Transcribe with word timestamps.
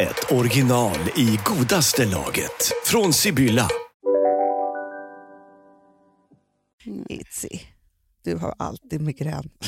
ett 0.00 0.32
original 0.32 0.98
i 1.16 1.38
godaste 1.44 2.06
laget. 2.06 2.72
Från 2.84 3.12
Sibylla. 3.12 3.68
Itzy, 7.08 7.60
du 8.24 8.36
har 8.36 8.54
alltid 8.58 9.00
migrän. 9.00 9.50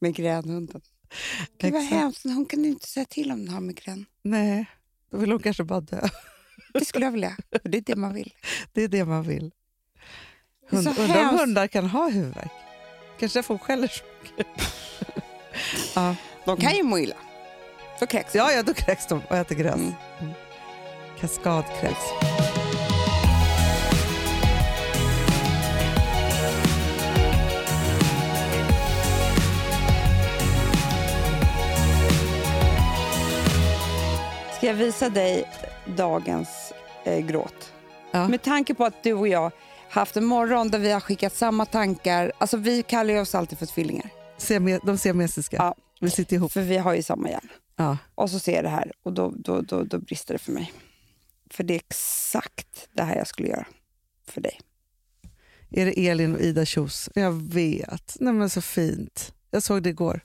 Migränhunden. 0.00 0.80
Vad 1.62 1.74
Exakt. 1.74 1.90
hemskt. 1.92 2.24
Hon 2.24 2.46
kan 2.46 2.64
ju 2.64 2.70
inte 2.70 2.88
säga 2.88 3.04
till 3.06 3.32
om 3.32 3.38
hon 3.38 3.48
har 3.48 3.60
migrän. 3.60 4.06
Nej, 4.22 4.66
då 5.10 5.18
vill 5.18 5.30
hon 5.30 5.42
kanske 5.42 5.64
bara 5.64 5.80
dö. 5.80 6.08
Det 6.74 6.84
skulle 6.84 7.04
jag 7.04 7.12
vilja. 7.12 7.36
För 7.62 7.68
det 7.68 7.78
är 7.78 7.82
det 7.82 7.96
man 7.96 8.14
vill. 8.14 8.34
Det 8.72 8.82
är 8.82 8.88
det 8.88 9.04
man 9.04 9.22
vill. 9.22 9.50
Det 10.70 10.76
Hund, 10.76 10.88
undrar 10.98 11.28
om 11.30 11.38
hundar 11.38 11.66
kan 11.66 11.86
ha 11.86 12.08
huvudvärk. 12.08 12.50
Kanske 13.18 13.38
därför 13.38 13.54
hon 13.54 13.58
skäller 13.58 13.88
så 13.88 14.04
mycket. 14.22 14.46
ja. 15.94 16.16
De 16.44 16.56
kan 16.56 16.76
ju 16.76 16.82
må 16.82 16.98
illa. 16.98 17.16
Då 18.00 18.06
kräks 18.06 18.32
de. 18.32 18.38
ja, 18.38 18.52
ja, 18.52 18.62
då 18.62 18.74
kräks 18.74 19.06
de 19.06 19.22
och 19.28 19.36
äter 19.36 19.54
gräs. 19.54 19.74
Mm. 19.74 19.94
Mm. 20.20 20.32
Kaskadkräks. 21.20 22.04
Ska 34.56 34.66
jag 34.66 34.74
visa 34.74 35.08
dig 35.08 35.48
dagens 35.96 36.72
eh, 37.04 37.18
gråt? 37.18 37.72
Ja. 38.10 38.28
Med 38.28 38.42
tanke 38.42 38.74
på 38.74 38.84
att 38.84 39.02
du 39.02 39.12
och 39.12 39.28
jag 39.28 39.52
haft 39.90 40.16
en 40.16 40.24
morgon 40.24 40.70
där 40.70 40.78
vi 40.78 40.92
har 40.92 41.00
skickat 41.00 41.34
samma 41.34 41.66
tankar. 41.66 42.32
Alltså 42.38 42.56
vi 42.56 42.82
kallar 42.82 43.14
ju 43.14 43.20
oss 43.20 43.34
alltid 43.34 43.58
för 43.58 43.66
tvillingar. 43.66 44.10
De 44.82 44.98
siamesiska. 44.98 45.56
Ja. 45.56 45.74
Vi 46.00 46.10
sitter 46.10 46.36
ihop. 46.36 46.52
För 46.52 46.60
vi 46.60 46.78
har 46.78 46.94
ju 46.94 47.02
samma 47.02 47.28
hjärna. 47.28 47.48
Ja. 47.76 47.98
Och 48.14 48.30
så 48.30 48.38
ser 48.38 48.54
jag 48.54 48.64
det 48.64 48.68
här 48.68 48.92
och 49.02 49.12
då, 49.12 49.34
då, 49.36 49.60
då, 49.60 49.82
då 49.82 49.98
brister 49.98 50.34
det 50.34 50.38
för 50.38 50.52
mig. 50.52 50.72
För 51.50 51.64
det 51.64 51.74
är 51.74 51.80
exakt 51.88 52.88
det 52.92 53.02
här 53.02 53.16
jag 53.16 53.26
skulle 53.26 53.48
göra 53.48 53.66
för 54.28 54.40
dig. 54.40 54.60
Är 55.70 55.86
det 55.86 56.08
Elin 56.08 56.34
och 56.34 56.40
Ida 56.40 56.64
Kjos? 56.64 57.08
Jag 57.14 57.32
vet. 57.32 58.16
Nej, 58.20 58.32
men 58.32 58.50
så 58.50 58.60
fint. 58.62 59.34
Jag 59.50 59.62
såg 59.62 59.82
det 59.82 59.88
igår. 59.90 60.20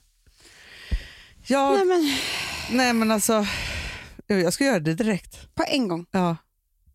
Jag, 1.46 1.86
Nej 1.86 1.86
nej, 1.86 2.18
men 2.70 2.98
men 2.98 3.10
alltså, 3.10 3.46
jag 4.26 4.52
ska 4.52 4.64
göra 4.64 4.80
det 4.80 4.94
direkt. 4.94 5.54
på 5.54 5.64
en 5.68 5.88
gång. 5.88 6.06
Ja, 6.10 6.36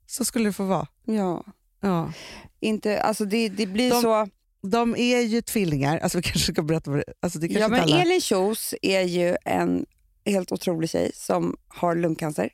så 0.06 0.26
skulle 0.26 0.50
det 0.50 0.54
få 0.54 0.64
vara. 0.64 0.88
Ja. 1.06 1.44
Ja. 1.82 2.14
Inte, 2.60 3.02
alltså 3.02 3.26
det, 3.26 3.50
det 3.50 3.66
blir 3.66 3.90
De- 3.90 4.02
så... 4.02 4.28
De 4.62 4.96
är 4.96 5.20
ju 5.22 5.42
tvillingar. 5.42 5.98
Alltså, 5.98 6.18
vi 6.18 6.22
kanske 6.22 6.54
ska 6.54 6.62
berätta 6.62 6.92
vad 6.92 7.00
det 7.00 7.14
alltså, 7.20 7.40
det 7.40 7.48
kanske 7.48 7.62
Ja, 7.62 7.68
men 7.68 7.80
alla... 7.80 8.02
Elin 8.02 8.22
Kjos 8.22 8.74
är 8.82 9.02
ju 9.02 9.38
en 9.46 9.86
helt 10.32 10.52
otrolig 10.52 10.90
tjej 10.90 11.12
som 11.14 11.58
har 11.68 11.96
lungcancer. 11.96 12.50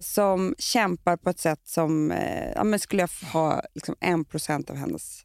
Som 0.00 0.54
kämpar 0.58 1.16
på 1.16 1.30
ett 1.30 1.40
sätt 1.40 1.60
som, 1.64 2.10
eh, 2.10 2.50
ja, 2.54 2.64
men 2.64 2.78
skulle 2.80 3.02
jag 3.02 3.10
ha 3.32 3.62
liksom 3.74 3.94
en 4.00 4.24
procent 4.24 4.70
av 4.70 4.76
hennes 4.76 5.24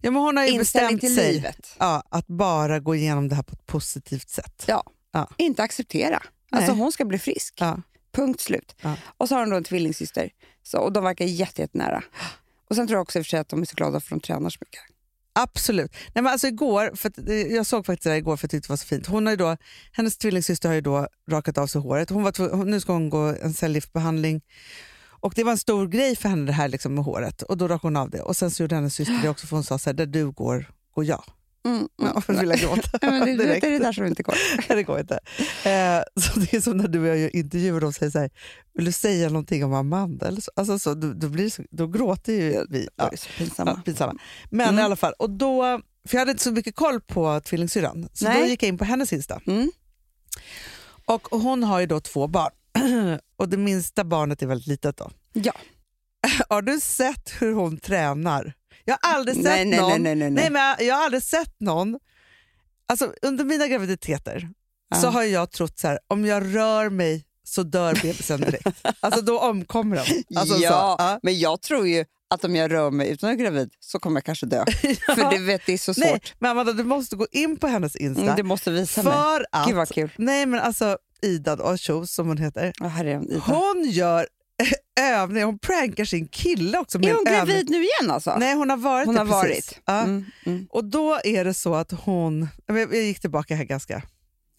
ja, 0.00 0.10
men 0.10 0.22
hon 0.22 0.36
har 0.36 0.44
ju 0.44 0.58
bestämt 0.58 1.00
till 1.00 1.16
sig 1.16 1.32
livet. 1.32 1.76
ja, 1.78 2.02
att 2.08 2.26
bara 2.26 2.80
gå 2.80 2.94
igenom 2.94 3.28
det 3.28 3.34
här 3.34 3.42
på 3.42 3.52
ett 3.52 3.66
positivt 3.66 4.28
sätt. 4.28 4.64
Ja. 4.66 4.82
Ja. 5.12 5.28
Inte 5.36 5.62
acceptera. 5.62 6.22
Alltså 6.50 6.72
hon 6.72 6.92
ska 6.92 7.04
bli 7.04 7.18
frisk. 7.18 7.54
Ja. 7.60 7.82
Punkt 8.12 8.40
slut. 8.40 8.76
Ja. 8.80 8.96
Och 9.18 9.28
så 9.28 9.34
har 9.34 9.40
hon 9.40 9.50
då 9.50 9.56
en 9.56 9.64
tvillingsyster. 9.64 10.30
Så, 10.62 10.78
och 10.78 10.92
de 10.92 11.04
verkar 11.04 11.24
jätte, 11.24 11.62
jättenära. 11.62 12.02
Och 12.68 12.76
sen 12.76 12.86
tror 12.86 12.96
jag 12.96 13.02
också 13.02 13.18
i 13.18 13.22
och 13.22 13.26
för 13.26 13.30
sig 13.30 13.40
att 13.40 13.48
de 13.48 13.62
är 13.62 13.66
så 13.66 13.74
glada 13.74 14.00
för 14.00 14.16
att 14.16 14.22
de 14.22 14.26
tränar 14.26 14.50
så 14.50 14.58
mycket. 14.60 14.80
Absolut. 15.34 15.92
Nej, 16.14 16.22
men 16.22 16.26
alltså 16.26 16.46
igår, 16.46 16.90
för 16.96 17.08
att, 17.08 17.18
eh, 17.28 17.34
jag 17.34 17.66
såg 17.66 17.86
faktiskt 17.86 18.04
det 18.04 18.10
där 18.10 18.16
igår 18.16 18.36
för 18.36 18.44
jag 18.44 18.50
tyckte 18.50 18.66
det 18.68 18.72
var 18.72 18.76
så 18.76 18.86
fint. 18.86 19.06
Hon 19.06 19.26
har 19.26 19.32
ju 19.32 19.36
då, 19.36 19.56
hennes 19.92 20.18
tvillingsyster 20.18 20.68
har 20.68 20.74
ju 20.74 20.80
då 20.80 21.08
rakat 21.30 21.58
av 21.58 21.66
sig 21.66 21.80
håret. 21.80 22.10
Hon 22.10 22.22
var, 22.22 22.32
tv- 22.32 22.64
nu 22.64 22.80
ska 22.80 22.92
hon 22.92 23.10
gå 23.10 23.18
en 23.42 23.54
cellgiftbehandling. 23.54 24.40
Och 25.08 25.32
det 25.36 25.44
var 25.44 25.52
en 25.52 25.58
stor 25.58 25.86
grej 25.88 26.16
för 26.16 26.28
henne 26.28 26.46
det 26.46 26.52
här 26.52 26.68
liksom 26.68 26.94
med 26.94 27.04
håret. 27.04 27.42
Och 27.42 27.56
då 27.56 27.68
rakade 27.68 27.86
hon 27.86 27.96
av 27.96 28.10
det. 28.10 28.20
Och 28.20 28.36
sen 28.36 28.50
så 28.50 28.62
gjorde 28.62 28.74
hennes 28.74 28.94
syster 28.94 29.18
det 29.22 29.28
också 29.28 29.46
för 29.46 29.56
hon 29.56 29.64
sa 29.64 29.78
så 29.78 29.90
här, 29.90 29.94
där 29.94 30.06
du 30.06 30.30
går, 30.30 30.72
går 30.94 31.04
jag. 31.04 31.24
Mm, 31.64 31.76
mm. 31.76 31.88
Ja, 31.98 32.22
jag 32.28 32.34
vill 32.34 32.50
gråta. 32.52 32.98
Men 33.02 33.20
det, 33.20 33.26
det, 33.26 33.36
direkt. 33.44 33.60
det 33.60 33.66
är 33.66 33.70
det 33.70 33.78
där 33.78 33.92
som 33.92 34.06
inte 34.06 34.22
går. 34.22 34.34
Nej, 34.58 34.76
det 34.76 34.82
går 34.82 35.00
inte. 35.00 35.14
Eh, 35.64 36.22
så 36.22 36.40
det 36.40 36.54
är 36.54 36.60
som 36.60 36.76
när 36.76 36.88
du 36.88 37.00
och 37.00 37.06
jag 37.06 37.18
gör 37.18 37.36
intervjuer 37.36 37.74
och 37.74 37.80
de 37.80 37.92
säger 37.92 38.10
så 38.12 38.18
här, 38.18 38.30
vill 38.74 38.84
du 38.84 38.92
säga 38.92 39.28
någonting 39.28 39.64
om 39.64 39.74
Amanda? 39.74 40.28
Eller 40.28 40.40
så, 40.40 40.50
alltså, 40.56 40.78
så, 40.78 40.94
då, 40.94 41.12
då, 41.12 41.28
blir 41.28 41.50
så, 41.50 41.62
då 41.70 41.86
gråter 41.86 42.32
ju 42.32 42.40
vi. 42.68 42.80
Det 42.80 42.88
Ja, 42.96 43.08
är 43.12 43.16
så 43.16 43.28
pinsamma. 43.38 43.70
ja, 43.76 43.82
pinsamma. 43.84 44.14
Men 44.50 44.68
Mm. 44.68 44.78
i 44.78 44.82
alla 44.82 44.96
fall, 44.96 45.12
och 45.18 45.30
då, 45.30 45.80
för 46.08 46.14
jag 46.16 46.18
hade 46.20 46.30
inte 46.30 46.44
så 46.44 46.52
mycket 46.52 46.76
koll 46.76 47.00
på 47.00 47.40
tvillingsyrran, 47.40 48.08
så 48.12 48.24
då 48.24 48.30
Nej. 48.30 48.48
gick 48.50 48.62
jag 48.62 48.68
in 48.68 48.78
på 48.78 48.84
hennes 48.84 49.12
Insta. 49.12 49.40
Mm. 49.46 49.70
Och 51.06 51.28
hon 51.30 51.62
har 51.62 51.80
ju 51.80 51.86
då 51.86 52.00
två 52.00 52.26
barn. 52.26 52.52
och 53.36 53.48
det 53.48 53.56
minsta 53.56 54.04
barnet 54.04 54.42
är 54.42 54.46
väldigt 54.46 54.66
litet 54.68 54.96
då. 54.96 55.10
Ja. 55.32 55.52
Har 56.48 56.62
du 56.62 56.80
sett 56.80 57.32
hur 57.40 57.52
hon 57.52 57.76
tränar? 57.78 58.52
Jag 58.84 58.98
har 59.02 59.14
aldrig 59.14 59.36
sett 59.36 59.44
Nej, 59.44 59.64
någon... 59.64 59.88
nej, 59.88 59.98
nej, 59.98 60.14
nej, 60.14 60.30
nej. 60.30 60.50
men 60.50 60.62
jag, 60.62 60.82
jag 60.82 60.94
har 60.94 61.04
aldrig 61.04 61.22
sett 61.22 61.60
någon... 61.60 61.98
Alltså, 62.88 63.12
under 63.22 63.44
mina 63.44 63.66
graviditeter 63.66 64.48
Ja. 64.88 64.96
så 64.96 65.08
har 65.08 65.22
jag 65.22 65.50
trott 65.50 65.78
så 65.78 65.88
här, 65.88 65.98
om 66.08 66.24
jag 66.24 66.54
rör 66.54 66.90
mig 66.90 67.24
så 67.44 67.62
dör 67.62 67.94
bebisen 67.94 68.40
direkt. 68.40 68.66
alltså 69.00 69.20
då 69.20 69.38
omkommer 69.40 69.96
den. 69.96 70.38
Alltså, 70.40 70.56
ja, 70.56 70.70
så, 70.70 71.02
ja. 71.02 71.18
men 71.22 71.38
jag 71.38 71.60
tror 71.62 71.88
ju 71.88 72.04
att 72.34 72.44
om 72.44 72.56
jag 72.56 72.70
rör 72.72 72.90
mig 72.90 73.08
utan 73.08 73.30
att 73.30 73.36
vara 73.36 73.44
gravid 73.44 73.70
så 73.80 73.98
kommer 73.98 74.16
jag 74.16 74.24
kanske 74.24 74.46
dö. 74.46 74.64
För 75.06 75.30
det, 75.30 75.38
vet, 75.38 75.66
det 75.66 75.72
är 75.72 75.78
så 75.78 75.94
svårt. 75.94 76.04
Nej, 76.04 76.20
men 76.38 76.50
Amanda, 76.50 76.72
du 76.72 76.84
måste 76.84 77.16
gå 77.16 77.26
in 77.32 77.56
på 77.56 77.66
hennes 77.66 77.96
Insta. 77.96 78.22
Mm, 78.22 78.36
det 78.36 78.42
måste 78.42 78.70
visa 78.70 79.02
mig. 79.02 79.12
för 79.12 79.46
att... 79.52 79.66
Gud 79.66 79.76
vad 79.76 79.88
kul. 79.88 80.10
Nej 80.16 80.46
men 80.46 80.60
alltså 80.60 80.98
Ida 81.22 81.52
och 81.52 81.78
Kjos 81.78 82.14
som 82.14 82.28
hon 82.28 82.38
heter. 82.38 82.72
Ja, 82.80 82.86
är 82.86 83.14
hon, 83.14 83.30
Ida. 83.30 83.40
Hon 83.46 83.84
gör 83.90 84.26
övningar, 85.00 85.46
hon 85.46 85.58
prankar 85.58 86.04
sin 86.04 86.28
kille 86.28 86.78
också. 86.78 86.98
med 86.98 87.08
är 87.08 87.14
hon 87.14 87.26
en 87.26 87.34
övning. 87.34 87.54
gravid 87.54 87.70
nu 87.70 87.76
igen 87.76 88.10
alltså? 88.10 88.36
Nej 88.38 88.54
hon 88.54 88.70
har 88.70 88.76
varit 88.76 89.06
hon 89.06 89.14
det 89.14 89.20
har 89.20 89.42
precis. 89.42 89.72
varit. 89.72 89.82
Ja. 89.84 90.02
Mm, 90.02 90.24
mm. 90.46 90.66
Och 90.70 90.84
då 90.84 91.20
är 91.24 91.44
det 91.44 91.54
så 91.54 91.74
att 91.74 91.92
hon, 91.92 92.48
jag 92.66 92.94
gick 92.94 93.20
tillbaka 93.20 93.54
här 93.56 93.64
ganska, 93.64 93.96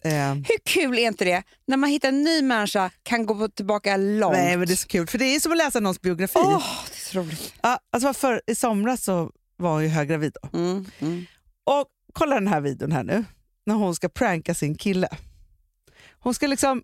eh, 0.04 0.34
Hur 0.34 0.58
kul 0.64 0.98
är 0.98 1.06
inte 1.06 1.24
det? 1.24 1.42
När 1.66 1.76
man 1.76 1.90
hittar 1.90 2.08
en 2.08 2.22
ny 2.22 2.42
människa 2.42 2.90
kan 3.02 3.26
gå 3.26 3.48
tillbaka 3.48 3.96
långt. 3.96 4.36
nej 4.36 4.56
men 4.56 4.66
det 4.66 4.74
är 4.74 4.76
så 4.76 4.88
kul 4.88 5.06
för 5.06 5.18
det 5.18 5.24
är 5.24 5.40
som 5.40 5.52
att 5.52 5.58
läsa 5.58 5.80
någons 5.80 6.00
biografi. 6.00 6.38
Åh, 6.38 6.62
det 6.88 6.96
är 6.96 7.12
så 7.12 7.18
roligt. 7.18 7.54
Ja, 7.62 7.78
alltså 7.92 8.14
för, 8.14 8.42
I 8.46 8.54
somras 8.54 9.04
så 9.04 9.30
var 9.56 9.72
hon 9.72 9.82
ju 9.82 9.88
höggravid 9.88 10.36
då. 10.42 10.58
Mm, 10.58 10.86
mm. 10.98 11.26
Och 11.64 11.86
kolla 12.12 12.34
den 12.34 12.46
här 12.46 12.60
videon 12.60 12.92
här 12.92 13.04
nu, 13.04 13.24
när 13.66 13.74
hon 13.74 13.94
ska 13.94 14.08
pranka 14.08 14.54
sin 14.54 14.74
kille. 14.74 15.08
Hon 16.18 16.34
ska 16.34 16.46
liksom. 16.46 16.82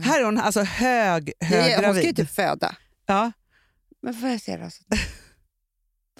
Här 0.00 0.20
är 0.20 0.24
hon 0.24 0.38
alltså 0.38 0.62
hög, 0.62 1.32
Ja, 1.38 1.48
ja, 1.68 1.80
hon 1.86 1.94
ska 1.94 2.06
ju 2.06 2.12
typ 2.12 2.30
föda. 2.30 2.76
Ja. 3.06 3.32
Men 4.02 4.14
får 4.14 4.28
jag 4.28 4.40
se 4.40 4.56
det? 4.56 4.64
Alltså? 4.64 4.82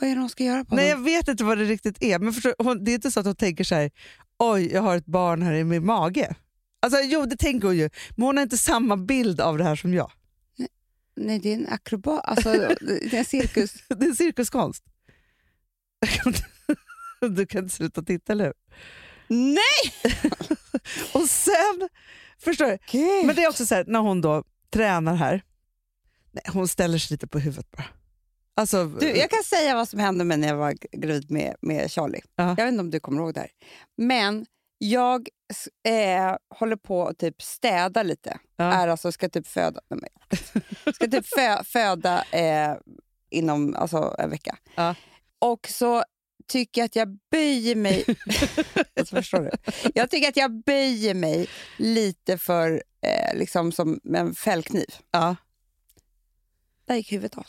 Vad 0.01 0.11
är 0.11 0.15
det 0.15 0.21
hon 0.21 0.31
ska 0.31 0.45
göra 0.45 0.65
på 0.65 0.75
Nej, 0.75 0.89
jag 0.89 0.97
honom? 0.97 1.05
vet 1.05 1.29
inte 1.29 1.45
vad 1.45 1.59
det 1.59 1.65
riktigt 1.65 2.03
är. 2.03 2.19
Men 2.19 2.33
förstår, 2.33 2.55
hon, 2.59 2.85
det 2.85 2.91
är 2.91 2.95
inte 2.95 3.11
så 3.11 3.21
att 3.21 3.27
hon 3.27 3.37
tänker 3.37 3.65
så 3.65 3.75
här, 3.75 3.91
oj, 4.39 4.73
jag 4.73 4.83
har 4.83 4.97
ett 4.97 5.07
barn 5.07 5.43
här 5.43 5.53
i 5.55 5.65
min 5.65 5.87
mage. 5.87 6.35
Alltså, 6.83 7.01
jo, 7.01 7.27
det 7.27 7.37
tänker 7.37 7.67
hon 7.69 7.77
ju, 7.77 7.91
men 8.17 8.27
hon 8.27 8.37
har 8.37 8.43
inte 8.43 8.59
samma 8.59 8.97
bild 8.97 9.41
av 9.41 9.59
det 9.59 9.65
här 9.65 9.77
som 9.77 9.95
jag. 9.95 10.13
Nej, 11.17 11.39
det 11.39 11.49
är 11.49 11.55
en 11.55 11.69
akrobat. 11.69 12.21
Alltså, 12.25 12.53
det 12.81 13.13
är 13.13 13.15
en 13.15 13.25
cirkus. 13.25 13.75
Det 13.89 14.07
är 14.07 14.13
cirkuskonst. 14.13 14.85
Du 17.21 17.47
kan 17.47 17.63
inte 17.63 17.75
sluta 17.75 18.03
titta, 18.03 18.33
eller 18.33 18.45
hur? 18.45 18.55
Nej! 19.29 20.13
Och 21.15 21.29
sen, 21.29 21.89
förstår 22.41 22.67
du? 22.67 22.79
Gud. 22.91 23.27
Men 23.27 23.37
det 23.37 23.45
är 23.45 23.49
också 23.49 23.67
så 23.67 23.75
här, 23.75 23.85
när 23.87 24.01
hon 24.01 24.21
då 24.21 24.45
tränar 24.71 25.15
här, 25.15 25.43
nej, 26.33 26.45
hon 26.53 26.69
ställer 26.69 26.99
sig 26.99 27.15
lite 27.15 27.27
på 27.27 27.39
huvudet 27.39 27.71
bara. 27.71 27.87
Alltså, 28.55 28.85
Du, 28.85 29.07
jag 29.17 29.31
kan 29.31 29.43
säga 29.45 29.75
vad 29.75 29.89
som 29.89 29.99
hände 29.99 30.25
mig 30.25 30.37
när 30.37 30.49
jag 30.49 30.57
var 30.57 30.75
gravid 30.93 31.31
med, 31.31 31.55
med 31.61 31.91
Charlie. 31.91 32.23
Ja. 32.37 32.49
Jag 32.49 32.65
vet 32.65 32.69
inte 32.69 32.81
om 32.81 32.91
du 32.91 33.01
kommer 33.01 33.23
ihåg 33.23 33.35
det 33.35 33.41
här. 33.41 33.51
Men 33.97 34.47
jag 34.79 35.29
eh, 35.89 36.37
håller 36.55 36.77
på 36.77 37.07
att 37.07 37.19
typ 37.19 37.43
städa 37.43 38.03
lite. 38.03 38.39
Ja. 38.57 38.65
Är 38.65 38.89
alltså, 38.89 39.13
ska 39.13 39.29
typ 39.29 39.47
föda, 39.47 39.81
nej, 39.91 40.01
men, 40.01 40.95
ska 40.95 41.07
typ 41.07 41.27
fö, 41.27 41.65
föda 41.65 42.25
eh, 42.33 42.77
inom 43.31 43.75
alltså, 43.77 44.15
en 44.19 44.31
vecka. 44.31 44.59
Ja. 44.75 44.95
Och 45.39 45.69
så 45.69 46.05
tycker 46.49 46.81
jag 46.81 46.87
att 46.87 46.97
jag 46.97 47.19
böjer 47.31 47.75
mig... 47.75 48.05
alltså, 49.01 49.17
förstår 49.17 49.41
du? 49.41 49.51
Jag 49.95 50.11
tycker 50.11 50.29
att 50.29 50.37
jag 50.37 50.65
böjer 50.65 51.15
mig 51.15 51.49
lite 51.77 52.39
för 52.39 52.83
eh, 53.03 53.39
liksom 53.39 53.73
som 53.73 54.01
en 54.15 54.35
fällkniv. 54.35 54.95
Ja. 55.11 55.37
Där 56.87 56.95
gick 56.95 57.13
huvudet 57.13 57.39
av. 57.39 57.47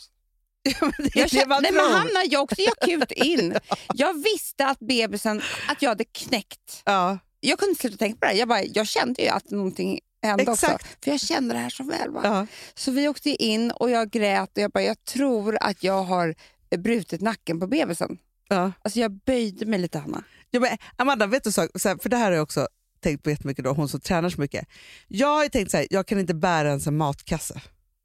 det 0.98 1.16
är 1.16 1.20
Jag 1.20 1.30
kände, 1.30 1.60
nej, 1.60 1.72
men 1.72 1.86
tror. 1.86 1.94
han 1.94 2.16
har 2.16 2.24
ju 2.24 2.38
också 2.38 2.62
akut 2.78 3.12
in. 3.12 3.58
Jag 3.94 4.24
visste 4.24 4.66
att 4.68 4.80
bebisen, 4.80 5.42
att 5.68 5.82
jag 5.82 5.90
hade 5.90 6.04
knäckt. 6.04 6.82
Ja. 6.86 7.20
Jag 7.40 7.60
kunde 7.60 7.70
inte 7.70 7.82
sluta 7.82 7.98
tänka 7.98 8.20
på 8.20 8.26
det. 8.26 8.32
här. 8.32 8.40
Jag, 8.40 8.48
bara, 8.48 8.64
jag 8.64 8.88
kände 8.88 9.22
ju 9.22 9.28
att 9.28 9.52
någonting 9.52 10.00
hände 10.22 10.44
Exakt. 10.44 10.74
också. 10.74 10.88
För 11.04 11.12
jag 11.12 11.20
kände 11.20 11.56
det 11.56 11.60
här 11.60 11.70
så 11.70 11.84
väl. 11.84 12.12
Va? 12.12 12.22
Ja. 12.24 12.48
Så 12.74 12.92
vi 12.92 13.08
åkte 13.08 13.30
in 13.30 13.72
och 13.72 13.90
jag 13.90 14.10
grät 14.10 14.58
och 14.58 14.64
jag 14.64 14.72
bara, 14.72 14.84
jag 14.84 15.04
tror 15.06 15.58
att 15.62 15.84
jag 15.84 16.04
har 16.04 16.36
brutit 16.78 17.22
nacken 17.22 17.60
på 17.60 17.68
bebisen. 17.68 18.18
Ja. 18.50 18.72
Alltså 18.82 19.00
jag 19.00 19.12
böjde 19.12 19.66
mig 19.66 19.80
lite 19.80 20.00
Hanna. 20.00 20.24
Ja, 20.52 20.60
men 20.60 20.78
Amanda, 20.96 21.28
vet 21.28 21.44
du 21.44 21.52
så, 21.52 21.68
för 21.80 22.10
det 22.10 22.18
här 22.18 22.26
har 22.26 22.32
jag 22.32 22.44
också 22.44 22.68
tänkt 23.00 23.24
på 23.24 23.30
jättemycket, 23.30 23.64
då, 23.66 23.72
hon 23.72 23.90
som 23.90 24.00
tränar 24.00 24.30
så 24.30 24.42
mycket. 24.42 24.68
Jag 25.08 25.28
har 25.28 25.48
tänkt 25.48 25.72
så 25.72 25.78
här, 25.78 25.88
jag 25.90 26.08
kan 26.08 26.20
inte 26.20 26.34
bära 26.34 26.68
ens 26.70 26.88
en 26.88 26.98
matkasse. 26.98 27.62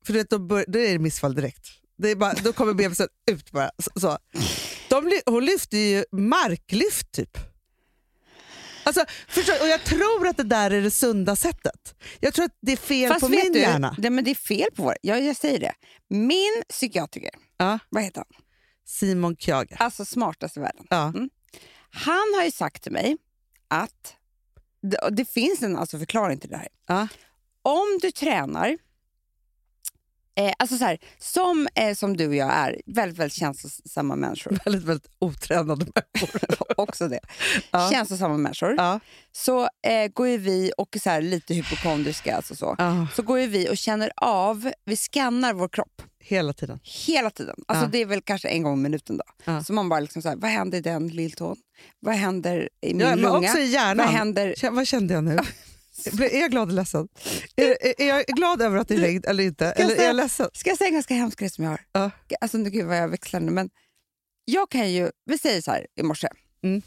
För 0.07 0.13
du 0.13 0.19
vet, 0.19 0.31
då, 0.31 0.39
bör, 0.39 0.65
då 0.69 0.79
är 0.79 0.93
det 0.93 0.99
missfall 0.99 1.35
direkt. 1.35 1.67
Det 1.99 2.11
är 2.11 2.17
bara, 2.17 2.33
då 2.33 2.53
kommer 2.53 2.75
bebisen 2.75 3.09
ut 3.31 3.51
bara. 3.51 3.71
Så, 3.79 4.01
så. 4.01 4.19
De, 4.89 5.21
hon 5.27 5.45
lyfter 5.45 5.79
ju 5.79 6.05
marklyft 6.13 7.13
typ. 7.13 7.39
Alltså, 8.87 9.05
förstår, 9.29 9.61
och 9.63 9.69
jag 9.69 9.85
tror 9.85 10.29
att 10.29 10.37
det 10.37 10.43
där 10.43 10.71
är 10.71 10.83
det 10.83 10.91
sunda 10.91 11.37
sättet. 11.37 11.95
Jag 12.21 12.35
tror 12.35 12.45
att 12.45 12.59
det 12.63 12.73
är 12.73 12.77
fel 12.77 13.09
Fast 13.09 13.21
på 13.21 13.29
min 13.29 13.53
du, 13.53 13.59
hjärna. 13.59 13.97
Det, 13.99 14.11
men 14.11 14.25
det 14.25 14.31
är 14.31 14.35
fel 14.35 14.69
på 14.77 14.83
vår. 14.83 14.97
Jag, 15.03 15.25
jag 15.25 15.37
säger 15.37 15.61
det. 15.61 15.73
Min 16.09 16.63
psykiatriker, 16.69 17.31
Ja. 17.57 17.79
vad 17.89 18.03
heter 18.03 18.19
han? 18.19 18.44
Simon 18.85 19.37
Kjager. 19.37 19.77
Alltså 19.83 20.05
smartast 20.05 20.57
i 20.57 20.61
världen. 20.61 20.87
Ja. 20.91 21.13
Han 21.91 22.35
har 22.37 22.45
ju 22.45 22.51
sagt 22.51 22.83
till 22.83 22.93
mig 22.93 23.17
att 23.69 24.17
det, 24.83 25.09
det 25.13 25.25
finns 25.25 25.63
en 25.63 25.77
alltså 25.77 25.99
förklaring 25.99 26.39
till 26.39 26.51
det 26.51 26.57
här. 26.57 26.69
Ja. 26.87 27.09
Om 27.63 27.99
du 28.03 28.11
tränar, 28.11 28.79
eh, 30.37 30.53
alltså 30.59 30.77
så 30.79 30.85
här, 30.85 30.99
som, 31.19 31.69
eh, 31.75 31.95
som 31.95 32.17
du 32.17 32.29
och 32.29 32.35
jag 32.35 32.53
är, 32.53 32.81
väldigt, 32.87 33.19
väldigt 33.19 33.39
känslosamma 33.39 34.17
människor, 34.17 34.59
Väldigt, 34.65 34.83
väldigt 34.85 35.11
otränade 35.19 35.87
människor. 35.95 36.41
också 36.81 37.09
det, 37.09 37.21
Ja. 37.71 37.91
känslosamma 37.91 38.37
människor, 38.37 38.75
Ja. 38.79 39.01
så 39.33 39.69
eh, 39.83 40.09
går 40.13 40.29
ju 40.29 40.39
vi, 40.39 40.73
och 40.79 40.97
så 41.03 41.11
här, 41.11 41.21
lite 41.23 41.55
hypokondriska, 41.55 42.37
alltså 42.37 42.55
så, 42.57 42.77
så 43.15 43.23
går 43.23 43.41
ju 43.41 43.47
vi 43.47 43.71
och 43.71 43.77
känner 43.77 44.13
av, 44.17 44.73
vi 44.85 44.97
skannar 44.97 45.53
vår 45.53 45.69
kropp 45.69 46.03
Hela 46.27 46.53
tiden. 46.53 46.81
hela 46.83 47.31
tiden. 47.31 47.57
Alltså 47.69 47.85
Ja. 47.85 47.89
Det 47.93 47.99
är 47.99 48.07
väl 48.07 48.23
kanske 48.23 48.49
en 48.49 48.63
gång 48.63 48.79
i 48.79 48.83
minuten. 48.83 49.17
då. 49.17 49.25
Ja. 49.45 49.65
Så 49.65 49.73
man 49.73 49.89
bara 49.89 50.01
liksom 50.01 50.23
så 50.23 50.29
här, 50.29 50.37
vad 50.37 50.51
händer 50.51 50.79
i 50.79 50.81
den 50.81 51.09
lilltån? 51.09 51.57
Vad 52.01 52.15
händer 52.15 52.69
i 52.81 52.95
min 52.95 53.07
Ja, 53.07 53.15
lunga? 53.15 53.39
också 53.49 53.59
i 53.59 53.67
hjärnan. 53.67 54.07
Vad 54.07 54.15
händer? 54.15 54.55
Kä- 54.55 54.75
Vad 54.75 54.87
kände 54.87 55.15
jag 55.15 55.25
nu? 55.25 55.39
Är 56.21 56.41
jag 56.41 56.51
glad 56.51 56.69
eller 56.69 56.83
ledsen? 56.83 57.09
Är, 57.57 57.65
är, 57.87 58.01
är 58.03 58.07
jag 58.09 58.25
glad 58.27 58.63
över 58.63 58.77
att 58.79 58.89
det 58.89 58.95
är 58.95 58.99
regn 58.99 59.23
eller 59.27 59.45
inte? 59.45 59.67
Eller 59.67 59.91
är 59.93 59.97
säga- 59.97 60.07
jag 60.07 60.17
ledsen? 60.17 60.49
Ska 60.53 60.71
jag 60.71 60.79
säga 60.79 60.89
en 60.89 60.95
ganska 60.95 61.15
hemsk 61.15 61.39
grej 61.39 61.51
som 61.51 61.65
jag 61.65 61.71
har? 61.71 61.81
Ja. 61.93 62.11
Alltså 62.41 62.59
gud 62.59 62.87
vad 62.87 62.97
jag 62.97 63.09
växlar 63.09 63.41
nu. 63.41 63.51
Men 63.51 63.71
jag 64.45 64.71
kan 64.71 64.93
ju, 64.93 65.11
vi 65.25 65.39
säger 65.39 65.61
så 65.63 65.71
här 65.71 65.87
i 65.97 66.03
morse. 66.03 66.29
Mm. 66.63 66.83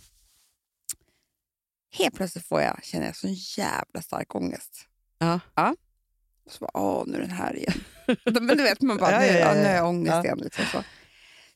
Helt 1.97 2.15
plötsligt 2.15 2.45
får 2.45 2.61
jag, 2.61 2.79
känner 2.83 3.05
jag 3.05 3.15
sån 3.15 3.33
jävla 3.33 4.01
stark 4.01 4.35
ångest. 4.35 4.85
Ja. 5.19 5.39
Och 6.45 6.51
så 6.51 6.59
bara, 6.59 6.71
åh 6.81 7.03
nu 7.07 7.17
är 7.17 7.21
den 7.21 7.29
här 7.31 7.55
igen. 7.55 7.73
men 8.41 8.57
du 8.57 8.63
vet, 8.63 8.81
man 8.81 8.97
bara, 8.97 9.11
Ja, 9.11 9.19
nu, 9.19 9.25
ja, 9.25 9.33
ja, 9.33 9.39
ja, 9.39 9.53
nu 9.53 9.59
har 9.63 9.69
ja. 9.69 9.75
jag 9.75 9.87
ångest 9.89 10.11
Ja. 10.13 10.23
igen. 10.23 10.37
Liksom 10.37 10.65
så. 10.71 10.83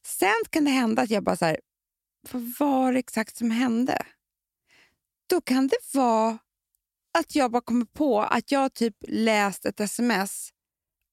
Sen 0.06 0.34
kan 0.50 0.66
det 0.66 0.72
hända 0.72 1.02
att 1.02 1.10
jag 1.10 1.24
bara 1.24 1.36
så 1.36 1.46
här, 1.46 1.58
vad 2.32 2.54
var 2.60 2.94
det 2.94 3.00
exakt 3.00 3.38
som 3.38 3.52
hände? 3.52 4.06
Då 5.30 5.42
kan 5.42 5.68
det 5.68 5.78
vara 5.94 6.38
att 7.20 7.36
jag 7.36 7.52
bara 7.52 7.62
kommer 7.62 7.86
på 7.86 8.22
att 8.22 8.52
jag 8.52 8.74
typ 8.74 8.96
läst 9.08 9.66
ett 9.66 9.80
sms 9.80 10.50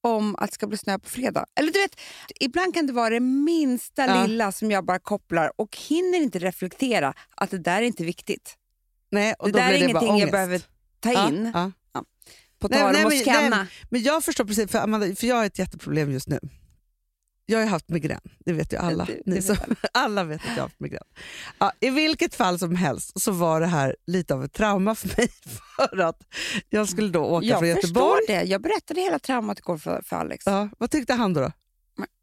om 0.00 0.36
att 0.36 0.50
det 0.50 0.54
ska 0.54 0.66
bli 0.66 0.78
snö 0.78 0.98
på 0.98 1.08
fredag. 1.08 1.46
Eller 1.54 1.72
du 1.72 1.78
vet, 1.80 2.00
ibland 2.40 2.74
kan 2.74 2.86
det 2.86 2.92
vara 2.92 3.10
det 3.10 3.20
minsta 3.20 4.06
Ja. 4.06 4.26
lilla 4.26 4.52
som 4.52 4.70
jag 4.70 4.84
bara 4.84 4.98
kopplar 4.98 5.52
och 5.56 5.76
hinner 5.76 6.18
inte 6.18 6.38
reflektera 6.38 7.14
att 7.36 7.50
det 7.50 7.58
där 7.58 7.76
är 7.82 7.86
inte 7.86 8.04
viktigt. 8.04 8.56
Nej, 9.10 9.34
och 9.38 9.46
det 9.46 9.52
då 9.52 9.58
där 9.58 9.72
är 9.72 9.78
blir 9.78 9.86
det 9.88 9.92
bara 9.94 10.00
ingenting 10.04 10.08
jag 10.08 10.14
ångest. 10.14 10.32
behöver 10.32 10.62
ta 11.00 11.12
Ja, 11.12 11.28
in. 11.28 11.50
ja. 11.54 11.72
På 12.58 12.68
tal 12.68 12.94
om 12.94 13.06
att 13.06 13.08
men- 13.12 13.20
scanna. 13.20 13.56
nej, 13.56 13.66
Men 13.90 14.02
jag 14.02 14.24
förstår 14.24 14.44
precis, 14.44 14.70
för, 14.70 14.78
Amanda, 14.78 15.14
för 15.16 15.26
jag 15.26 15.36
har 15.36 15.44
ett 15.44 15.58
jätteproblem 15.58 16.10
just 16.12 16.28
nu. 16.28 16.38
Jag 17.50 17.58
har 17.58 17.66
haft 17.66 17.88
migrän, 17.88 18.20
det 18.38 18.52
vet 18.52 18.72
ju 18.72 18.76
alla. 18.76 19.04
Det- 19.04 19.12
det 19.12 19.22
Ni 19.26 19.34
vet 19.34 19.44
som, 19.44 19.56
alla 19.92 20.24
vet 20.24 20.40
att 20.40 20.46
jag 20.46 20.54
har 20.54 20.62
haft 20.62 20.80
migrän. 20.80 21.02
Ja, 21.58 21.72
I 21.80 21.90
vilket 21.90 22.34
fall 22.34 22.58
som 22.58 22.76
helst 22.76 23.20
så 23.20 23.32
var 23.32 23.60
det 23.60 23.66
här 23.66 23.96
lite 24.06 24.34
av 24.34 24.44
ett 24.44 24.52
trauma 24.52 24.94
för 24.94 25.08
mig. 25.16 25.28
För 25.76 25.98
att 25.98 26.22
jag 26.70 26.88
skulle 26.88 27.08
då 27.08 27.24
åka 27.24 27.46
jag 27.46 27.58
från 27.58 27.74
förstår 27.74 27.88
Göteborg. 27.88 28.24
det. 28.28 28.42
Jag 28.42 28.62
berättade 28.62 29.00
hela 29.00 29.18
traumat 29.18 29.58
igår 29.58 29.78
för, 29.78 30.02
för 30.02 30.16
Alex. 30.16 30.46
Ja, 30.46 30.68
vad 30.78 30.90
tyckte 30.90 31.14
han 31.14 31.34
då? 31.34 31.40
då? 31.40 31.52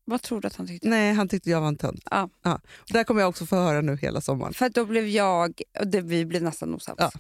Vad 0.08 0.22
tror 0.22 0.42
du 0.42 0.48
att 0.48 0.56
han 0.56 0.68
tyckte? 0.68 0.88
Nej, 0.90 1.14
han 1.14 1.30
tyckte 1.30 1.50
jag 1.50 1.62
var 1.62 1.68
en 1.68 1.78
tönt. 1.78 2.04
Ja. 2.12 2.30
Och 2.78 2.92
där 2.94 3.04
kommer 3.04 3.22
jag 3.22 3.30
också 3.30 3.46
få 3.46 3.56
höra 3.56 3.82
nu 3.82 3.98
hela 3.98 4.22
sommaren. 4.22 4.54
För 4.54 4.70
då 4.70 4.86
blev 4.86 5.08
jag, 5.08 5.62
och 5.80 5.88
det, 5.88 6.02
vi 6.02 6.26
blev 6.26 6.44
nästan 6.44 6.76
osams. 6.76 6.98
Ja. 7.00 7.12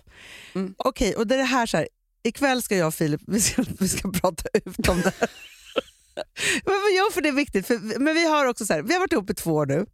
Okej, 0.78 1.16
och 1.16 1.28
det 1.28 1.36
är 1.36 1.40
det 1.40 1.44
här 1.44 1.66
så 1.66 1.78
här. 1.78 1.88
Ikväll 2.26 2.62
ska 2.62 2.78
jag 2.78 2.88
och 2.88 2.94
Filip 2.94 3.22
vi 3.28 3.42
ska, 3.42 3.64
vi 3.80 3.88
ska 3.88 4.12
prata 4.12 4.44
ut 4.54 4.90
om 4.90 5.02
det 5.02 5.14
här. 5.20 5.30
men 6.66 6.96
gör 6.96 7.12
för 7.12 7.22
det 7.22 7.30
är 7.30 7.34
viktigt? 7.34 7.68
För, 7.68 8.00
men 8.00 8.14
vi 8.14 8.28
har 8.28 8.46
också 8.46 8.66
så 8.66 8.74
här, 8.74 8.82
vi 8.82 8.94
har 8.94 9.00
varit 9.00 9.14
ihop 9.14 9.30
i 9.30 9.34
två 9.34 9.52
år 9.52 9.66
nu. 9.66 9.86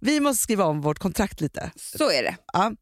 Vi 0.00 0.20
måste 0.20 0.42
skriva 0.42 0.64
om 0.64 0.80
vårt 0.80 0.98
kontrakt 0.98 1.40
lite. 1.40 1.70
Så 1.76 2.10
är 2.10 2.22
det. 2.22 2.36
Ja. 2.52 2.72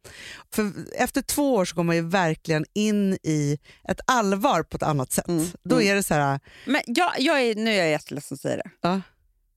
För 0.55 0.73
efter 0.97 1.23
två 1.23 1.55
år 1.55 1.64
så 1.64 1.76
går 1.76 1.82
man 1.82 1.97
ju 1.97 2.02
verkligen 2.02 2.64
in 2.75 3.19
i 3.23 3.58
ett 3.88 4.00
allvar 4.06 4.62
på 4.62 4.76
ett 4.76 4.82
annat 4.82 5.12
sätt. 5.12 5.29
Mm, 5.29 5.47
Då 5.62 5.75
mm. 5.75 5.88
är 5.88 5.94
det 5.94 6.02
så 6.02 6.14
här, 6.14 6.41
Men 6.67 6.82
jag, 6.87 7.12
jag 7.19 7.43
är, 7.43 7.55
nu 7.55 7.70
är 7.70 7.79
jag 7.79 7.91
jätteledsen 7.91 8.35
att 8.35 8.41
säga 8.41 8.56
det. 8.56 8.70
Ja. 8.81 9.00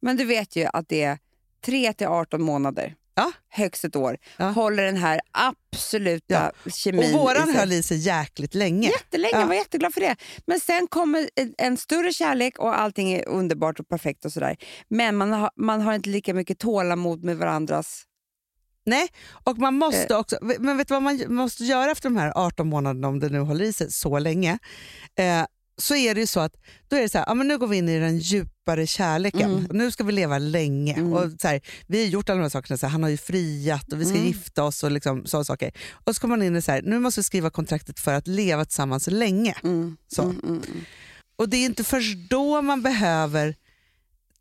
Men 0.01 0.17
du 0.17 0.25
vet 0.25 0.55
ju 0.55 0.67
att 0.73 0.89
det 0.89 1.03
är 1.03 1.17
3 1.65 1.93
till 1.93 2.07
18 2.07 2.41
månader, 2.41 2.95
Ja. 3.15 3.31
högst 3.49 3.83
ett 3.85 3.95
år, 3.95 4.17
Ja. 4.37 4.45
håller 4.49 4.83
den 4.83 4.97
här 4.97 5.21
absoluta 5.31 6.51
kemin 6.75 7.15
och 7.15 7.19
våran 7.21 7.49
i 7.49 7.53
höll 7.53 7.71
i 7.71 7.83
sig 7.83 7.97
jäkligt 7.97 8.53
länge. 8.55 8.89
Jättelänge, 8.89 9.31
Ja. 9.33 9.39
jag 9.39 9.47
var 9.47 9.55
jätteglad 9.55 9.93
för 9.93 10.01
det. 10.01 10.15
Men 10.45 10.59
sen 10.59 10.87
kommer 10.87 11.29
en, 11.57 11.77
större 11.77 12.13
kärlek 12.13 12.59
och 12.59 12.79
allting 12.79 13.11
är 13.13 13.27
underbart 13.27 13.79
och 13.79 13.87
perfekt 13.89 14.25
och 14.25 14.31
sådär. 14.33 14.57
Men 14.87 15.15
man 15.15 15.31
har, 15.33 15.49
man 15.55 15.81
har 15.81 15.93
inte 15.93 16.09
lika 16.09 16.33
mycket 16.33 16.59
tålamod 16.59 17.23
med 17.23 17.37
varandras... 17.37 18.03
Nej, 18.85 19.07
och 19.43 19.57
man 19.57 19.73
Eh. 19.73 19.77
måste 19.77 20.15
också, 20.15 20.37
men 20.41 20.77
vet 20.77 20.87
du 20.87 20.93
vad 20.93 21.03
man 21.03 21.23
måste 21.35 21.63
göra 21.63 21.91
efter 21.91 22.09
de 22.09 22.17
här 22.17 22.31
18 22.35 22.67
månaderna 22.69 23.07
om 23.07 23.19
det 23.19 23.29
nu 23.29 23.39
håller 23.39 23.65
i 23.65 23.73
sig 23.73 23.91
så 23.91 24.19
länge? 24.19 24.59
Eh, 25.15 25.45
så 25.77 25.95
är 25.95 26.15
det 26.15 26.21
ju 26.21 26.27
så 26.27 26.39
att 26.39 26.53
då 26.87 26.95
är 26.95 27.01
det 27.01 27.09
så 27.09 27.17
här, 27.17 27.25
ja, 27.27 27.33
men 27.33 27.47
nu 27.47 27.57
går 27.57 27.67
vi 27.67 27.77
in 27.77 27.89
i 27.89 27.99
den 27.99 28.19
djupare 28.63 28.87
kärleken. 28.87 29.51
Mm. 29.51 29.65
Nu 29.71 29.91
ska 29.91 30.03
vi 30.03 30.11
leva 30.11 30.37
länge. 30.37 30.93
Mm. 30.93 31.13
Och 31.13 31.31
så 31.41 31.47
här, 31.47 31.61
vi 31.87 32.03
har 32.03 32.09
gjort 32.09 32.29
alla 32.29 32.37
de 32.37 32.41
här 32.43 32.49
sakerna, 32.49 32.77
så 32.77 32.85
här, 32.85 32.91
han 32.91 33.03
har 33.03 33.09
ju 33.09 33.17
friat 33.17 33.93
och 33.93 34.01
vi 34.01 34.05
ska 34.05 34.13
Mm. 34.15 34.27
gifta 34.27 34.63
oss 34.63 34.83
och 34.83 34.91
liksom, 34.91 35.25
sådana 35.25 35.43
saker. 35.45 35.71
Och 36.05 36.15
så 36.15 36.21
kommer 36.21 36.37
man 36.37 36.45
in 36.45 36.55
i 36.55 36.61
så 36.61 36.71
här, 36.71 36.81
nu 36.81 36.99
måste 36.99 37.19
vi 37.19 37.23
skriva 37.23 37.49
kontraktet 37.49 37.99
för 37.99 38.13
att 38.13 38.27
leva 38.27 38.65
tillsammans 38.65 39.07
länge. 39.07 39.55
Mm, 39.63 39.97
Så. 40.07 40.21
mm, 40.21 40.39
mm. 40.47 40.61
Och 41.35 41.49
det 41.49 41.57
är 41.57 41.65
inte 41.65 41.83
först 41.83 42.17
då 42.29 42.61
man 42.61 42.81
behöver, 42.81 43.55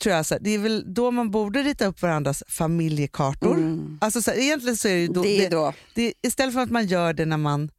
tror 0.02 0.14
jag, 0.14 0.26
så 0.26 0.38
det 0.40 0.50
är 0.50 0.58
väl 0.58 0.94
då 0.94 1.10
man 1.10 1.30
borde 1.30 1.62
rita 1.62 1.86
upp 1.86 2.02
varandras 2.02 2.42
familjekartor. 2.48 3.56
Alltså, 4.00 4.22
så 4.22 4.32
egentligen 4.32 4.76
så 4.76 4.88
är 4.88 4.96
det 5.08 5.14
då, 5.14 5.22
det 5.22 5.46
är 5.46 5.50
då. 5.50 5.72
det, 5.94 6.12
istället 6.22 6.54
för 6.54 6.60
att 6.60 6.70
man 6.70 6.86
gör 6.86 7.12
det 7.12 7.24
när 7.26 7.36
man, 7.36 7.70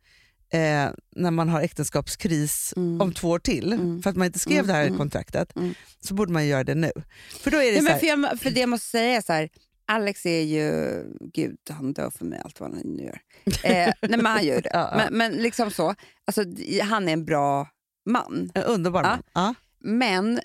eh, 0.53 0.89
när 1.15 1.31
man 1.31 1.49
har 1.49 1.61
äktenskapskris 1.61 2.73
Mm. 2.77 3.01
om 3.01 3.13
två 3.13 3.29
år 3.29 3.39
till, 3.39 3.73
Mm. 3.73 4.01
för 4.01 4.09
att 4.09 4.15
man 4.15 4.25
inte 4.25 4.39
skrev 4.39 4.57
Mm, 4.57 4.67
det 4.67 4.73
här 4.73 4.85
mm, 4.85 4.97
kontraktet, 4.97 5.55
mm. 5.55 5.73
så 5.99 6.13
borde 6.13 6.33
man 6.33 6.47
göra 6.47 6.63
det 6.63 6.75
nu. 6.75 6.91
För 7.39 7.51
då 7.51 7.57
är 7.57 7.71
det 7.71 7.77
så 7.77 7.83
men 7.83 7.99
för, 7.99 8.07
jag, 8.07 8.39
för 8.39 8.49
det 8.51 8.59
jag 8.59 8.69
måste 8.69 8.87
säga 8.89 9.17
är 9.17 9.21
så 9.21 9.33
här, 9.33 9.49
Alex 9.85 10.25
är 10.25 10.41
ju, 10.41 11.03
gud 11.33 11.57
han 11.69 11.93
dör 11.93 12.09
för 12.09 12.25
mig 12.25 12.41
allt 12.43 12.59
vad 12.59 12.71
han 12.73 12.79
nu 12.85 13.03
gör. 13.03 13.19
Eh, 13.63 13.93
nej 14.01 14.17
men 14.17 14.25
han 14.25 14.45
gör 14.45 14.61
det. 14.61 14.69
Ja, 14.73 14.89
ja. 14.91 14.97
Men, 14.97 15.17
men 15.17 15.31
liksom 15.43 15.71
så, 15.71 15.95
alltså, 16.25 16.43
han 16.83 17.09
är 17.09 17.13
en 17.13 17.25
bra 17.25 17.67
man. 18.05 18.51
en 18.53 18.63
underbar 18.63 19.01
man. 19.03 19.23
Ja. 19.33 19.53
Men 19.79 20.39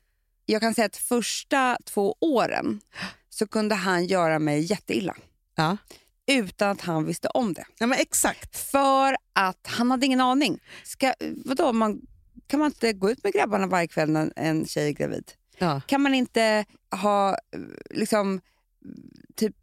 jag 0.47 0.61
kan 0.61 0.75
säga 0.75 0.87
att 0.87 0.97
första 0.97 1.79
två 1.85 2.17
åren 2.21 2.81
så 3.31 3.47
kunde 3.47 3.75
han 3.75 4.07
göra 4.07 4.39
mig 4.39 4.61
jätteilla. 4.71 5.15
Ja. 5.55 5.77
Utan 6.29 6.71
att 6.71 6.81
han 6.81 7.05
visste 7.05 7.29
om 7.29 7.53
det. 7.53 7.65
Ja, 7.79 7.87
men 7.87 7.99
exakt. 7.99 8.57
För 8.57 9.17
att 9.33 9.67
han 9.67 9.91
hade 9.91 10.07
ingen 10.07 10.21
aning. 10.21 10.59
Ska, 10.85 11.15
vadå, 11.45 11.73
man, 11.73 12.01
kan 12.47 12.61
man 12.61 12.67
inte 12.67 12.93
gå 12.93 13.11
ut 13.11 13.25
med 13.25 13.33
grabbarna 13.33 13.67
varje 13.67 13.89
kväll 13.89 14.11
när 14.11 14.33
en 14.37 14.67
tjej 14.67 14.89
är 14.89 14.93
gravid? 14.93 15.33
Ja. 15.59 15.81
Kan 15.87 16.03
man 16.03 16.15
inte 16.15 16.65
ha 16.91 17.39
liksom 17.91 18.41
typ 19.37 19.55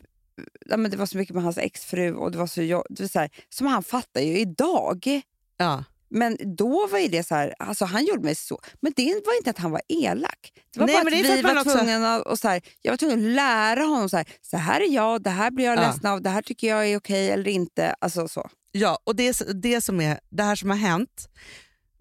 ja, 0.66 0.78
men 0.78 0.92
det 0.92 0.98
var 0.98 1.06
så 1.06 1.18
mycket 1.18 1.36
med 1.36 1.44
hans 1.44 1.58
exfru 1.58 2.14
och 2.14 2.32
det 2.32 2.38
var 2.38 2.48
så, 2.48 2.62
det 2.62 3.04
var 3.04 3.08
så 3.08 3.20
här, 3.20 3.30
som 3.50 3.68
han 3.68 3.84
fattar 3.84 4.22
ju 4.22 4.40
idag. 4.40 5.22
Ja. 5.58 5.84
Men 6.16 6.38
då 6.58 6.88
var 6.88 7.00
ju 7.00 7.08
det 7.08 7.24
så 7.28 7.36
här, 7.36 7.54
alltså 7.60 7.86
han 7.86 8.06
gjorde 8.06 8.24
mig 8.24 8.36
så. 8.36 8.60
Men 8.82 8.94
det 8.96 9.04
var 9.26 9.38
inte 9.38 9.50
att 9.50 9.58
han 9.58 9.72
var 9.72 9.82
elak. 9.88 10.52
Det 10.74 10.80
var 10.80 10.88
Nej, 10.88 10.96
bara 10.96 11.08
att 11.08 11.38
vi 11.38 11.42
var 11.42 11.60
också- 11.62 11.78
tvungna 11.78 12.16
att, 12.16 12.22
och 12.28 12.40
så 12.40 12.48
här, 12.48 12.62
jag 12.82 12.92
var 12.92 12.98
tvungen 12.98 13.20
att 13.20 13.36
lära 13.36 13.84
honom 13.84 14.10
så 14.10 14.18
här, 14.18 14.26
så 14.42 14.58
här 14.58 14.82
är 14.82 14.94
jag, 14.94 15.24
det 15.24 15.30
här 15.30 15.52
blir 15.52 15.66
jag 15.66 15.78
Ja. 15.78 15.82
ledsen 15.88 16.12
av, 16.12 16.22
det 16.22 16.30
här 16.30 16.42
tycker 16.42 16.68
jag 16.68 16.88
är 16.90 16.98
okej 16.98 17.30
eller 17.32 17.52
inte. 17.52 17.96
Alltså 18.02 18.28
så. 18.28 18.50
Ja, 18.72 19.00
och 19.04 19.16
det, 19.16 19.42
det, 19.62 19.82
som 19.82 20.02
är, 20.02 20.20
det 20.30 20.44
här 20.44 20.56
som 20.56 20.70
har 20.70 20.78
hänt, 20.78 21.30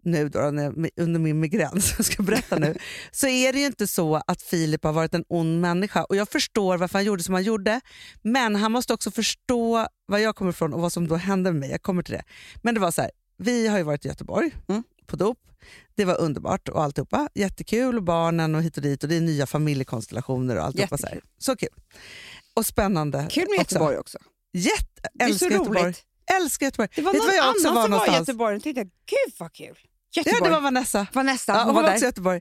nu 0.03 0.29
då, 0.29 0.39
under 0.39 1.19
min 1.19 1.41
migrän, 1.41 1.71
som 1.83 1.95
jag 1.99 2.07
ska 2.07 2.23
berätta 2.23 2.57
nu, 2.57 2.75
så 3.13 3.27
är 3.27 3.53
det 3.53 3.59
ju 3.59 3.67
inte 3.67 3.87
så 3.87 4.23
att 4.27 4.43
Filip 4.43 4.85
har 4.85 4.93
varit 4.93 5.15
en 5.15 5.25
ond 5.29 5.61
människa. 5.61 6.05
Och 6.05 6.17
Jag 6.17 6.29
förstår 6.29 6.77
varför 6.79 6.99
han 6.99 7.05
gjorde 7.05 7.23
som 7.23 7.35
han 7.35 7.43
gjorde, 7.43 7.81
men 8.23 8.57
han 8.57 8.73
måste 8.73 8.95
också 8.95 9.11
förstå 9.11 9.87
var 10.07 10.19
jag 10.19 10.37
kommer 10.37 10.51
ifrån 10.51 10.73
och 10.75 10.81
vad 10.81 10.93
som 10.93 11.09
då 11.09 11.17
hände 11.17 11.53
med 11.53 11.61
mig. 11.61 11.71
Jag 11.71 11.83
kommer 11.83 12.03
till 12.03 12.15
det. 12.15 12.25
Men 12.63 12.75
det 12.75 12.81
var 12.81 12.91
så 12.91 13.03
här, 13.03 13.11
vi 13.37 13.67
har 13.69 13.79
ju 13.79 13.85
varit 13.85 14.05
i 14.05 14.09
Göteborg 14.09 14.55
Mm. 14.69 14.83
på 15.07 15.17
dop. 15.17 15.39
Det 15.95 16.05
var 16.05 16.21
underbart 16.21 16.69
och 16.69 16.83
alltihopa. 16.83 17.29
Jättekul 17.35 17.97
och 17.97 18.03
barnen 18.03 18.55
och 18.55 18.63
hit 18.63 18.77
och 18.77 18.83
dit 18.83 19.03
och 19.03 19.09
det 19.09 19.17
är 19.17 19.21
nya 19.21 19.47
familjekonstellationer 19.47 20.57
och 20.57 20.65
alltihopa. 20.65 20.99
Så, 20.99 21.07
här. 21.07 21.21
Så 21.39 21.57
kul. 21.57 21.69
Och 22.55 22.67
spännande. 22.67 23.27
Kul 23.31 23.47
med 23.51 23.61
också. 23.61 23.75
Göteborg 23.75 23.99
också. 23.99 24.19
Jätte, 24.53 25.09
Det 25.15 25.25
är 25.25 25.33
så 25.33 25.45
Göteborg. 25.45 25.83
roligt. 25.83 26.03
Älskar 26.37 26.67
Göteborg. 26.67 26.89
Det 26.95 27.03
var 27.03 27.13
Vet 27.13 27.19
någon 27.19 27.27
var 27.29 27.35
jag 27.35 27.51
också 27.51 27.69
annan 27.69 27.75
var 27.75 27.83
som 27.83 27.91
var 27.91 27.97
i 27.97 28.01
någonstans? 28.01 28.29
Göteborg 28.29 28.57
och 28.57 28.63
tyckte 28.63 28.83
gud 28.85 29.35
vad 29.39 29.53
kul. 29.53 29.67
Ja, 30.17 30.23
Göteborg. 30.27 30.43
det 30.45 30.51
var 30.51 30.61
Vanessa. 30.61 31.07
Vanessa, 31.13 31.53
Ja, 31.53 31.59
hon, 31.59 31.67
hon 31.67 31.75
var 31.75 31.83
var 31.83 31.91
också 31.93 32.05
i 32.05 32.09
Göteborg. 32.09 32.41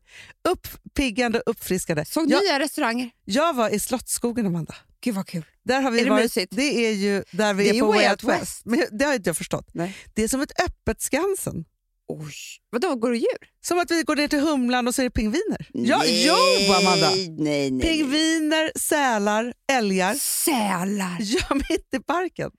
Uppiggande, 0.49 1.43
uppfriskande. 1.45 2.05
Såg 2.05 2.31
jag, 2.31 2.43
nya 2.43 2.59
restauranger. 2.59 3.09
jag 3.25 3.53
var 3.53 3.69
i 3.69 3.79
Slottsskogen, 3.79 4.45
Amanda. 4.47 4.75
Gud 5.03 5.15
vad 5.15 5.27
kul. 5.27 5.45
Där 5.63 5.81
har 5.81 5.91
vi 5.91 5.99
Är 5.99 6.03
det 6.03 6.09
varit, 6.09 6.23
mysigt? 6.23 6.55
Det 6.55 6.87
är 6.87 6.91
ju 6.91 7.23
där 7.31 7.53
vi 7.53 7.63
Det 7.63 7.77
är, 7.77 7.81
på 7.81 7.87
Way 7.87 8.09
Out 8.09 8.23
West. 8.23 8.41
West. 8.41 8.65
Men 8.65 8.85
det 8.91 9.05
har 9.05 9.13
inte 9.13 9.29
jag 9.29 9.37
förstått. 9.37 9.69
Nej. 9.73 9.97
Det 10.13 10.23
är 10.23 10.27
som 10.27 10.41
ett 10.41 10.61
öppet 10.61 11.01
Skansen. 11.01 11.65
Oj. 12.07 12.33
Vadå, 12.69 12.95
går 12.95 13.11
det 13.11 13.17
djur? 13.17 13.49
Som 13.61 13.79
att 13.79 13.91
vi 13.91 14.03
går 14.03 14.15
ner 14.15 14.27
till 14.27 14.39
Humlan 14.39 14.87
och 14.87 14.95
så 14.95 15.01
är 15.01 15.03
det 15.03 15.09
pingviner. 15.09 15.67
Ja, 15.73 16.03
jo, 16.05 16.73
Amanda! 16.73 17.09
Nej, 17.09 17.29
nej, 17.29 17.71
nej. 17.71 17.81
Pingviner, 17.81 18.71
sälar, 18.79 19.53
älgar. 19.71 20.13
Sälar. 20.15 21.17
Ja, 21.19 21.55
mitt 21.69 21.93
i 21.93 21.99
parken. 21.99 22.51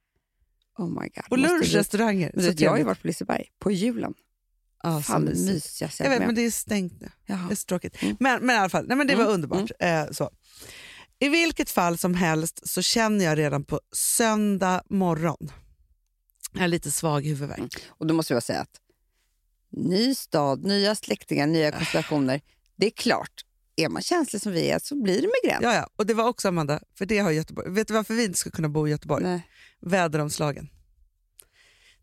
Oh 0.79 0.89
my 0.89 1.09
god. 1.09 1.25
Och 1.31 1.39
lunchrestauranger. 1.39 2.33
Du, 2.35 2.65
jag 2.65 2.71
har 2.71 2.79
ju 2.79 2.85
varit 2.85 3.01
på 3.03 3.07
Liseberg 3.07 3.45
på 3.59 3.71
julen. 3.71 4.15
Så 4.85 5.01
Fan 5.03 5.25
mysigt. 5.25 5.81
Jag 5.81 5.91
jag 5.99 6.11
vet, 6.11 6.27
men 6.27 6.35
det 6.35 6.43
är 6.43 6.51
stängt 6.51 7.01
nu. 7.01 7.09
Jaha. 7.27 7.47
Det 7.49 7.55
är 7.55 7.57
så 7.57 7.65
tråkigt. 7.65 8.03
Mm. 8.03 8.17
Men, 8.21 8.47
men 8.47 8.57
i 8.57 8.59
alla 8.59 8.69
fall, 8.69 8.87
nej, 8.89 8.97
men 8.97 9.07
det 9.07 9.15
var 9.15 9.23
Mm, 9.25 9.35
underbart. 9.35 9.71
Eh, 9.81 10.05
så. 10.11 10.31
I 11.18 11.28
vilket 11.28 11.71
fall 11.71 11.99
som 11.99 12.14
helst 12.14 12.68
så 12.68 12.83
känner 12.83 13.25
jag 13.25 13.38
redan 13.38 13.64
på 13.64 13.80
söndag 13.92 14.83
morgon, 14.90 15.52
jag 16.52 16.61
har 16.61 16.68
lite 16.68 16.90
svag 16.90 17.26
huvudvärk. 17.26 17.59
Mm. 17.59 17.71
Och 17.88 18.06
då 18.06 18.14
måste 18.14 18.35
jag 18.35 18.42
säga 18.42 18.61
att 18.61 18.80
ny 19.71 20.14
stad, 20.14 20.64
nya 20.64 20.94
släktingar, 20.94 21.47
nya 21.47 21.73
konstellationer. 21.73 22.40
Det 22.76 22.87
är 22.87 22.90
klart, 22.90 23.44
är 23.76 23.88
man 23.88 24.02
känslig 24.02 24.42
som 24.42 24.52
vi 24.52 24.71
är 24.71 24.78
så 24.78 25.02
blir 25.02 25.23
det 25.23 25.28
migrän. 25.42 25.62
Ja, 25.62 25.75
ja. 25.75 25.88
Och 25.97 26.06
det 26.06 26.14
var 26.14 26.28
också 26.28 26.49
Amanda, 26.49 26.80
för 26.99 27.06
det 27.06 27.18
har 27.18 27.30
Göteborg. 27.30 27.71
Vet 27.71 27.88
du 27.88 27.94
varför 27.94 28.14
vi 28.14 28.25
inte 28.25 28.38
ska 28.38 28.50
kunna 28.50 28.68
bo 28.68 28.88
i 28.88 28.90
Göteborg? 28.90 29.25
Nej. 29.25 29.49
Väderomslagen. 29.80 30.68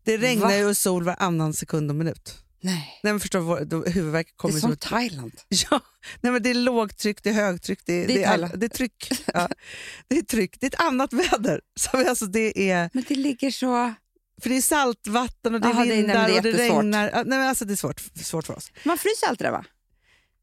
Det 0.04 0.16
regnar 0.16 0.62
Va? 0.62 0.68
och 0.68 0.76
sol 0.76 1.04
varannan 1.04 1.52
sekund 1.52 1.90
och 1.90 1.96
minut. 1.96 2.42
Nej. 2.64 3.00
Nej, 3.02 3.12
men 3.12 3.20
förstår, 3.20 3.90
huvudvärk 3.90 4.26
Det 4.26 4.32
kommer 4.36 4.54
är 4.54 4.60
som 4.60 4.60
som 4.60 4.72
ett 4.72 4.80
Thailand. 4.80 5.32
Ja, 5.70 5.80
nej 6.20 6.32
men 6.32 6.42
det 6.42 6.50
är 6.50 6.54
lågtryck, 6.54 7.22
det 7.22 7.30
är 7.30 7.34
högtryck, 7.34 7.80
det 7.86 7.92
är, 7.92 8.06
Det 8.06 8.12
är 8.12 8.16
det 8.16 8.24
är, 8.24 8.28
all, 8.28 8.32
Thailand. 8.40 8.60
det 8.60 8.66
är 8.66 8.68
tryck. 8.68 9.12
Ja. 9.34 9.48
Det 10.08 10.18
är 10.18 10.22
tryck, 10.22 10.56
det 10.60 10.66
är 10.66 10.68
ett 10.68 10.80
annat 10.80 11.12
väder. 11.12 11.60
Vi- 11.92 12.06
alltså 12.06 12.26
det 12.26 12.70
är, 12.70 12.90
Men 12.92 13.04
det 13.08 13.14
ligger 13.14 13.50
så... 13.50 13.94
för 14.42 14.48
det 14.50 14.56
är 14.56 14.62
saltvatten 14.62 15.54
och 15.54 15.60
det 15.60 15.66
det 15.68 15.72
är- 15.72 15.74
nej, 15.74 15.88
men 15.88 15.96
vindar 15.96 16.28
det 16.28 16.32
är 16.34 16.36
och 16.36 16.42
det 16.42 16.52
regnar. 16.52 17.10
Ja, 17.10 17.16
nej, 17.16 17.38
men 17.38 17.48
alltså 17.48 17.64
det 17.64 17.74
är 17.74 17.76
svårt, 17.76 18.00
svårt 18.22 18.46
för 18.46 18.56
oss. 18.56 18.70
Man 18.84 18.98
fryser 18.98 19.26
alltid 19.26 19.46
där 19.46 19.50
va? 19.52 19.64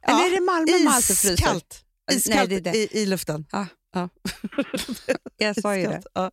Ja, 0.07 0.11
Eller 0.25 0.31
är 0.35 0.39
det 0.39 0.45
Malmö 0.45 0.83
man 0.83 0.93
alltid 0.93 1.17
fryser? 1.17 1.33
Iskallt, 1.33 1.85
Nej, 2.11 2.17
iskallt 2.17 2.49
det 2.49 2.55
är 2.55 2.61
det. 2.61 2.77
I, 2.77 3.01
i 3.01 3.05
luften. 3.05 3.45
Jag 5.37 5.61
sa 5.61 5.75
ju 5.77 5.87
det. 5.87 6.01
Ja. 6.13 6.31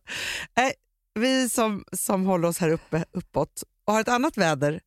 Nej, 0.57 0.73
vi 1.19 1.49
som, 1.49 1.83
som 1.91 2.25
håller 2.25 2.47
oss 2.47 2.57
här 2.57 2.69
uppe 2.69 3.05
uppåt 3.11 3.63
och 3.85 3.93
har 3.93 4.01
ett 4.01 4.07
annat 4.07 4.37
väder, 4.37 4.79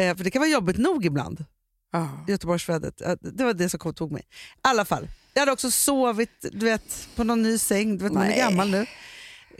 eh, 0.00 0.16
för 0.16 0.24
det 0.24 0.30
kan 0.30 0.40
vara 0.40 0.50
jobbigt 0.50 0.78
nog 0.78 1.04
ibland. 1.04 1.44
Ja. 1.92 2.24
Göteborgsvädret. 2.28 3.02
Det 3.20 3.44
var 3.44 3.54
det 3.54 3.68
som 3.68 3.94
tog 3.94 4.12
mig. 4.12 4.22
I 4.22 4.34
alla 4.60 4.84
fall, 4.84 5.08
jag 5.34 5.40
hade 5.40 5.52
också 5.52 5.70
sovit 5.70 6.30
du 6.52 6.64
vet, 6.66 7.08
på 7.16 7.24
någon 7.24 7.42
ny 7.42 7.58
säng. 7.58 7.98
Du 7.98 8.04
vet, 8.04 8.12
man 8.12 8.22
är 8.22 8.28
Nej. 8.28 8.38
gammal 8.38 8.70
nu. 8.70 8.86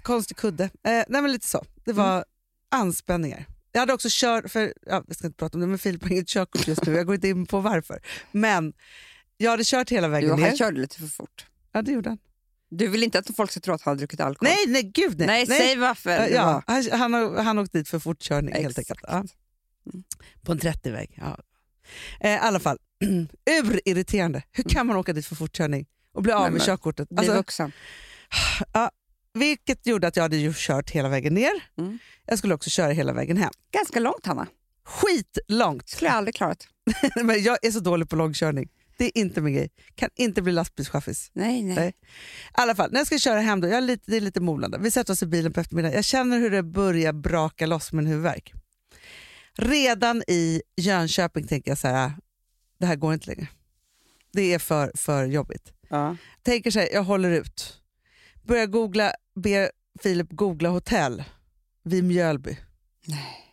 Konstig 0.02 0.37
kudde. 0.37 0.64
Eh, 0.64 0.70
nej, 0.82 1.04
men 1.09 1.32
lite 1.32 1.47
så. 1.47 1.64
Det 1.85 1.92
var 1.92 2.12
Mm. 2.14 2.25
anspänningar. 2.70 3.47
Jag 3.73 3.80
hade 3.80 3.92
också 3.92 4.09
kört, 4.11 4.50
för, 4.50 4.75
ja, 4.87 5.04
jag 5.06 5.16
ska 5.16 5.26
inte 5.26 5.37
prata 5.38 5.56
om 5.56 5.61
det, 5.61 5.66
men 5.66 5.78
Filip 5.78 6.02
har 6.02 6.11
inget 6.11 6.28
körkort 6.28 6.68
just 6.68 6.87
nu. 6.87 6.92
Jag 6.92 7.06
går 7.06 7.14
inte 7.14 7.28
in 7.28 7.47
på 7.47 7.61
varför. 7.61 7.99
Men 8.32 8.73
jag 9.37 9.50
hade 9.50 9.62
kört 9.64 9.90
hela 9.90 10.09
vägen 10.09 10.30
Jo, 10.30 10.37
ner. 10.37 10.47
han 10.49 10.56
körde 10.56 10.80
lite 10.80 10.97
för 10.99 11.06
fort. 11.06 11.47
Ja, 11.73 11.82
det 11.82 11.92
gjorde 11.92 12.09
han. 12.09 12.18
Du 12.70 12.88
vill 12.88 13.02
inte 13.02 13.18
att 13.18 13.37
folk 13.37 13.50
ska 13.50 13.61
tro 13.61 13.75
att 13.75 13.82
han 13.82 13.92
har 13.92 13.99
druckit 13.99 14.20
alkohol? 14.20 14.54
Nej, 14.54 14.64
nej, 14.73 14.82
gud 14.94 15.18
nej. 15.18 15.26
Nej, 15.26 15.47
säg 15.47 15.76
varför. 15.76 16.28
Ja, 16.28 16.62
han, 16.66 16.85
han, 16.92 17.12
har- 17.14 17.42
han 17.42 17.59
åkte 17.59 17.78
dit 17.78 17.88
för 17.88 17.99
fortkörning 17.99 18.54
helt 18.54 18.78
enkelt. 18.78 18.99
Exakt. 19.00 19.12
Ja. 19.12 19.25
Mm. 19.87 20.04
På 20.42 20.52
en 20.52 20.58
30-väg. 20.58 21.14
Ja. 21.16 21.38
Eh, 22.20 22.30
I 22.30 22.38
alla 22.38 22.60
fall, 22.60 22.78
urirriterande. 23.50 24.42
Hur 24.52 24.64
kan 24.64 24.87
man 24.87 24.96
åka 24.96 25.12
dit 25.12 25.26
för 25.26 25.37
fortkörning 25.37 25.87
och 26.12 26.22
bli 26.22 26.32
av 26.32 26.52
med 26.52 26.62
körkortet? 26.62 27.08
Alltså, 27.16 27.34
vuxen. 27.34 27.72
vilket 29.34 29.87
gjorde 29.87 30.06
att 30.06 30.16
jag 30.16 30.22
hade 30.22 30.37
ju 30.37 30.52
kört 30.56 30.90
hela 30.90 31.08
vägen 31.08 31.34
ner. 31.34 31.52
Mm. 31.78 31.99
Jag 32.26 32.38
skulle 32.38 32.54
också 32.54 32.70
köra 32.70 32.92
hela 32.92 33.12
vägen 33.12 33.37
hem. 33.37 33.50
Ganska 33.72 34.00
långt 34.00 34.26
Hanna. 34.26 34.46
Skitlångt. 34.84 35.88
skulle 35.88 36.08
jag 36.08 36.16
aldrig 36.16 36.34
klarat. 36.34 36.68
Men 37.22 37.42
jag 37.42 37.58
är 37.62 37.70
så 37.70 37.80
dålig 37.80 38.08
på 38.08 38.16
långkörning. 38.16 38.68
Det 38.99 39.04
är 39.04 39.18
inte 39.18 39.40
min 39.40 39.54
grej. 39.54 39.70
Kan 39.94 40.08
inte 40.16 40.42
bli 40.42 40.52
lastbilschaffis. 40.52 41.30
Nej, 41.32 41.62
nej. 41.62 41.75
Nej. 41.75 41.88
I 41.88 41.92
alla 42.52 42.75
fall, 42.75 42.92
när 42.92 43.00
jag 43.00 43.06
ska 43.06 43.18
köra 43.18 43.40
hem, 43.40 43.60
då, 43.60 43.68
jag 43.68 43.76
är 43.76 43.80
lite, 43.80 44.10
det 44.10 44.16
är 44.16 44.20
lite 44.20 44.40
molande. 44.40 44.78
Vi 44.78 44.90
sätter 44.90 45.12
oss 45.12 45.22
i 45.22 45.26
bilen 45.26 45.52
på 45.52 45.60
eftermiddagen. 45.60 45.96
Jag 45.96 46.04
känner 46.04 46.38
hur 46.38 46.50
det 46.50 46.62
börjar 46.62 47.12
braka 47.12 47.66
loss 47.66 47.92
med 47.92 48.02
en 48.02 48.06
huvudvärk. 48.06 48.52
Redan 49.61 50.23
i 50.29 50.62
Jönköping 50.76 51.47
tänker 51.47 51.71
jag 51.71 51.79
så 51.79 51.88
här, 51.88 52.12
det 52.79 52.87
här 52.87 52.97
går 52.97 53.14
inte 53.14 53.26
längre. 53.26 53.49
Det 54.33 54.55
är 54.55 54.59
för, 54.59 54.93
för 54.95 55.25
jobbigt. 55.25 55.73
Ja. 55.88 56.17
Tänker 56.43 56.71
så 56.71 56.79
här, 56.79 56.88
jag 56.93 57.02
håller 57.02 57.31
ut. 57.31 57.81
Börjar 58.43 58.67
googla, 58.67 59.12
ber 59.35 59.71
Filip 60.02 60.31
googla 60.31 60.69
hotell 60.69 61.25
vid 61.83 62.05
Mjölby. 62.05 62.57
Nej. 63.07 63.50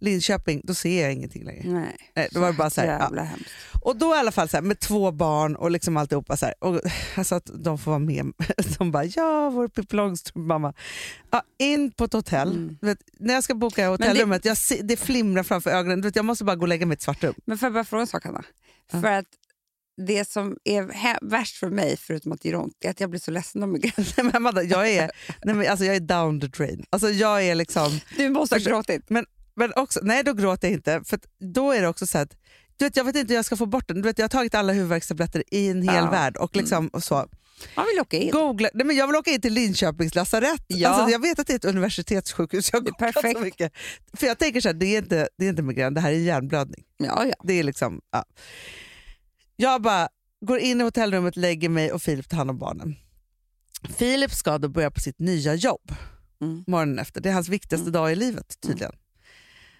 Linköping, 0.00 0.60
då 0.64 0.74
ser 0.74 1.02
jag 1.02 1.12
ingenting 1.12 1.44
längre. 1.44 1.62
Nej. 1.72 1.96
Nej, 2.14 2.28
då 2.32 2.40
var 2.40 2.46
det 2.46 2.52
bara 2.58 2.70
så 2.70 2.80
här, 2.80 2.86
ja. 3.16 3.28
Och 3.82 3.96
då 3.96 4.14
i 4.14 4.18
alla 4.18 4.32
fall 4.32 4.48
så 4.48 4.56
här, 4.56 4.62
med 4.62 4.80
två 4.80 5.12
barn 5.12 5.56
och 5.56 5.70
liksom 5.70 5.96
alltihopa 5.96 6.36
så 6.36 6.46
här, 6.46 6.54
och 6.58 6.80
alltså 7.16 7.34
att 7.34 7.50
de 7.54 7.78
får 7.78 7.90
vara 7.90 7.98
med. 7.98 8.32
De 8.78 8.90
bara 8.90 9.04
ja, 9.04 9.50
vår 9.50 9.68
Pippi 9.68 9.96
Långstrump 9.96 10.46
mamma. 10.46 10.74
Ja, 11.30 11.42
in 11.58 11.90
på 11.90 12.04
ett 12.04 12.12
hotell. 12.12 12.52
Mm. 12.52 12.78
Vet, 12.80 12.98
när 13.18 13.34
jag 13.34 13.44
ska 13.44 13.54
boka 13.54 13.88
hotellrummet, 13.88 14.44
jag 14.44 14.56
ser, 14.56 14.82
det 14.82 14.96
flimrar 14.96 15.42
framför 15.42 15.70
ögonen. 15.70 16.00
Du 16.00 16.08
vet, 16.08 16.16
jag 16.16 16.24
måste 16.24 16.44
bara 16.44 16.56
gå 16.56 16.62
och 16.62 16.68
lägga 16.68 16.86
mig 16.86 16.94
i 16.94 16.96
ett 16.96 17.02
svart 17.02 17.24
rum. 17.24 17.34
Men 17.46 17.58
får 17.58 17.66
jag 17.66 17.72
bara 17.72 17.84
fråga 17.84 18.00
en 18.00 18.06
sak 18.06 18.24
Hanna? 18.24 18.44
Ja. 18.92 19.00
För 19.00 19.12
att 19.12 19.26
det 20.06 20.28
som 20.28 20.56
är 20.64 21.28
värst 21.30 21.56
för 21.56 21.70
mig, 21.70 21.96
förutom 21.96 22.32
att 22.32 22.40
det 22.40 22.48
gör 22.48 22.58
ont, 22.62 22.74
är 22.80 22.90
att 22.90 23.00
jag 23.00 23.10
blir 23.10 23.20
så 23.20 23.30
ledsen 23.30 23.62
av 23.62 23.68
migrän. 23.72 24.04
Jag, 24.68 24.90
är, 24.90 25.10
nej, 25.44 25.54
men 25.54 25.68
alltså, 25.68 25.84
jag 25.84 25.96
är 25.96 26.00
down 26.00 26.40
the 26.40 26.46
drain. 26.46 26.84
Alltså, 26.90 27.10
jag 27.10 27.42
är 27.44 27.54
liksom, 27.54 28.00
Du 28.16 28.28
måste 28.28 28.54
ha 28.54 28.60
gråtit. 28.60 29.10
men 29.10 29.26
också, 29.76 30.00
nej 30.02 30.24
då 30.24 30.32
gråter 30.32 30.68
jag 30.68 30.72
inte. 30.74 31.02
För 31.04 31.18
då 31.54 31.72
är 31.72 31.80
det 31.82 31.88
också 31.88 32.06
så 32.06 32.18
att, 32.18 32.36
du 32.76 32.84
vet, 32.84 32.96
jag 32.96 33.04
vet 33.04 33.16
inte 33.16 33.32
hur 33.32 33.38
jag 33.38 33.44
ska 33.44 33.56
få 33.56 33.66
bort 33.66 33.88
den. 33.88 33.96
Du 33.96 34.02
vet, 34.02 34.18
jag 34.18 34.24
har 34.24 34.28
tagit 34.28 34.54
alla 34.54 34.72
huvudvärkstabletter 34.72 35.42
i 35.50 35.68
en 35.68 35.82
hel 35.82 35.94
Ja. 35.94 35.98
Mm. 36.00 36.10
värld. 36.10 36.36
Och 36.36 36.56
liksom, 36.56 36.88
och 36.88 37.04
så. 37.04 37.14
Man 37.76 37.86
vill 37.92 38.00
åka 38.00 38.16
in. 38.16 38.30
Googla, 38.30 38.68
nej 38.74 38.86
men 38.86 38.96
jag 38.96 39.06
vill 39.06 39.16
åka 39.16 39.30
in 39.30 39.40
till 39.40 39.52
Linköpings 39.52 40.14
lasarett. 40.14 40.64
Ja. 40.66 40.88
Alltså, 40.88 41.12
jag 41.12 41.18
vet 41.22 41.38
att 41.38 41.46
det 41.46 41.52
är 41.52 41.56
ett 41.56 41.64
universitetssjukhus. 41.64 42.70
Jag 42.72 42.80
har 42.80 42.84
Det 42.84 42.88
är 42.88 42.92
googlat 42.92 43.14
så 43.14 43.20
perfekt. 43.22 43.40
mycket. 43.40 43.72
För 44.16 44.26
jag 44.26 44.38
tänker 44.38 44.60
så 44.60 44.68
här, 44.68 44.74
det 44.74 44.86
är 44.86 44.98
inte, 44.98 45.28
det 45.38 45.44
är 45.44 45.48
inte 45.50 45.62
migrän, 45.62 45.94
det 45.94 46.00
här 46.00 46.10
är 46.12 46.16
hjärnblödning. 46.16 46.84
Ja, 46.96 47.24
ja. 47.26 47.34
Det 47.44 47.52
är 47.52 47.62
liksom, 47.62 48.00
ja. 48.12 48.24
Jag 49.56 49.82
bara 49.82 50.08
går 50.46 50.58
in 50.58 50.80
i 50.80 50.84
hotellrummet, 50.84 51.36
lägger 51.36 51.68
mig 51.68 51.92
och 51.92 52.02
Filip 52.02 52.28
tar 52.28 52.36
hand 52.36 52.50
om 52.50 52.58
barnen. 52.58 52.96
Filip 53.96 54.32
ska 54.34 54.58
då 54.58 54.68
börja 54.68 54.90
på 54.90 55.00
sitt 55.00 55.18
nya 55.18 55.54
jobb 55.54 55.92
Mm. 56.40 56.64
morgonen 56.66 56.98
efter. 56.98 57.20
Det 57.20 57.28
är 57.28 57.32
hans 57.32 57.48
viktigaste 57.48 57.90
dag 57.90 58.12
i 58.12 58.16
livet 58.16 58.56
tydligen. 58.60 58.92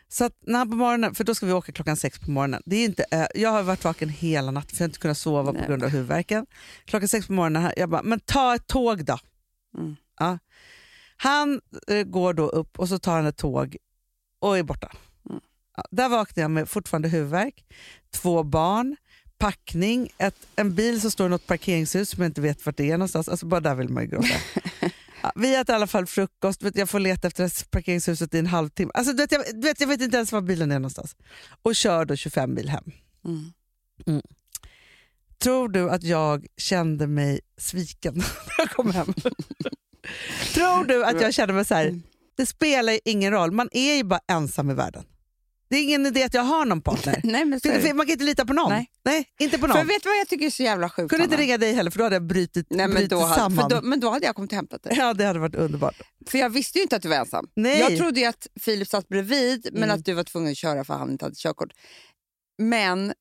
Så 0.08 0.24
att 0.24 0.32
när 0.40 0.64
på 0.64 0.74
morgonen, 0.74 1.14
för 1.14 1.24
då 1.24 1.34
ska 1.34 1.46
vi 1.46 1.52
åka 1.52 1.72
klockan 1.72 1.96
sex 1.96 2.18
på 2.18 2.30
morgonen. 2.30 2.62
Det 2.66 2.76
är 2.76 2.84
inte, 2.84 3.04
eh, 3.10 3.26
jag 3.34 3.50
har 3.50 3.62
varit 3.62 3.84
vaken 3.84 4.08
hela 4.08 4.50
natten 4.50 4.76
för 4.76 4.82
jag 4.82 4.84
har 4.84 4.88
inte 4.88 4.98
kunnat 4.98 5.18
sova 5.18 5.52
Nej. 5.52 5.62
på 5.62 5.68
grund 5.68 5.82
av 5.84 5.90
huvudvärken. 5.90 6.46
Klockan 6.84 7.08
sex 7.08 7.26
på 7.26 7.32
morgonen, 7.32 7.62
här- 7.62 7.74
jag 7.76 7.88
bara, 7.88 8.02
men 8.02 8.20
ta 8.20 8.54
ett 8.54 8.66
tåg 8.66 9.04
då. 9.04 9.18
Mm. 9.78 9.96
Ja. 10.18 10.38
Han 11.16 11.60
eh, 11.88 12.02
går 12.02 12.34
då 12.34 12.48
upp 12.48 12.78
och 12.78 12.88
så 12.88 12.98
tar 12.98 13.16
han 13.16 13.26
ett 13.26 13.36
tåg 13.36 13.76
och 14.38 14.58
är 14.58 14.62
borta. 14.62 14.92
Mm. 15.30 15.40
Ja, 15.76 15.84
där 15.90 16.08
vaknar 16.08 16.42
jag 16.42 16.50
med 16.50 16.68
fortfarande 16.68 17.08
huvudvärk, 17.08 17.64
två 18.10 18.42
barn, 18.42 18.96
packning, 19.38 20.08
ett, 20.18 20.36
en 20.56 20.74
bil 20.74 21.00
som 21.00 21.10
står 21.10 21.26
i 21.26 21.30
något 21.30 21.46
parkeringshus 21.46 22.10
som 22.10 22.22
jag 22.22 22.28
inte 22.30 22.40
vet 22.40 22.66
vart 22.66 22.76
det 22.76 22.90
är 22.90 22.98
någonstans. 22.98 23.28
Alltså 23.28 23.46
bara 23.46 23.60
där 23.60 23.74
vill 23.74 23.88
man 23.88 24.02
ju 24.02 24.08
gråta. 24.08 24.28
Vi 25.35 25.54
äter 25.56 25.73
i 25.73 25.76
alla 25.76 25.87
fall 25.87 26.06
frukost, 26.06 26.62
vet, 26.62 26.76
jag 26.76 26.90
får 26.90 26.99
leta 27.00 27.26
efter 27.28 27.44
det 27.44 27.70
parkeringshuset 27.70 28.35
i 28.35 28.38
en 28.38 28.47
halvtimme. 28.47 28.90
Alltså, 28.94 29.12
du 29.12 29.16
vet, 29.23 29.32
jag, 29.32 29.42
du 29.54 29.61
vet, 29.61 29.80
jag 29.80 29.88
vet 29.88 30.00
inte 30.00 30.16
ens 30.16 30.32
var 30.32 30.40
bilen 30.40 30.70
är 30.73 30.78
någonstans. 30.78 31.16
Och 31.62 31.76
kör 31.76 32.04
då 32.04 32.16
25 32.16 32.54
mil 32.54 32.68
hem. 32.68 32.85
Mm. 34.06 34.23
Tror 35.38 35.68
du 35.68 35.90
att 35.90 36.02
jag 36.02 36.47
kände 36.56 37.06
mig 37.06 37.40
sviken 37.58 38.14
när 38.18 38.25
jag 38.58 38.70
kom 38.70 38.90
hem? 38.92 39.14
Tror 40.54 40.85
du 40.85 41.04
att 41.04 41.20
jag 41.20 41.35
kände 41.35 41.54
mig 41.54 41.64
så 41.64 41.75
här, 41.75 41.87
Mm. 41.87 42.02
det 42.37 42.47
spelar 42.47 42.99
ingen 43.04 43.32
roll, 43.32 43.52
man 43.52 43.68
är 43.73 43.94
ju 43.97 44.04
bara 44.04 44.20
ensam 44.28 44.70
i 44.70 44.75
världen. 44.75 45.04
Det 45.70 45.76
är 45.76 45.82
ingen 45.82 46.06
idé 46.06 46.22
att 46.22 46.34
jag 46.34 46.42
har 46.42 46.64
någon 46.64 46.82
partner. 46.82 47.20
Nej, 47.25 47.44
men 47.44 47.60
För, 47.60 47.80
för 47.80 47.94
man 47.94 48.06
kan 48.06 48.12
inte 48.12 48.25
lita 48.25 48.46
på 48.46 48.52
någon. 48.52 48.72
Nej. 49.04 49.28
inte 49.38 49.58
på 49.58 49.66
För 49.68 49.75
någon. 49.75 49.87
vet 49.87 50.02
du 50.02 50.08
vad 50.08 50.18
jag 50.18 50.28
tycker 50.28 50.46
är 50.46 50.50
så 50.50 50.62
jävla 50.62 50.90
sjukt? 50.90 51.10
Kunde 51.10 51.25
inte 51.25 51.37
ringa 51.37 51.58
dig 51.58 51.72
heller 51.72 51.90
för 51.90 51.98
då 51.98 52.04
hade 52.04 52.16
jag 52.16 52.26
brutit, 52.26 52.66
Nej, 52.70 52.87
men, 52.88 52.94
brutit 52.94 53.10
då 53.10 53.20
hade, 53.20 53.34
samman. 53.34 53.70
för 53.70 53.76
då, 53.76 53.82
men 53.88 54.00
då 54.00 54.10
hade 54.10 54.26
jag 54.26 54.34
kommit 54.37 54.52
och 54.52 54.56
hämtat 54.56 54.82
dig. 54.82 54.92
Ja, 54.96 55.14
det 55.14 55.25
hade 55.25 55.38
varit 55.38 55.54
underbart. 55.54 56.02
För 56.26 56.38
jag 56.38 56.50
visste 56.50 56.78
ju 56.78 56.82
inte 56.82 56.96
att 56.96 57.02
du 57.02 57.08
var 57.08 57.16
ensam. 57.16 57.48
Nej. 57.56 57.80
Jag 57.80 57.96
trodde 57.98 58.20
ju 58.20 58.26
att 58.26 58.46
Filip 58.60 58.88
satt 58.88 59.08
bredvid 59.08 59.68
men 59.72 59.82
Mm. 59.82 59.96
att 59.98 60.04
du 60.04 60.12
var 60.14 60.25
tvungen 60.25 60.50
att 60.50 60.56
köra 60.58 60.84
för 60.84 60.94
han 60.94 61.10
inte 61.10 61.25
hade 61.25 61.37
körkort. 61.37 61.72
Men 62.58 63.12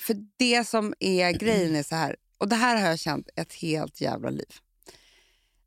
för 0.00 0.16
det 0.38 0.68
som 0.68 0.94
är 1.00 1.30
grejen 1.38 1.76
är 1.76 1.82
så 1.82 1.94
här, 1.94 2.16
och 2.38 2.48
det 2.48 2.56
här 2.56 2.76
har 2.82 2.88
jag 2.88 2.98
känt 2.98 3.28
ett 3.36 3.52
helt 3.52 4.00
jävla 4.00 4.30
liv. 4.30 4.48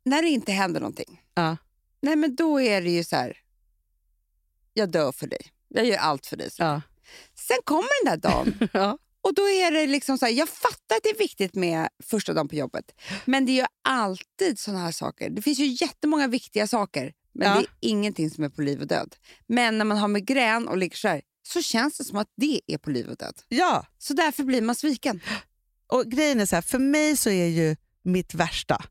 När 0.04 0.22
det 0.22 0.28
inte 0.28 0.52
händer 0.52 0.80
någonting, 0.80 1.20
Ja. 1.34 1.56
nej 2.02 2.16
men 2.16 2.36
då 2.36 2.60
är 2.60 2.82
det 2.82 2.90
ju 2.90 3.04
så 3.04 3.16
här, 3.16 3.36
jag 4.74 4.90
dör 4.90 5.12
för 5.12 5.26
dig. 5.26 5.40
Jag 5.76 5.86
gör 5.86 5.96
allt 5.96 6.26
för 6.26 6.36
dig. 6.36 6.50
Ja. 6.58 6.82
Sen 7.48 7.56
kommer 7.64 8.04
den 8.04 8.20
där 8.20 8.28
dagen 8.30 8.68
Ja. 8.72 8.98
och 9.20 9.34
då 9.34 9.42
är 9.48 9.70
det 9.70 9.86
liksom 9.86 10.18
så 10.18 10.26
här, 10.26 10.32
jag 10.32 10.48
fattar 10.48 10.96
att 10.96 11.02
det 11.02 11.08
är 11.10 11.18
viktigt 11.18 11.54
med 11.54 11.88
första 12.02 12.32
dagen 12.32 12.48
på 12.48 12.54
jobbet. 12.54 12.84
Men 13.24 13.46
det 13.46 13.52
är 13.52 13.56
ju 13.62 13.66
alltid 13.88 14.58
såna 14.58 14.78
här 14.78 14.92
saker. 14.92 15.30
Det 15.30 15.42
finns 15.42 15.58
ju 15.58 15.66
jättemånga 15.80 16.28
viktiga 16.28 16.66
saker. 16.66 17.12
Men 17.32 17.48
Ja. 17.48 17.54
det 17.54 17.60
är 17.60 17.90
ingenting 17.90 18.30
som 18.30 18.44
är 18.44 18.48
på 18.48 18.62
liv 18.62 18.80
och 18.80 18.86
död. 18.86 19.16
Men 19.46 19.78
när 19.78 19.84
man 19.84 19.98
har 19.98 20.08
migrän 20.08 20.68
och 20.68 20.76
ligger 20.76 20.96
så 20.96 21.08
här, 21.08 21.22
så 21.46 21.62
känns 21.62 21.98
det 21.98 22.04
som 22.04 22.18
att 22.18 22.28
det 22.36 22.60
är 22.66 22.78
på 22.78 22.90
liv 22.90 23.08
och 23.08 23.16
död. 23.16 23.34
ja, 23.48 23.86
Så 23.98 24.14
därför 24.14 24.42
blir 24.44 24.62
man 24.62 24.74
sviken. 24.74 25.20
och 25.86 26.06
grejen 26.06 26.40
är 26.40 26.46
så 26.46 26.54
här, 26.56 26.62
för 26.62 26.78
mig 26.78 27.16
så 27.16 27.30
är 27.30 27.46
ju 27.46 27.76
mitt 28.02 28.34
värsta 28.34 28.84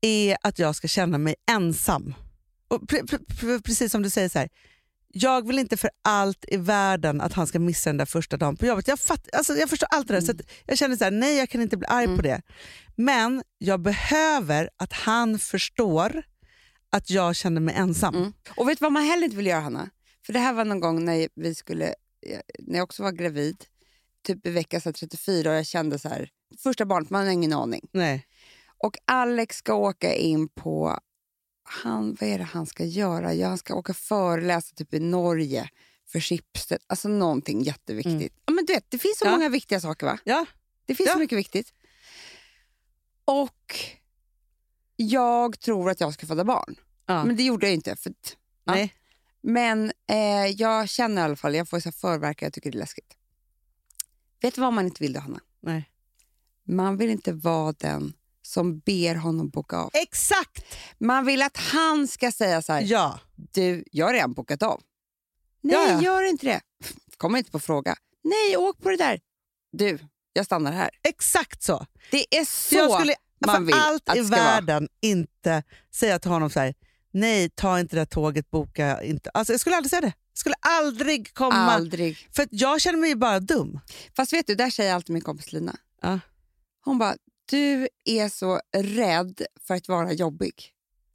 är 0.00 0.36
att 0.42 0.58
jag 0.58 0.76
ska 0.76 0.88
känna 0.88 1.18
mig 1.18 1.34
ensam. 1.50 2.14
Och 2.68 2.80
pre- 2.82 3.02
pre- 3.06 3.26
pre- 3.26 3.62
precis 3.62 3.92
som 3.92 4.02
du 4.02 4.10
säger, 4.10 4.28
så 4.28 4.38
här, 4.38 4.48
jag 5.12 5.46
vill 5.46 5.58
inte 5.58 5.76
för 5.76 5.90
allt 6.02 6.44
i 6.48 6.56
världen 6.56 7.20
att 7.20 7.32
han 7.32 7.46
ska 7.46 7.58
missa 7.58 7.90
den 7.90 7.96
där 7.96 8.06
första 8.06 8.36
dagen 8.36 8.56
på 8.56 8.66
jobbet. 8.66 8.88
Jag, 8.88 9.00
fatt, 9.00 9.28
alltså, 9.32 9.54
jag 9.54 9.70
förstår 9.70 9.88
allt 9.90 10.08
det 10.08 10.14
där, 10.14 10.20
så 10.20 10.32
att 10.32 10.40
jag 10.66 10.78
känner 10.78 10.96
så 10.96 11.04
här, 11.04 11.10
nej 11.10 11.38
jag 11.38 11.48
kan 11.48 11.62
inte 11.62 11.76
bli 11.76 11.86
arg 11.86 12.16
på 12.16 12.22
det. 12.22 12.42
Men 12.96 13.42
jag 13.58 13.80
behöver 13.80 14.70
att 14.76 14.92
han 14.92 15.38
förstår 15.38 16.22
att 16.90 17.10
jag 17.10 17.36
känner 17.36 17.60
mig 17.60 17.74
ensam. 17.74 18.14
Mm. 18.14 18.32
Och 18.56 18.68
vet 18.68 18.78
du 18.78 18.84
vad 18.84 18.92
man 18.92 19.02
heller 19.04 19.24
inte 19.24 19.36
vill 19.36 19.46
göra, 19.46 19.60
Hanna? 19.60 19.90
För 20.26 20.32
det 20.32 20.38
här 20.38 20.52
var 20.52 20.64
någon 20.64 20.80
gång 20.80 21.04
när 21.04 21.28
vi 21.34 21.54
skulle, 21.54 21.86
eh, 22.26 22.40
när 22.58 22.78
jag 22.78 22.84
också 22.84 23.02
var 23.02 23.12
gravid, 23.12 23.64
typ 24.26 24.46
i 24.46 24.50
vecka 24.50 24.80
så 24.80 24.88
här 24.88 24.92
34 24.92 25.50
och 25.50 25.56
jag 25.56 25.66
kände 25.66 25.98
så 25.98 26.08
här, 26.08 26.28
första 26.62 26.86
barnet, 26.86 27.10
man 27.10 27.24
har 27.24 27.32
ingen 27.32 27.52
aning. 27.52 27.88
Nej. 27.92 28.26
Och 28.78 28.96
Alex 29.04 29.56
ska 29.56 29.74
åka 29.74 30.14
in 30.14 30.48
på, 30.48 30.98
han, 31.82 32.16
vad 32.20 32.28
är 32.28 32.38
det 32.38 32.44
han 32.44 32.66
ska 32.66 32.84
göra? 32.84 33.34
Ja, 33.34 33.48
han 33.48 33.58
ska 33.58 33.74
åka 33.74 33.94
föreläsa 33.94 34.74
typ 34.74 34.94
i 34.94 35.00
Norge 35.00 35.70
för 36.08 36.20
Schibsted. 36.20 36.78
Alltså 36.86 37.08
någonting 37.08 37.62
jätteviktigt. 37.62 38.32
Ja, 38.46 38.52
men 38.52 38.64
du 38.64 38.72
vet, 38.72 38.90
det 38.90 38.98
finns 38.98 39.18
så 39.18 39.24
Ja. 39.24 39.30
många 39.30 39.48
viktiga 39.48 39.80
saker 39.80 40.06
va? 40.06 40.18
Ja. 40.24 40.46
Det 40.86 40.94
finns 40.94 41.06
Ja. 41.06 41.12
så 41.12 41.18
mycket 41.18 41.38
viktigt. 41.38 41.72
Och 43.24 43.76
jag 44.96 45.60
tror 45.60 45.90
att 45.90 46.00
jag 46.00 46.14
ska 46.14 46.26
föda 46.26 46.44
barn. 46.44 46.76
Ja. 47.06 47.24
Men 47.24 47.36
det 47.36 47.42
gjorde 47.42 47.66
jag 47.66 47.74
inte. 47.74 47.96
För. 47.96 48.12
Nej. 48.64 48.94
Men 49.40 49.92
eh, 50.10 50.46
jag 50.46 50.88
känner 50.88 51.22
i 51.22 51.24
alla 51.24 51.36
fall, 51.36 51.54
jag 51.54 51.68
får 51.68 51.80
så 51.80 51.92
förverkar, 51.92 52.46
jag 52.46 52.52
tycker 52.52 52.70
det 52.70 52.76
är 52.76 52.80
läskigt. 52.80 53.16
Vet 54.40 54.54
du 54.54 54.60
vad 54.60 54.72
man 54.72 54.84
inte 54.86 55.02
vill 55.02 55.12
då, 55.12 55.20
Hanna? 55.20 55.40
Nej. 55.60 55.88
Man 56.64 56.96
vill 56.96 57.10
inte 57.10 57.32
vara 57.32 57.72
den 57.72 58.12
som 58.42 58.78
ber 58.78 59.14
honom 59.14 59.48
boka 59.50 59.76
av. 59.76 59.90
Exakt! 59.92 60.64
Man 60.98 61.26
vill 61.26 61.42
att 61.42 61.56
han 61.56 62.08
ska 62.08 62.32
säga 62.32 62.62
så 62.62 62.72
här, 62.72 62.80
Ja. 62.80 63.20
du, 63.36 63.84
jag 63.92 64.06
har 64.06 64.12
redan 64.12 64.32
bokat 64.32 64.62
av. 64.62 64.82
Nej, 65.60 65.74
Ja, 65.76 65.88
ja. 65.92 66.02
gör 66.02 66.22
inte 66.22 66.46
det. 66.46 66.60
Kommer 67.16 67.38
inte 67.38 67.50
på 67.50 67.60
fråga. 67.60 67.96
Nej, 68.24 68.56
åk 68.56 68.78
på 68.82 68.90
det 68.90 68.96
där. 68.96 69.20
Du, 69.72 69.98
jag 70.32 70.44
stannar 70.46 70.72
här. 70.72 70.90
Exakt 71.08 71.62
så. 71.62 71.86
Det 72.10 72.36
är 72.36 72.44
så 72.44 72.74
jag 72.74 72.92
skulle 73.00 73.14
man 73.46 73.66
vill 73.66 73.74
allt 73.78 74.08
att 74.08 74.16
i 74.16 74.18
det 74.20 74.26
ska 74.26 74.36
vara. 74.36 74.44
världen 74.44 74.88
inte 75.02 75.62
säga 75.94 76.18
till 76.18 76.30
honom 76.30 76.50
så 76.50 76.60
här, 76.60 76.74
nej 77.12 77.50
ta 77.50 77.80
inte 77.80 77.96
det 77.96 78.00
där 78.00 78.06
tåget, 78.06 78.50
boka 78.50 79.02
inte. 79.02 79.30
Alltså, 79.34 79.52
jag 79.52 79.60
skulle 79.60 79.76
aldrig 79.76 79.90
säga 79.90 80.00
det. 80.00 80.12
Jag 80.32 80.38
skulle 80.38 80.54
aldrig 80.60 81.34
komma. 81.34 81.54
Aldrig. 81.56 82.28
För 82.36 82.48
jag 82.50 82.80
känner 82.80 82.98
mig 82.98 83.14
bara 83.14 83.40
dum. 83.40 83.80
Fast 84.16 84.32
vet 84.32 84.46
du, 84.46 84.54
där 84.54 84.70
säger 84.70 84.94
alltid 84.94 85.12
min 85.14 85.22
kompis 85.22 85.52
Lina. 85.52 85.76
Ja. 86.02 86.20
Hon 86.84 86.98
bara, 86.98 87.16
du 87.50 87.88
är 88.04 88.28
så 88.28 88.60
rädd 88.76 89.42
för 89.66 89.74
att 89.74 89.88
vara 89.88 90.12
jobbig. 90.12 90.54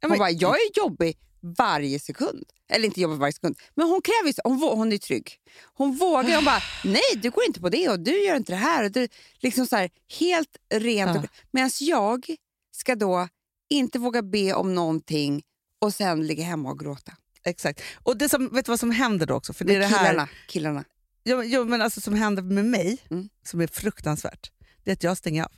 Hon 0.02 0.10
men- 0.10 0.18
bara, 0.18 0.30
jag 0.30 0.54
är 0.54 0.76
jobbig 0.78 1.18
varje 1.58 1.98
sekund. 2.00 2.44
Eller 2.70 2.84
inte 2.86 3.00
jobbig 3.00 3.16
varje 3.16 3.32
sekund, 3.32 3.58
men 3.74 3.86
hon 3.88 4.00
kräver 4.02 4.32
så- 4.32 4.40
hon, 4.44 4.78
hon 4.78 4.92
är 4.92 4.98
trygg. 4.98 5.36
Hon 5.74 5.96
vågar, 5.96 6.34
hon 6.36 6.44
bara, 6.44 6.62
nej 6.84 7.02
du 7.22 7.30
går 7.30 7.44
inte 7.44 7.60
på 7.60 7.68
det 7.68 7.88
och 7.88 8.00
du 8.00 8.24
gör 8.24 8.36
inte 8.36 8.52
det 8.52 8.56
här. 8.56 8.84
Och 8.84 8.92
du, 8.92 9.08
liksom 9.38 9.66
så 9.66 9.76
här 9.76 9.90
helt 10.20 10.56
rent. 10.74 11.16
Ja. 11.16 11.22
Medan 11.50 11.70
jag 11.80 12.26
ska 12.72 12.94
då 12.94 13.28
inte 13.70 13.98
våga 13.98 14.22
be 14.22 14.54
om 14.54 14.74
någonting 14.74 15.42
och 15.78 15.94
sen 15.94 16.26
ligga 16.26 16.44
hemma 16.44 16.70
och 16.70 16.78
gråta. 16.78 17.12
Exakt. 17.44 17.82
Och 18.02 18.16
det 18.16 18.28
som, 18.28 18.48
vet 18.48 18.64
du 18.64 18.72
vad 18.72 18.80
som 18.80 18.90
händer 18.90 19.26
då 19.26 19.34
också? 19.34 19.52
För 19.52 19.64
det 19.64 19.74
är 19.74 19.78
Med 19.78 19.90
det 19.90 19.96
här, 19.96 20.06
killarna. 20.10 20.28
killarna. 20.48 20.84
jo, 21.24 21.42
jo, 21.42 21.64
men 21.64 21.82
alltså, 21.82 22.00
som 22.00 22.14
händer 22.14 22.42
med 22.42 22.64
mig, 22.64 22.98
Mm. 23.10 23.28
som 23.44 23.60
är 23.60 23.66
fruktansvärt, 23.66 24.50
det 24.84 24.90
är 24.90 24.92
att 24.92 25.02
jag 25.02 25.16
stänger 25.16 25.44
av. 25.44 25.52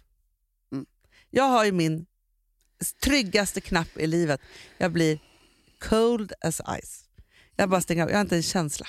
Jag 1.31 1.45
har 1.45 1.65
ju 1.65 1.73
min 1.73 2.07
tryggaste 3.03 3.61
knapp 3.61 3.97
i 3.97 4.07
livet. 4.07 4.41
Jag 4.79 4.93
blir 4.93 5.19
cold 5.79 6.33
as 6.41 6.61
ice. 6.83 7.05
Jag 7.57 7.71
bara 7.71 7.81
stänger 7.81 8.03
av, 8.03 8.09
jag 8.11 8.17
har 8.17 8.21
inte 8.21 8.37
en 8.37 8.43
känsla. 8.43 8.87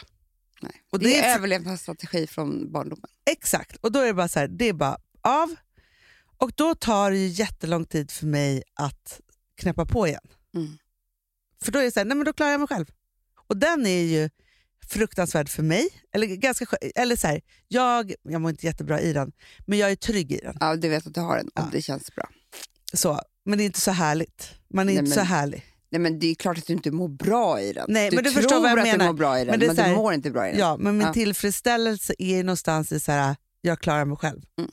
Nej. 0.61 0.81
Och 0.91 0.99
det, 0.99 1.05
det 1.05 1.19
är 1.19 1.31
är- 1.31 1.35
överlevnadsstrategi 1.35 2.27
från 2.27 2.71
barndomen. 2.71 3.09
Exakt, 3.31 3.75
och 3.75 3.91
då 3.91 3.99
är 3.99 4.05
det 4.05 4.13
bara 4.13 4.27
så 4.27 4.39
här, 4.39 4.47
det 4.47 4.65
är 4.69 4.73
bara 4.73 4.97
av. 5.21 5.55
Och 6.37 6.51
då 6.55 6.75
tar 6.75 7.11
det 7.11 7.17
ju 7.17 7.27
jättelång 7.27 7.85
tid 7.85 8.11
för 8.11 8.25
mig 8.25 8.63
att 8.73 9.21
knäppa 9.55 9.85
på 9.85 10.07
igen. 10.07 10.27
Mm. 10.55 10.77
För 11.63 11.71
då 11.71 11.79
är 11.79 11.83
det 11.83 11.91
så 11.91 11.99
här, 11.99 12.05
nej 12.05 12.17
men 12.17 12.25
då 12.25 12.33
klarar 12.33 12.51
jag 12.51 12.59
mig 12.59 12.67
själv. 12.67 12.85
Och 13.35 13.57
den 13.57 13.85
är 13.85 14.01
ju 14.03 14.29
fruktansvärd 14.91 15.49
för 15.49 15.63
mig. 15.63 15.89
Eller, 16.13 16.27
ganska, 16.27 16.65
eller 16.95 17.15
så 17.15 17.27
här, 17.27 17.41
jag, 17.67 18.13
jag 18.23 18.41
mår 18.41 18.51
inte 18.51 18.65
jättebra 18.65 19.01
i 19.01 19.13
den, 19.13 19.31
men 19.65 19.79
jag 19.79 19.91
är 19.91 19.95
trygg 19.95 20.31
i 20.31 20.37
den. 20.43 20.57
Ja, 20.59 20.75
du 20.75 20.89
vet 20.89 21.07
att 21.07 21.13
du 21.13 21.19
har 21.21 21.37
den 21.37 21.45
och 21.47 21.51
Ja. 21.55 21.69
det 21.71 21.81
känns 21.81 22.15
bra. 22.15 22.29
Så, 22.93 23.21
men 23.45 23.57
det 23.57 23.63
är 23.63 23.65
inte 23.65 23.81
så 23.81 23.91
härligt. 23.91 24.49
Man 24.73 24.81
är 24.81 24.85
Nej, 24.85 24.95
inte 24.95 25.09
men- 25.09 25.13
så 25.13 25.21
härlig. 25.33 25.63
Nej, 25.91 26.01
men 26.01 26.19
det 26.19 26.27
är 26.27 26.35
klart 26.35 26.57
att 26.57 26.67
du 26.67 26.73
inte 26.73 26.91
mår 26.91 27.07
bra 27.07 27.61
i 27.61 27.73
den. 27.73 27.85
Nej, 27.89 28.09
du 28.09 28.15
men 28.15 28.23
du 28.23 28.31
tror 28.31 28.41
förstår 28.41 28.59
vad 28.61 28.69
jag 28.71 28.79
att 28.79 28.85
menar. 28.85 28.97
du 28.97 29.05
mår 29.05 29.13
bra 29.17 29.39
i 29.39 29.45
den, 29.45 29.59
Men 29.59 29.67
men, 29.67 29.77
här- 29.77 29.89
du 29.89 29.95
mår 29.95 30.13
inte 30.13 30.31
bra 30.31 30.47
i 30.47 30.51
den. 30.51 30.59
Ja, 30.59 30.77
men 30.79 30.97
min 30.97 31.07
Ja. 31.07 31.13
tillfredsställelse 31.13 32.13
är 32.17 32.43
någonstans 32.43 32.91
i 32.91 32.99
så 32.99 33.11
här, 33.11 33.35
jag 33.61 33.79
klarar 33.79 34.05
mig 34.05 34.17
själv. 34.17 34.41
Mm. 34.59 34.71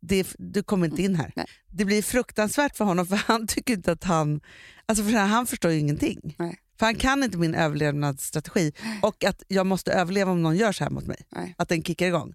Det, 0.00 0.26
du 0.38 0.62
kommer 0.62 0.86
inte 0.86 1.02
in 1.02 1.14
här. 1.14 1.32
Nej. 1.36 1.46
Det 1.70 1.84
blir 1.84 2.02
fruktansvärt 2.02 2.76
för 2.76 2.84
honom 2.84 3.06
för 3.06 3.16
han 3.16 3.46
tycker 3.46 3.72
inte 3.74 3.92
att 3.92 4.04
han... 4.04 4.40
Alltså 4.86 5.04
för 5.04 5.12
han 5.12 5.46
förstår 5.46 5.70
ju 5.70 5.78
ingenting. 5.78 6.36
Nej. 6.38 6.58
För 6.80 6.86
han 6.86 6.94
kan 6.94 7.22
inte 7.22 7.38
min 7.38 7.54
överlevnadsstrategi 7.54 8.72
och 9.02 9.24
att 9.24 9.42
jag 9.48 9.66
måste 9.66 9.92
överleva 9.92 10.30
om 10.30 10.42
någon 10.42 10.56
gör 10.56 10.72
så 10.72 10.84
här 10.84 10.90
mot 10.90 11.06
mig. 11.06 11.26
Nej. 11.28 11.54
Att 11.58 11.68
den 11.68 11.82
kickar 11.82 12.06
igång. 12.06 12.34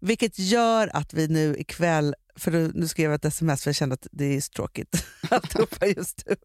Vilket 0.00 0.38
gör 0.38 0.96
att 0.96 1.14
vi 1.14 1.28
nu 1.28 1.56
ikväll, 1.58 2.14
för 2.36 2.72
nu 2.74 2.88
skrev 2.88 3.10
jag 3.10 3.14
ett 3.14 3.24
sms 3.24 3.62
för 3.62 3.68
jag 3.68 3.76
kände 3.76 3.94
att 3.94 4.06
det 4.12 4.36
är 4.36 4.40
så 4.40 4.52
tråkigt 4.52 5.06
att 5.30 5.54
ropa 5.54 5.86
just 5.86 6.22
nu. 6.26 6.36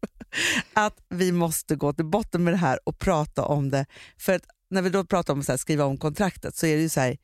Att 0.72 0.98
vi 1.08 1.32
måste 1.32 1.76
gå 1.76 1.92
till 1.92 2.04
botten 2.04 2.44
med 2.44 2.52
det 2.52 2.58
här 2.58 2.78
och 2.84 2.98
prata 2.98 3.44
om 3.44 3.70
det. 3.70 3.86
Att 4.28 4.46
när 4.70 4.82
vi 4.82 4.90
då 4.90 5.04
pratar 5.04 5.32
om 5.32 5.44
att 5.48 5.60
skriva 5.60 5.84
om 5.84 5.98
kontraktet 5.98 6.56
så 6.56 6.66
är 6.66 6.76
det 6.76 6.82
ju 6.82 6.88
så 6.88 7.00
här, 7.00 7.16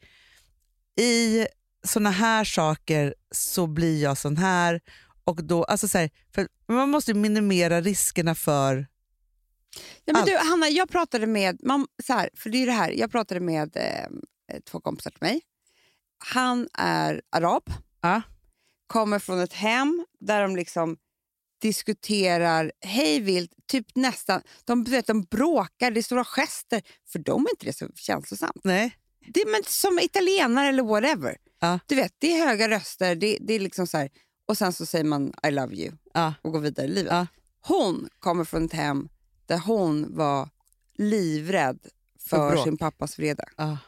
i 1.01 1.47
såna 1.87 2.11
här 2.11 2.45
saker 2.45 3.15
så 3.31 3.67
blir 3.67 4.03
jag 4.03 4.19
sån 4.19 4.37
här. 4.37 4.81
Och 5.25 5.45
då, 5.45 5.65
alltså 5.65 5.89
så 5.89 5.99
här, 5.99 6.11
för 6.35 6.49
man 6.69 6.91
måste 6.91 7.11
ju 7.11 7.17
minimera 7.17 7.81
riskerna 7.81 8.35
för... 8.35 8.87
Ja, 10.05 10.13
men 10.13 10.17
Allt. 10.17 10.27
du, 10.27 10.37
Hanna, 10.37 10.69
jag 10.69 10.89
pratade 10.91 11.27
med, 11.27 11.61
man, 11.63 11.87
så 12.07 12.13
här, 12.13 12.31
för 12.35 12.51
det 12.51 12.59
är 12.63 12.67
det 12.67 12.73
här, 12.73 12.91
jag 12.91 13.11
pratade 13.11 13.41
med 13.41 13.77
eh, 13.77 14.61
två 14.71 14.81
kompisar 14.81 15.11
till 15.11 15.19
mig. 15.23 15.41
Han 16.33 16.69
är 16.79 17.23
arab, 17.31 17.63
Ja. 18.01 18.23
kommer 18.87 19.19
från 19.19 19.41
ett 19.41 19.53
hem 19.53 20.07
där 20.21 20.43
de 20.43 20.57
liksom 20.57 20.97
diskuterar 21.61 22.73
hej 22.81 23.21
vilt, 23.21 23.53
typ 23.67 23.87
nästan, 23.97 24.43
de, 24.65 24.85
vet, 24.85 25.07
de 25.07 25.23
bråkar, 25.23 25.91
det 25.91 26.01
är 26.01 26.03
stora 26.03 26.25
gester, 26.25 26.83
för 27.13 27.19
dem 27.19 27.47
är 27.47 27.51
inte 27.51 27.67
det 27.67 27.73
så 27.73 27.89
känslosamt. 27.95 28.61
Nej. 28.65 28.97
Det 29.35 29.41
är 29.41 29.47
men 29.53 29.63
som 29.67 29.99
italienare 29.99 30.69
eller 30.69 30.83
whatever. 30.83 31.37
Ja. 31.61 31.79
Du 31.87 31.95
vet, 31.95 32.15
det 32.19 32.33
är 32.33 32.47
höga 32.47 32.69
röster, 32.69 33.15
det, 33.15 33.39
det 33.41 33.55
är 33.55 33.61
liksom 33.61 33.87
så 33.87 33.99
här, 33.99 34.11
och 34.49 34.59
sen 34.59 34.73
så 34.73 34.87
säger 34.87 35.05
man 35.05 35.33
I 35.49 35.51
love 35.51 35.75
you 35.77 35.93
Ja. 36.15 36.35
och 36.43 36.53
går 36.53 36.61
vidare 36.61 36.87
i 36.87 36.91
livet. 36.91 37.29
Hon 37.61 38.09
kommer 38.19 38.45
från 38.45 38.65
ett 38.65 38.73
hem 38.73 39.09
där 39.49 39.59
hon 39.59 40.17
var 40.17 40.49
livrädd 40.95 41.79
För 42.19 42.57
sin 42.57 42.77
pappas 42.77 43.19
vrede. 43.19 43.45
Ja. 43.57 43.79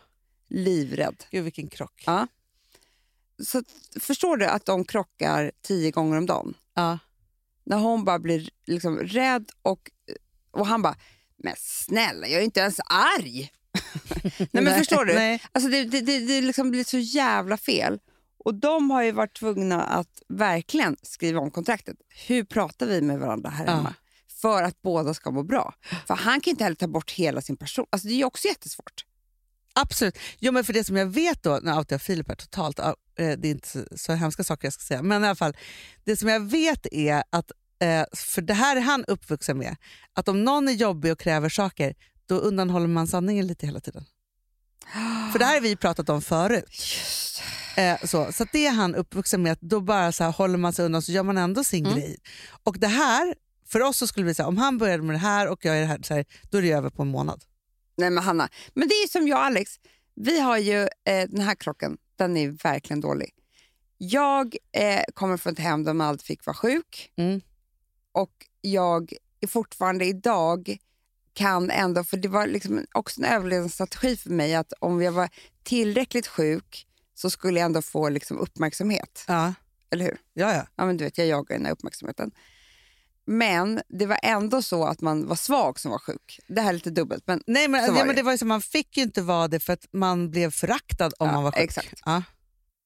Livrädd. 0.49 1.25
Gud 1.31 1.45
vilken 1.45 1.69
krock. 1.69 2.03
Ja. 2.07 2.27
Så 3.43 3.63
förstår 4.01 4.37
du 4.37 4.47
att 4.47 4.67
de 4.67 4.85
krockar 4.85 5.53
tio 5.63 5.91
gånger 5.91 6.19
om 6.19 6.27
dagen? 6.27 6.55
Ja. 6.75 6.99
När 7.65 7.77
hon 7.77 8.05
bara 8.05 8.19
blir 8.19 8.51
liksom 8.67 8.99
rädd 8.99 9.51
och, 9.63 9.91
och 10.51 10.67
han 10.67 10.83
bara, 10.83 10.97
men 11.37 11.55
snälla 11.57 12.27
jag 12.27 12.41
är 12.41 12.45
inte 12.45 12.61
ens 12.61 12.81
arg. 12.87 13.51
Nej, 14.39 14.65
men 14.65 14.79
förstår 14.79 15.05
du? 15.05 15.15
Nej. 15.15 15.43
Alltså 15.53 15.71
det, 15.71 15.85
det, 15.85 16.01
det, 16.01 16.19
det 16.19 16.41
liksom 16.41 16.71
blir 16.71 16.85
så 16.85 16.99
jävla 16.99 17.57
fel. 17.57 17.99
Och 18.45 18.55
de 18.55 18.91
har 18.91 19.03
ju 19.03 19.13
varit 19.13 19.39
tvungna 19.39 19.83
att 19.83 20.23
verkligen 20.29 20.97
skriva 21.03 21.41
om 21.41 21.51
kontraktet. 21.51 21.97
Hur 22.27 22.45
pratar 22.45 22.87
vi 22.87 23.01
med 23.01 23.19
varandra 23.19 23.51
här 23.51 23.67
Ja. 23.67 23.95
För 24.43 24.63
att 24.63 24.83
båda 24.83 25.15
ska 25.15 25.31
må 25.31 25.43
bra. 25.43 25.75
För 26.07 26.15
han 26.15 26.41
kan 26.41 26.51
inte 26.51 26.65
heller 26.65 26.77
ta 26.77 26.87
bort 26.87 27.11
hela 27.11 27.41
sin 27.41 27.57
person. 27.57 27.87
Alltså 27.91 28.09
det 28.09 28.15
är 28.15 28.25
också 28.25 28.49
jättesvårt. 28.49 29.05
Absolut. 29.75 30.19
Jo, 30.39 30.53
men 30.53 30.65
för 30.65 30.73
det 30.73 30.85
som 30.85 30.97
jag 30.97 31.07
vet 31.07 31.43
då, 31.43 31.61
nu 31.63 31.73
outar 31.73 31.95
jag 31.95 32.03
Filip 32.03 32.29
här 32.29 32.35
totalt, 32.35 32.79
eh, 32.79 32.93
det 33.17 33.23
är 33.25 33.51
inte 33.51 33.69
så, 33.69 33.85
så 33.97 34.13
hemska 34.13 34.45
saker 34.45 34.67
jag 34.67 34.73
ska 34.73 34.83
säga, 34.83 35.03
men 35.03 35.25
i 35.25 35.27
alla 35.27 35.35
fall, 35.37 35.57
det 36.05 36.17
som 36.17 36.29
jag 36.29 36.41
vet 36.41 36.87
är 36.93 37.23
att, 37.31 37.51
eh, 37.83 38.05
för 38.17 38.43
det 38.43 38.55
här 38.55 38.77
är 38.77 38.81
han 38.81 39.05
uppvuxen 39.05 39.59
med, 39.59 39.77
att 40.15 40.29
om 40.29 40.45
någon 40.45 40.69
är 40.69 40.73
jobbig 40.73 41.13
och 41.13 41.19
kräver 41.19 41.49
saker, 41.49 41.95
då 42.27 42.35
undanhåller 42.35 42.87
man 42.87 43.07
sanningen 43.07 43.47
lite 43.47 43.67
hela 43.67 43.81
tiden. 43.81 44.05
För 45.33 45.39
det 45.39 45.45
här 45.45 45.55
har 45.55 45.61
vi 45.61 45.77
pratat 45.77 46.09
om 46.09 46.23
förut. 46.23 46.85
Eh, 47.77 47.99
så 48.05 48.33
så 48.33 48.47
det 48.53 48.67
är 48.67 48.73
han 48.73 48.95
uppvuxen 48.95 49.43
med, 49.43 49.53
att 49.53 49.61
då 49.61 49.81
bara 49.81 50.13
så 50.13 50.25
här, 50.25 50.33
håller 50.33 50.59
man 50.59 50.73
sig 50.73 50.85
undan 50.85 51.03
så 51.03 51.13
gör 51.13 51.23
man 51.23 51.39
ändå 51.39 51.65
sin 51.65 51.87
Mm. 51.87 51.99
grej. 51.99 52.17
Och 52.65 52.79
det 52.79 52.87
här, 52.87 53.35
för 53.73 53.83
oss 53.83 53.97
så 53.97 54.07
skulle 54.07 54.27
vi 54.27 54.35
säga, 54.35 54.49
om 54.49 54.57
han 54.57 54.79
började 54.79 55.03
med 55.03 55.15
det 55.15 55.19
här 55.19 55.49
och 55.49 55.65
jag 55.65 55.77
är 55.77 55.81
det 55.81 55.87
här, 55.87 55.99
så 56.03 56.15
här 56.15 56.25
då 56.51 56.59
är 56.59 56.63
det 56.63 56.73
över 56.73 56.91
på 56.91 57.03
en 57.03 57.09
månad. 57.09 57.45
Nej 57.97 58.11
men 58.11 58.25
Hanna, 58.25 58.49
men 58.75 58.89
det 58.89 58.95
är 58.95 59.09
som 59.09 59.29
jag 59.29 59.39
och 59.39 59.45
Alex. 59.45 59.81
Vi 60.15 60.41
har 60.41 60.59
ju 60.59 60.81
eh, 60.83 61.29
den 61.29 61.41
här 61.41 61.55
krocken, 61.55 61.99
den 62.17 62.37
är 62.37 62.49
verkligen 62.49 63.01
dålig. 63.01 63.31
Jag 63.99 64.57
eh, 64.73 65.03
kommer 65.15 65.37
från 65.37 65.53
ett 65.53 65.59
hem 65.59 65.85
där 65.85 65.95
man 65.95 66.07
alltid 66.07 66.27
fick 66.27 66.47
vara 66.47 66.57
sjuk. 66.57 67.13
Mm. 67.17 67.41
Och 68.13 68.33
jag 68.61 69.13
är 69.41 69.47
fortfarande 69.47 70.05
idag 70.05 70.77
kan 71.33 71.71
ändå, 71.71 72.05
för 72.05 72.17
det 72.17 72.29
var 72.29 72.47
liksom 72.47 72.87
också 72.93 73.21
en 73.21 73.25
överlevnadsstrategi 73.25 74.17
för 74.17 74.31
mig 74.31 74.55
att 74.55 74.73
om 74.81 75.03
jag 75.03 75.13
var 75.13 75.29
tillräckligt 75.63 76.27
sjuk 76.27 76.87
så 77.15 77.31
skulle 77.31 77.61
jag 77.61 77.67
ändå 77.67 77.83
få 77.83 78.09
liksom 78.09 78.39
uppmärksamhet. 78.39 79.25
Ja, 79.29 79.55
Eller 79.91 80.05
hur? 80.05 80.19
ja. 80.33 80.55
ja. 80.55 80.67
Ja, 80.77 80.87
men 80.87 80.97
du 80.97 81.05
vet, 81.05 81.19
jag 81.19 81.27
jagar 81.27 81.57
den 81.57 81.65
här 81.67 81.73
uppmärksamheten. 81.73 82.31
Men 83.33 83.83
det 83.89 84.07
var 84.07 84.19
ändå 84.23 84.63
så 84.63 84.85
att 84.85 85.01
man 85.01 85.27
var 85.27 85.37
svag 85.37 85.81
som 85.81 85.91
var 85.91 85.99
sjuk. 85.99 86.41
Det 86.49 86.61
här 86.61 86.69
är 86.69 86.73
lite 86.75 86.91
dubbelt. 86.91 87.27
Men 87.27 87.43
Nej, 87.47 87.69
men, 87.69 87.85
Så 87.85 87.91
ja, 87.91 87.93
var 87.95 87.99
men 87.99 88.09
det. 88.09 88.15
det 88.15 88.23
var 88.23 88.33
ju 88.33 88.39
så, 88.39 88.47
man 88.47 88.63
fick 88.63 88.97
ju 88.97 89.03
inte 89.03 89.23
vara 89.23 89.49
det 89.49 89.61
för 89.61 89.73
att 89.73 89.87
man 89.93 90.31
blev 90.31 90.51
föraktad 90.51 91.07
om 91.19 91.27
Ja, 91.27 91.33
man 91.33 91.43
var 91.45 91.53
sjuk. 91.53 91.61
exakt. 91.61 92.01
Ja. 92.05 92.23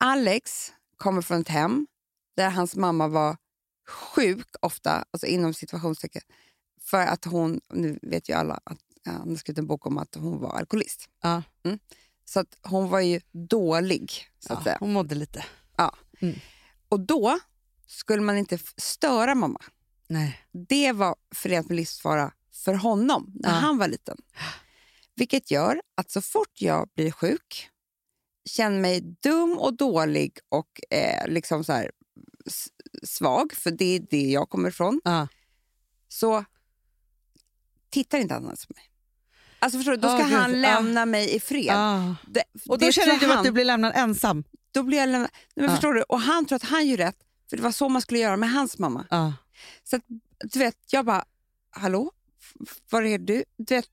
Alex 0.00 0.72
kommer 0.96 1.22
från 1.22 1.40
ett 1.40 1.48
hem 1.48 1.86
där 2.36 2.50
hans 2.50 2.76
mamma 2.76 3.08
var 3.08 3.36
sjuk 4.14 4.46
ofta, 4.60 5.04
alltså 5.10 5.26
inom 5.26 5.54
situationstecken, 5.54 6.22
för 6.82 6.98
att 7.06 7.24
hon, 7.24 7.60
nu 7.72 7.98
vet 8.02 8.28
ju 8.28 8.32
alla 8.32 8.60
att 8.64 8.78
ja, 9.04 9.12
han 9.12 9.28
har 9.28 9.36
skrivit 9.36 9.58
en 9.58 9.66
bok 9.66 9.86
om 9.86 9.98
att 9.98 10.14
hon 10.14 10.40
var 10.40 10.52
alkoholist. 10.58 11.08
Ja. 11.22 11.42
Mm. 11.64 11.78
Så 12.24 12.40
att 12.40 12.56
hon 12.62 12.88
var 12.88 13.00
ju 13.00 13.20
dålig, 13.32 14.12
så 14.38 14.52
att 14.52 14.58
Ja, 14.58 14.64
säga. 14.64 14.76
hon 14.80 14.92
mådde 14.92 15.14
lite. 15.14 15.44
Och 16.88 17.00
då 17.00 17.38
skulle 17.86 18.22
man 18.22 18.36
inte 18.38 18.58
störa 18.76 19.34
mamma. 19.34 19.60
Nej. 20.06 20.40
Det 20.68 20.92
var 20.92 21.14
förenat 21.34 21.68
med 21.68 21.76
livsfara 21.76 22.32
för 22.64 22.74
honom 22.74 23.32
när 23.34 23.48
Ja. 23.50 23.54
han 23.56 23.78
var 23.78 23.88
liten. 23.88 24.16
Vilket 25.16 25.50
gör 25.50 25.80
att 25.94 26.10
så 26.10 26.20
fort 26.22 26.60
jag 26.60 26.88
blir 26.94 27.10
sjuk, 27.10 27.68
känner 28.50 28.80
mig 28.80 29.00
dum 29.00 29.58
och 29.58 29.76
dålig 29.76 30.38
och 30.48 30.80
eh, 30.90 31.28
liksom 31.28 31.64
så 31.64 31.72
här, 31.72 31.90
svag, 33.02 33.52
för 33.52 33.70
det 33.70 33.84
är 33.96 34.00
det 34.10 34.22
jag 34.30 34.48
kommer 34.50 34.68
ifrån, 34.68 35.00
Ja. 35.04 35.28
så 36.08 36.44
tittar 37.90 38.18
inte 38.18 38.34
han 38.34 38.44
ens 38.44 38.66
på 38.66 38.72
mig. 38.76 38.84
Alltså 39.58 39.78
förstår 39.78 39.92
du, 39.92 39.98
då 39.98 40.08
ska 40.08 40.26
gud. 40.26 40.32
han 40.38 40.60
lämna 40.60 41.06
mig 41.06 41.34
i 41.36 41.40
fred. 41.40 41.64
Ja. 41.74 42.16
Det, 42.26 42.44
Och 42.68 42.78
då 42.78 42.92
känner 42.92 43.18
du 43.18 43.26
han, 43.26 43.38
att 43.38 43.44
du 43.44 43.52
blir 43.52 43.64
lämnad 43.64 43.92
ensam. 43.94 44.44
Då 44.72 44.82
blir 44.82 44.98
jag 44.98 45.08
lämnad. 45.08 45.30
Nej, 45.32 45.46
men 45.54 45.64
Ja. 45.64 45.70
förstår 45.70 45.94
du? 45.94 46.02
Och 46.02 46.20
han 46.20 46.46
tror 46.46 46.56
att 46.56 46.62
han 46.62 46.86
gör 46.86 46.96
rätt, 46.96 47.16
för 47.50 47.56
det 47.56 47.62
var 47.62 47.72
så 47.72 47.88
man 47.88 48.02
skulle 48.02 48.20
göra 48.20 48.36
med 48.36 48.50
hans 48.52 48.78
mamma. 48.78 49.06
Så 49.84 49.96
att, 49.96 50.02
du 50.52 50.58
vet, 50.58 50.76
jag 50.90 51.04
bara, 51.04 51.24
hallå, 51.70 52.10
var 52.90 53.02
är 53.02 53.18
du? 53.18 53.44
du 53.56 53.74
vet, 53.74 53.88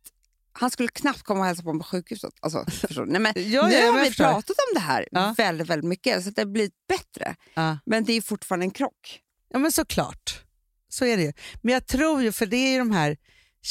han 0.54 0.72
skulle 0.72 0.88
knappt 0.90 1.24
komma 1.24 1.40
och 1.40 1.46
hälsa 1.46 1.64
på 1.64 1.74
mig 1.74 1.80
på 1.80 1.86
sjukhuset. 1.88 2.34
Alltså? 2.40 2.66
Nej, 3.06 3.22
men, 3.22 3.34
Ja, 3.36 3.68
nu 3.68 3.86
har 3.92 4.00
vi 4.00 4.06
förstår. 4.06 4.24
pratat 4.24 4.50
om 4.50 4.74
det 4.74 4.80
här 4.80 5.08
Ja. 5.12 5.36
väldigt, 5.38 5.68
väldigt 5.68 5.88
mycket, 5.90 6.24
så 6.24 6.30
det 6.30 6.42
har 6.42 6.46
blivit 6.46 6.74
bättre. 6.88 7.36
Ja. 7.54 7.78
Men 7.86 8.04
det 8.04 8.14
är 8.14 8.22
fortfarande 8.22 8.66
en 8.66 8.72
krock. 8.72 9.22
ja, 9.50 9.60
men 9.60 9.72
såklart. 9.72 10.44
Så 10.90 11.06
är 11.06 11.18
det 11.18 11.24
ju. 11.24 11.34
Men 11.62 11.74
jag 11.74 11.88
tror 11.88 12.22
ju, 12.22 12.32
för 12.32 12.46
det 12.46 12.58
är 12.58 12.72
ju 12.72 12.78
de 12.78 12.92
här 12.92 13.18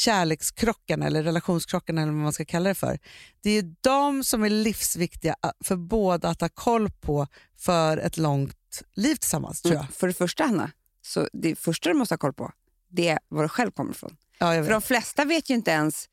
kärlekskrockarna 0.05 1.05
eller 1.05 1.23
relationskrockarna 1.23 2.01
eller 2.01 2.11
vad 2.11 2.21
man 2.21 2.33
ska 2.33 2.45
kalla 2.45 2.69
det 2.69 2.75
för. 2.75 2.99
Det 3.41 3.49
är 3.49 3.53
ju 3.63 3.75
de 3.81 4.23
som 4.23 4.43
är 4.43 4.49
livsviktiga 4.49 5.35
för 5.63 5.75
båda 5.75 6.29
att 6.29 6.41
ha 6.41 6.49
koll 6.49 6.91
på 6.91 7.27
för 7.57 7.97
ett 7.97 8.17
långt 8.17 8.83
liv 8.93 9.15
tillsammans 9.15 9.61
tror 9.61 9.73
jag. 9.73 9.81
Mm. 9.83 9.93
För 9.93 10.07
det 10.07 10.13
första, 10.13 10.43
Hanna, 10.43 10.71
så 11.11 11.29
det 11.33 11.55
första 11.55 11.89
du 11.89 11.95
måste 11.95 12.13
ha 12.13 12.17
koll 12.17 12.33
på, 12.33 12.51
det 12.89 13.09
är 13.09 13.19
var 13.29 13.43
du 13.43 13.49
själv 13.49 13.71
kommer 13.71 13.91
ifrån. 13.91 14.17
Ja, 14.37 14.45
För 14.45 14.69
de 14.69 14.81
flesta 14.81 15.25
vet 15.25 15.49
ju 15.49 15.53
inte 15.53 15.71
ens 15.71 16.07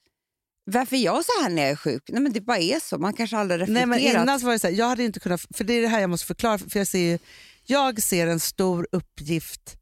varför 0.71 0.97
är 0.97 1.01
jag 1.01 1.25
så 1.25 1.33
här 1.43 1.51
när 1.51 1.63
jag 1.63 1.71
är 1.71 1.77
sjuk. 1.77 2.03
Nej, 2.09 2.23
men 2.23 2.33
det 2.33 2.41
bara 2.41 2.59
är 2.59 2.81
så. 2.81 2.99
Man 2.99 3.13
kanske 3.13 3.37
aldrig 3.37 3.59
Nej, 3.59 3.67
reflekterat. 3.67 3.89
men 3.89 4.23
innan 4.23 4.41
var 4.41 4.53
det 4.53 4.59
så 4.59 4.67
här, 4.67 4.75
jag 4.75 4.89
hade 4.89 5.05
inte 5.05 5.21
kunnat, 5.21 5.47
för 5.55 5.65
det 5.65 5.73
är 5.73 5.83
det 5.83 5.89
här 5.89 6.01
jag 6.01 6.11
måste 6.11 6.27
förklara, 6.27 6.59
för 6.59 6.79
jag 6.79 6.87
ser, 6.87 6.99
ju, 6.99 7.19
jag 7.65 8.03
ser 8.03 8.27
en 8.27 8.41
stor 8.41 8.89
uppgift 8.93 9.77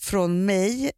från 0.00 0.46
mig 0.46 0.92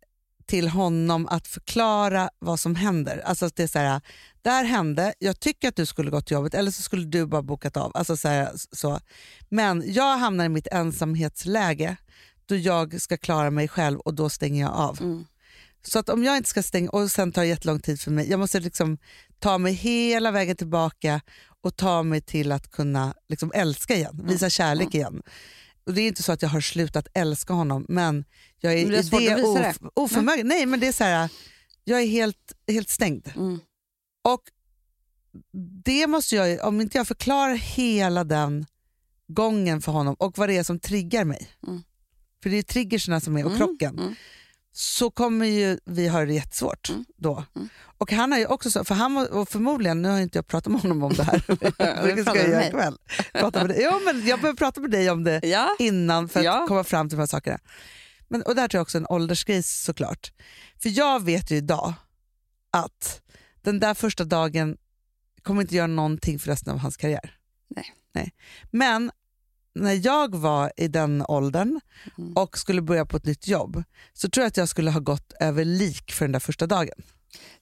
till 0.47 0.69
honom 0.69 1.27
att 1.27 1.49
förklara 1.49 2.31
vad 2.39 2.61
som 2.61 2.75
händer. 2.75 3.23
Alltså 3.25 3.47
att 3.47 3.57
det 3.57 3.63
är 3.63 3.67
så 3.67 3.79
här, 3.79 4.01
det 4.43 4.51
här 4.51 4.65
hände, 4.65 5.15
jag 5.19 5.41
tycker 5.41 5.69
att 5.69 5.77
du 5.77 5.87
skulle 5.87 6.11
gått 6.11 6.27
till 6.27 6.35
jobbet 6.35 6.55
eller 6.55 6.71
så 6.71 6.83
skulle 6.83 7.05
du 7.05 7.27
bara 7.27 7.43
bokat 7.43 7.77
av. 7.77 7.93
Alltså 7.95 8.17
så 8.17 8.29
här, 8.29 8.51
så. 8.73 9.01
Men 9.49 9.93
jag 9.93 10.17
hamnar 10.17 10.45
i 10.45 10.49
mitt 10.49 10.67
ensamhetsläge 10.67 11.97
då 12.51 12.57
jag 12.57 13.01
ska 13.01 13.17
klara 13.17 13.51
mig 13.51 13.69
själv 13.69 13.99
och 13.99 14.15
då 14.15 14.29
stänger 14.31 14.63
jag 14.63 14.73
av. 14.73 15.01
Mm. 15.01 15.25
Så 15.83 15.99
att 15.99 16.09
om 16.09 16.25
jag 16.25 16.37
inte 16.37 16.49
ska 16.49 16.63
stänga, 16.63 16.91
och 16.91 17.11
sen 17.11 17.33
tar 17.33 17.43
det 17.43 17.49
jättelång 17.49 17.81
tid 17.81 18.01
för 18.01 18.11
mig, 18.11 18.31
jag 18.31 18.41
måste 18.41 18.61
liksom 18.61 18.99
ta 19.39 19.59
mig 19.59 19.73
hela 19.73 20.31
vägen 20.31 20.57
tillbaka 20.57 21.21
och 21.63 21.77
ta 21.77 22.03
mig 22.03 22.21
till 22.21 22.53
att 22.53 22.71
kunna 22.71 23.15
liksom 23.29 23.53
älska 23.55 23.95
igen, 23.97 24.21
visa 24.25 24.51
kärlek 24.51 24.95
igen. 24.95 25.23
Och 25.87 25.95
Det 25.95 26.01
är 26.03 26.09
inte 26.09 26.23
så 26.23 26.33
att 26.33 26.43
jag 26.43 26.49
har 26.49 26.61
slutat 26.61 27.09
älska 27.15 27.53
honom, 27.53 27.87
men 27.89 28.25
jag 28.59 28.73
är, 28.75 28.87
Men 28.87 28.93
det 29.11 29.27
är 29.27 29.37
det. 29.37 29.43
of, 29.43 29.79
oförmögen. 29.95 30.49
Nej, 30.49 30.67
men 30.67 30.81
det 30.81 30.87
är 30.87 30.93
så 30.93 31.05
här, 31.05 31.29
jag 31.85 32.03
är 32.03 32.07
helt, 32.07 32.53
helt 32.69 32.89
stängd. 32.89 33.33
Mm. 33.37 33.59
Och 34.25 34.43
det 35.85 36.07
måste 36.07 36.37
jag, 36.37 36.65
om 36.69 36.81
inte 36.81 36.99
jag 36.99 37.09
förklarar 37.09 37.55
hela 37.55 38.25
den 38.25 38.67
gången 39.29 39.81
för 39.83 39.93
honom 39.93 40.15
och 40.19 40.39
vad 40.39 40.49
det 40.49 40.57
är 40.57 40.63
som 40.63 40.79
triggar 40.81 41.25
mig, 41.25 41.49
Mm. 41.67 41.83
För 42.43 42.51
det 42.51 42.59
är 42.59 42.63
triggerserna 42.63 43.21
som 43.21 43.37
är 43.37 43.45
och 43.45 43.51
Mm, 43.53 43.59
krocken, 43.59 43.99
mm. 43.99 44.15
så 44.73 45.11
kommer 45.11 45.47
ju 45.47 45.79
vi 45.85 46.09
ha 46.09 46.25
det 46.25 46.35
jättesvårt 46.35 46.89
Mm. 46.89 47.05
då. 47.17 47.45
Mm. 47.57 47.69
Och 47.99 48.13
han 48.13 48.33
har 48.33 48.39
ju 48.39 48.47
också 48.47 48.71
så, 48.71 48.85
för 48.85 48.95
han 48.95 49.17
och 49.17 49.49
förmodligen, 49.49 50.03
nu 50.03 50.09
har 50.09 50.21
inte 50.21 50.39
jag 50.39 50.47
pratat 50.47 50.73
med 50.73 50.81
honom 50.81 51.03
om 51.03 51.13
det 51.13 51.23
här, 51.23 51.43
det 52.17 52.23
ska 52.23 52.37
jag 52.37 52.49
göra 52.49 52.67
ikväll. 52.69 52.99
Prata 53.33 53.59
med 53.61 53.69
dig. 53.77 53.81
Jo, 53.85 54.01
men 54.05 54.27
jag 54.27 54.41
behöver 54.41 54.57
prata 54.57 54.81
med 54.81 54.91
dig 54.91 55.11
om 55.11 55.25
det 55.25 55.41
Ja. 55.43 55.77
innan 55.79 56.29
för 56.29 56.41
att 56.41 56.45
Ja. 56.47 56.65
komma 56.69 56.85
fram 56.85 57.09
till 57.09 57.17
de 57.17 57.21
här 57.23 57.27
sakerna. 57.27 57.59
Men, 58.29 58.43
och 58.43 58.55
där 58.55 58.69
tror 58.69 58.79
jag 58.79 58.83
också 58.83 58.99
en 58.99 59.07
åldersgrej 59.07 59.63
såklart. 59.63 60.33
För 60.83 60.99
jag 60.99 61.25
vet 61.25 61.51
ju 61.51 61.57
idag 61.57 61.95
att 62.71 63.21
den 63.63 63.81
där 63.81 63.95
första 63.95 64.25
dagen 64.25 64.77
kommer 65.43 65.63
inte 65.63 65.75
göra 65.77 65.87
någonting 65.87 66.39
för 66.39 66.47
resten 66.51 66.73
av 66.73 66.79
hans 66.79 66.97
karriär. 66.97 67.37
Nej. 67.77 67.85
Nej. 68.15 68.33
Men 68.71 69.11
när 69.75 70.07
jag 70.07 70.35
var 70.35 70.73
i 70.77 70.89
den 70.89 71.25
åldern 71.29 71.81
Mm. 72.19 72.33
och 72.37 72.59
skulle 72.59 72.83
börja 72.83 73.07
på 73.07 73.17
ett 73.17 73.25
nytt 73.25 73.49
jobb 73.49 73.83
så 74.13 74.29
tror 74.31 74.43
jag 74.43 74.49
att 74.49 74.57
jag 74.57 74.69
skulle 74.69 74.91
ha 74.91 75.01
gått 75.01 75.33
över 75.41 75.65
lik 75.65 76.13
för 76.13 76.25
den 76.25 76.33
där 76.33 76.41
första 76.41 76.67
dagen. 76.67 76.95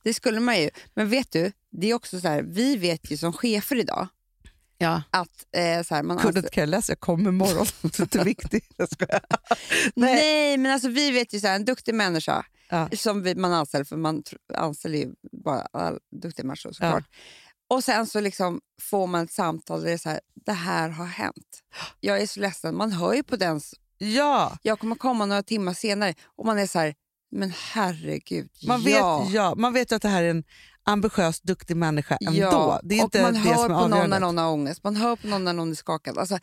Det 0.03 0.15
skulle 0.15 0.41
man 0.41 0.61
ju. 0.61 0.71
Men 0.95 1.09
vet 1.11 1.33
du, 1.33 1.53
det 1.71 1.91
är 1.91 1.95
också 1.95 2.21
så 2.21 2.29
här, 2.29 2.43
vi 2.43 2.77
vet 2.77 3.11
ju 3.11 3.17
som 3.17 3.33
chefer 3.33 3.77
idag 3.77 4.09
Ja. 4.79 5.03
att 5.11 5.47
eh, 5.57 5.83
så 5.83 5.95
här, 5.95 6.03
man 6.03 6.19
Kunde 6.19 6.39
inte 6.39 6.51
kan 6.51 6.63
jag 6.63 6.69
läsa, 6.69 6.93
jag 6.93 7.01
kommer 7.01 7.29
imorgon. 7.29 7.67
Det 7.83 7.99
är 7.99 8.03
inte 8.03 8.25
viktigt. 8.25 8.65
Jag 8.77 8.89
skojar. 8.93 9.21
Nej. 9.95 10.15
Nej. 10.15 10.57
men 10.57 10.73
alltså 10.73 10.89
vi 10.89 11.11
vet 11.11 11.33
ju 11.35 11.41
så 11.41 11.47
här, 11.47 11.57
en 11.57 11.65
duktig 11.65 11.95
människa 11.95 12.47
Ja. 12.71 12.89
som 12.97 13.23
vi, 13.23 13.35
man 13.35 13.53
anställer, 13.53 13.85
för 13.85 13.97
man 13.97 14.23
anställer 14.55 14.99
ju 14.99 15.09
bara 15.45 15.61
all, 15.73 15.99
duktiga 16.23 16.47
människor 16.47 16.73
såklart. 16.73 17.05
Och 17.69 17.85
sen 17.85 18.07
så 18.07 18.21
liksom 18.21 18.61
får 18.83 19.07
man 19.07 19.25
ett 19.25 19.33
samtal 19.33 19.81
där 19.81 19.87
det 19.87 19.93
är 19.93 19.99
så 19.99 20.09
här, 20.09 20.21
det 20.47 20.53
här 20.53 20.89
har 20.89 21.07
hänt. 21.07 21.63
Jag 22.01 22.21
är 22.23 22.27
så 22.27 22.41
ledsen, 22.41 22.77
man 22.77 22.93
hör 22.93 23.15
ju 23.15 23.23
på 23.23 23.37
den, 23.37 23.61
Ja, 23.99 24.59
jag 24.63 24.79
kommer 24.79 24.97
komma 24.97 25.27
några 25.27 25.43
timmar 25.43 25.75
senare 25.75 26.15
och 26.37 26.47
man 26.47 26.59
är 26.59 26.67
så 26.67 26.79
här, 26.79 26.95
men 27.31 27.53
herregud, 27.73 28.51
man 28.67 28.83
vet, 28.83 28.95
ja. 28.95 29.27
ja, 29.31 29.55
man 29.55 29.73
vet 29.73 29.93
ju 29.93 29.97
att 29.97 30.03
det 30.03 30.09
här 30.09 30.23
är 30.23 30.31
en 30.31 30.45
ambitiös, 30.83 31.41
duktig 31.41 31.77
människa 31.77 32.19
ändå. 32.27 32.39
Ja, 32.41 32.81
Det 32.83 32.95
är 32.95 32.99
och 32.99 33.05
inte 33.05 33.23
man 33.23 33.33
det 33.33 33.39
hör 33.39 33.55
som 33.55 33.65
är 33.65 33.69
på 33.81 33.89
någon 33.89 34.11
när 34.11 34.21
någon 34.21 34.39
har 34.39 34.51
ångest, 34.53 34.85
man 34.85 34.97
hör 34.97 35.17
på 35.17 35.27
någon 35.27 35.45
när 35.45 35.53
någon 35.53 35.71
är 35.71 35.75
skakad. 35.75 36.19
Alltså, 36.19 36.39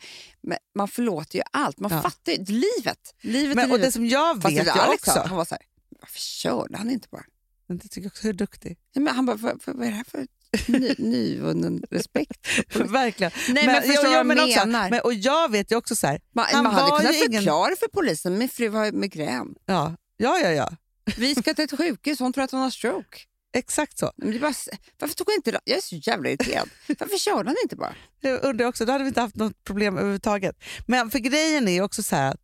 man 0.74 0.88
förlåter 0.88 1.36
ju 1.38 1.42
allt, 1.52 1.78
man 1.80 1.90
Ja. 1.90 2.02
fattar 2.02 2.32
ju 2.32 2.44
livet. 2.44 3.14
Livet 3.20 3.56
Men, 3.56 3.64
är 3.64 3.72
och 3.72 3.78
livet. 3.78 3.88
det 3.88 3.92
som 3.92 4.06
jag 4.06 4.42
vet 4.42 4.52
jag 4.66 4.68
Alex 4.78 5.02
också, 5.08 5.10
sa, 5.20 5.26
han 5.26 5.36
var 5.36 5.44
så 5.44 5.54
här, 5.54 5.64
varför 6.00 6.18
körde 6.18 6.78
han 6.78 6.90
inte 6.90 7.08
bara? 7.10 7.24
det 7.68 7.78
tycker 7.78 8.00
jag 8.00 8.06
också, 8.06 8.22
hur 8.22 8.32
duktig. 8.32 8.78
Ja, 8.92 9.00
men 9.00 9.14
han 9.14 9.26
bara, 9.26 9.36
vad 9.36 9.52
är 9.68 9.90
det 9.90 9.96
här 9.96 10.04
för 10.04 10.26
ny, 10.66 10.94
nyvunnen 10.98 11.82
respekt. 11.90 12.48
Verkligen. 12.74 13.32
Nej, 13.48 13.66
men, 13.66 13.74
jag 13.74 13.84
förstår 13.84 14.04
jo, 14.04 14.10
vad 14.16 14.26
men 14.26 14.38
också, 14.40 14.66
menar. 14.66 14.90
men, 14.90 15.00
och 15.00 15.14
jag 15.14 15.50
vet 15.50 15.72
ju 15.72 15.76
också 15.76 15.96
så 15.96 16.06
här, 16.06 16.20
man 16.34 16.46
han 16.52 16.64
man 16.64 16.74
hade 16.74 16.90
var 16.90 16.98
kunnat 16.98 17.14
ingen- 17.14 17.32
förklara 17.42 17.76
för 17.76 17.88
polisen, 17.88 18.38
min 18.38 18.48
fru 18.48 18.70
har 18.70 18.92
migrän. 18.92 19.54
ja, 19.66 19.96
ja, 20.16 20.38
ja, 20.38 20.50
ja, 20.50 20.70
Vi 21.16 21.34
ska 21.34 21.54
till 21.54 21.64
ett 21.64 21.78
sjukhus, 21.78 22.18
hon 22.18 22.32
tror 22.32 22.44
att 22.44 22.50
hon 22.50 22.60
har 22.60 22.70
stroke. 22.70 23.18
exakt 23.54 23.98
så. 23.98 24.12
Men 24.16 24.30
det 24.32 24.38
bara, 24.38 24.52
varför 24.98 25.14
tog 25.14 25.26
hon 25.26 25.34
inte 25.34 25.60
Jag 25.64 25.76
är 25.76 25.82
så 25.82 25.96
jävla 25.96 26.28
irriterad. 26.28 26.68
Varför 26.98 27.18
körde 27.18 27.48
han 27.48 27.56
inte 27.62 27.76
bara? 27.76 27.94
Jag 28.20 28.44
undrar 28.44 28.66
också, 28.66 28.84
då 28.84 28.92
hade 28.92 29.04
vi 29.04 29.08
inte 29.08 29.20
haft 29.20 29.36
något 29.36 29.64
problem 29.64 29.96
överhuvudtaget. 29.96 30.56
Men 30.86 31.10
för 31.10 31.18
grejen 31.18 31.68
är 31.68 31.82
också 31.82 32.02
så 32.02 32.16
att 32.16 32.40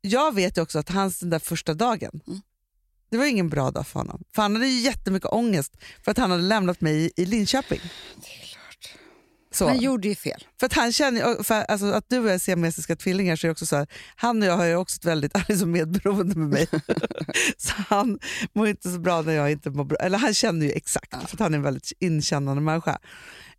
jag 0.00 0.34
vet 0.34 0.56
ju 0.58 0.62
också 0.62 0.78
att 0.78 0.88
hans 0.88 1.18
den 1.20 1.30
där 1.30 1.38
första 1.38 1.74
dagen, 1.74 2.20
Mm. 2.26 2.40
Det 3.10 3.16
var 3.16 3.24
ingen 3.24 3.48
bra 3.48 3.70
dag 3.70 3.86
för 3.86 4.00
honom. 4.00 4.22
För 4.34 4.42
han 4.42 4.54
hade 4.54 4.66
ju 4.66 4.80
jättemycket 4.80 5.32
ångest 5.32 5.72
för 6.04 6.10
att 6.10 6.18
han 6.18 6.30
hade 6.30 6.42
lämnat 6.42 6.80
mig 6.80 7.10
i, 7.16 7.26
Linköping. 7.26 7.80
Så. 9.52 9.68
Han 9.68 9.78
gjorde 9.78 10.08
ju 10.08 10.14
fel. 10.14 10.44
För 10.60 10.66
att 10.66 10.72
han 10.72 10.92
känner 10.92 11.42
för 11.42 11.54
alltså, 11.54 11.92
att 11.92 12.04
du 12.08 12.18
och 12.18 12.26
jag 12.26 12.34
är 12.34 12.38
siamesiska 12.38 12.96
tvillingar 12.96 13.36
så 13.36 13.46
är 13.46 13.48
det 13.48 13.52
också 13.52 13.66
så 13.66 13.76
här, 13.76 13.86
han 14.16 14.42
och 14.42 14.48
jag 14.48 14.56
har 14.56 14.64
ju 14.64 14.76
också 14.76 14.96
ett 14.96 15.04
väldigt, 15.04 15.32
han 15.36 15.44
är 15.48 15.56
så 15.56 15.66
medberoende 15.66 16.38
med 16.38 16.48
mig. 16.48 16.66
så 17.56 17.72
han 17.88 18.18
mår 18.52 18.68
inte 18.68 18.90
så 18.90 18.98
bra 18.98 19.22
när 19.22 19.32
jag 19.32 19.50
inte 19.52 19.70
mår 19.70 19.84
bra. 19.84 19.98
Eller 19.98 20.18
han 20.18 20.34
känner 20.34 20.66
ju 20.66 20.72
exakt, 20.72 21.10
för 21.10 21.36
att 21.36 21.40
han 21.40 21.54
är 21.54 21.58
en 21.58 21.64
väldigt 21.64 21.92
inkännande 22.00 22.62
människa. 22.62 22.98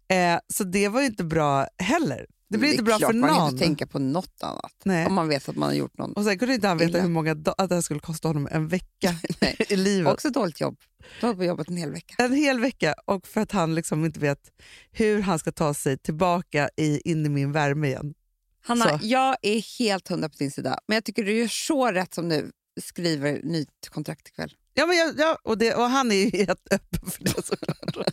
Eh, 0.07 0.39
så 0.53 0.63
det 0.63 0.87
var 0.87 1.01
ju 1.01 1.07
inte 1.07 1.23
bra 1.23 1.67
heller. 1.77 2.25
Det 2.55 2.59
blir 2.59 2.69
är 2.69 2.73
inte 2.73 2.83
bra 2.83 2.97
klart, 2.97 3.11
för 3.11 3.17
Man 3.17 3.29
kan 3.29 3.39
någon. 3.39 3.49
inte 3.49 3.63
tänka 3.65 3.87
på 3.87 3.99
något 3.99 4.43
annat. 4.43 4.71
Nej. 4.85 5.05
Om 5.05 5.13
man 5.13 5.27
vet 5.27 5.49
att 5.49 5.55
man 5.55 5.69
har 5.69 5.75
gjort 5.75 5.97
någon. 5.97 6.13
Och 6.13 6.23
sen 6.23 6.39
kunde 6.39 6.53
inte 6.53 6.67
han 6.67 6.77
veta 6.77 6.89
Illa. 6.89 7.01
hur 7.01 7.09
många 7.09 7.31
att 7.31 7.69
det 7.69 7.75
här 7.75 7.81
skulle 7.81 7.99
kosta 7.99 8.27
honom 8.27 8.47
en 8.51 8.67
vecka 8.67 9.15
i 9.69 9.75
livet. 9.75 10.13
Också 10.13 10.29
dåligt 10.29 10.61
jobb. 10.61 10.77
Du 11.19 11.25
har 11.27 11.33
på 11.33 11.43
jobbet 11.43 11.69
en 11.69 11.77
hel 11.77 11.91
vecka. 11.91 12.15
En 12.17 12.33
hel 12.33 12.59
vecka 12.59 12.95
och 13.05 13.27
för 13.27 13.41
att 13.41 13.51
han 13.51 13.75
liksom 13.75 14.05
inte 14.05 14.19
vet 14.19 14.39
hur 14.91 15.21
han 15.21 15.39
ska 15.39 15.51
ta 15.51 15.73
sig 15.73 15.97
tillbaka 15.97 16.69
i, 16.77 17.01
in 17.11 17.25
i 17.25 17.29
min 17.29 17.51
värme 17.51 17.87
igen. 17.87 18.13
Hanna, 18.63 18.83
Så. 18.85 18.99
jag 19.01 19.35
är 19.41 19.79
helt 19.79 20.07
hundra 20.07 20.29
på 20.29 20.35
din 20.39 20.51
sida. 20.51 20.79
Men 20.87 20.95
jag 20.95 21.03
tycker 21.03 21.23
du 21.23 21.33
gör 21.37 21.47
så 21.47 21.91
rätt 21.91 22.13
som 22.13 22.27
nu 22.27 22.51
skriver 22.81 23.39
nytt 23.43 23.89
kontrakt 23.89 24.27
ikväll. 24.27 24.53
Ja, 24.77 24.85
men 24.85 24.97
jag, 24.97 25.19
ja, 25.19 25.37
och, 25.43 25.57
det, 25.57 25.73
och 25.75 25.89
han 25.89 26.11
är 26.11 26.15
ju 26.15 26.29
helt 26.37 26.67
öppen 26.73 27.09
för 27.11 27.23
det 27.23 27.45
såklart. 27.45 28.07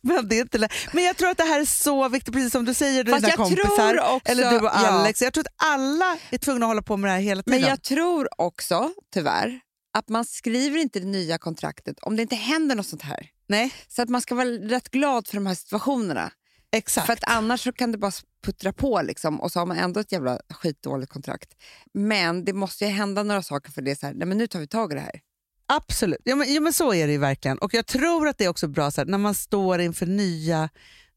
men, 0.00 0.28
det 0.28 0.36
är 0.38 0.40
inte 0.40 0.68
men 0.92 1.04
jag 1.04 1.16
tror 1.16 1.30
att 1.30 1.36
det 1.36 1.44
här 1.44 1.60
är 1.60 1.64
så 1.64 2.08
viktigt, 2.08 2.34
precis 2.34 2.52
som 2.52 2.64
du 2.64 2.74
säger, 2.74 3.04
Fast 3.04 3.16
dina 3.16 3.28
jag 3.28 3.36
kompisar 3.36 3.92
tror 3.92 4.00
också- 4.16 4.32
eller 4.32 4.50
du 4.50 4.56
och 4.58 4.64
ja. 4.64 4.70
Alex. 4.70 5.22
Jag 5.22 5.32
tror 5.32 5.44
att 5.46 5.54
alla 5.56 6.18
är 6.30 6.38
tvungna 6.38 6.66
att 6.66 6.70
hålla 6.70 6.82
på 6.82 6.96
med 6.96 7.10
det 7.10 7.14
här 7.14 7.20
hela 7.20 7.42
tiden. 7.42 7.60
Men 7.60 7.68
jag 7.70 7.82
tror 7.82 8.28
också, 8.40 8.90
tyvärr, 9.14 9.60
att 9.98 10.08
man 10.08 10.24
skriver 10.24 10.78
inte 10.78 11.00
det 11.00 11.06
nya 11.06 11.38
kontraktet 11.38 11.98
om 12.02 12.16
det 12.16 12.22
inte 12.22 12.36
händer 12.36 12.74
något 12.76 12.86
sånt 12.86 13.02
här. 13.02 13.28
Nej, 13.48 13.74
Så 13.88 14.02
att 14.02 14.08
man 14.08 14.20
ska 14.20 14.34
vara 14.34 14.48
rätt 14.48 14.90
glad 14.90 15.26
för 15.26 15.34
de 15.34 15.46
här 15.46 15.54
situationerna. 15.54 16.30
exakt. 16.72 17.06
För 17.06 17.12
att 17.12 17.24
annars 17.26 17.68
kan 17.76 17.92
det 17.92 17.98
bara 17.98 18.12
puttra 18.44 18.72
på 18.72 19.02
liksom, 19.02 19.40
och 19.40 19.52
så 19.52 19.58
har 19.58 19.66
man 19.66 19.76
ändå 19.78 20.00
ett 20.00 20.12
jävla 20.12 20.40
skitdåligt 20.50 21.12
kontrakt. 21.12 21.48
Men 21.94 22.44
det 22.44 22.52
måste 22.52 22.84
ju 22.84 22.90
hända 22.90 23.22
några 23.22 23.42
saker 23.42 23.72
för 23.72 23.82
det 23.82 24.00
så 24.00 24.06
här, 24.06 24.14
nej 24.14 24.28
men 24.28 24.38
nu 24.38 24.46
tar 24.46 24.60
vi 24.60 24.66
tag 24.66 24.92
i 24.92 24.94
det 24.94 25.00
här. 25.00 25.20
Absolut, 25.66 26.20
ja, 26.24 26.36
men, 26.36 26.54
ja, 26.54 26.60
men 26.60 26.72
så 26.72 26.94
är 26.94 27.06
det 27.06 27.12
ju 27.12 27.18
verkligen. 27.18 27.58
Och 27.58 27.74
jag 27.74 27.86
tror 27.86 28.28
att 28.28 28.38
det 28.38 28.44
är 28.44 28.48
också 28.48 28.68
bra 28.68 28.90
så 28.90 29.00
här, 29.00 29.06
när 29.06 29.18
man 29.18 29.34
står 29.34 29.80
inför 29.80 30.06
nya, 30.06 30.68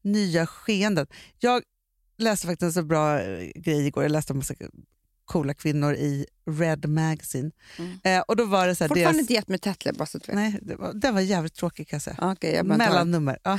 nya 0.02 0.46
skeenden. 0.46 1.06
Jag 1.38 1.62
läste 2.18 2.46
faktiskt 2.46 2.62
en 2.62 2.72
så 2.72 2.82
bra 2.82 3.20
eh, 3.20 3.50
grej 3.54 3.86
igår, 3.86 4.04
jag 4.04 4.12
läste 4.12 4.32
om 4.32 4.38
massa 4.38 4.54
coola 5.24 5.54
kvinnor 5.54 5.94
i 5.94 6.26
Red 6.50 6.88
Magazine. 6.88 7.50
Mm. 7.78 7.98
Eh, 8.04 8.20
och 8.20 8.36
då 8.36 8.44
var 8.44 8.66
det 8.66 8.74
så 8.74 8.84
här, 8.84 8.88
Fortfarande 8.88 9.12
deras, 9.12 9.20
inte 9.20 9.32
gett 9.32 9.48
mig 9.48 9.58
Tettle, 9.58 9.92
bara 9.92 10.06
så 10.06 10.18
att 10.18 10.28
nej, 10.28 10.58
det 10.62 10.76
var, 10.76 10.92
den 10.94 11.14
var 11.14 11.20
jävligt 11.20 11.54
tråkig 11.54 11.88
kan 11.88 11.96
jag 11.96 12.02
säga. 12.02 12.16
Okej, 12.20 12.54
jag. 12.54 12.66
Mellannummer. 12.66 13.38
Ja. 13.42 13.58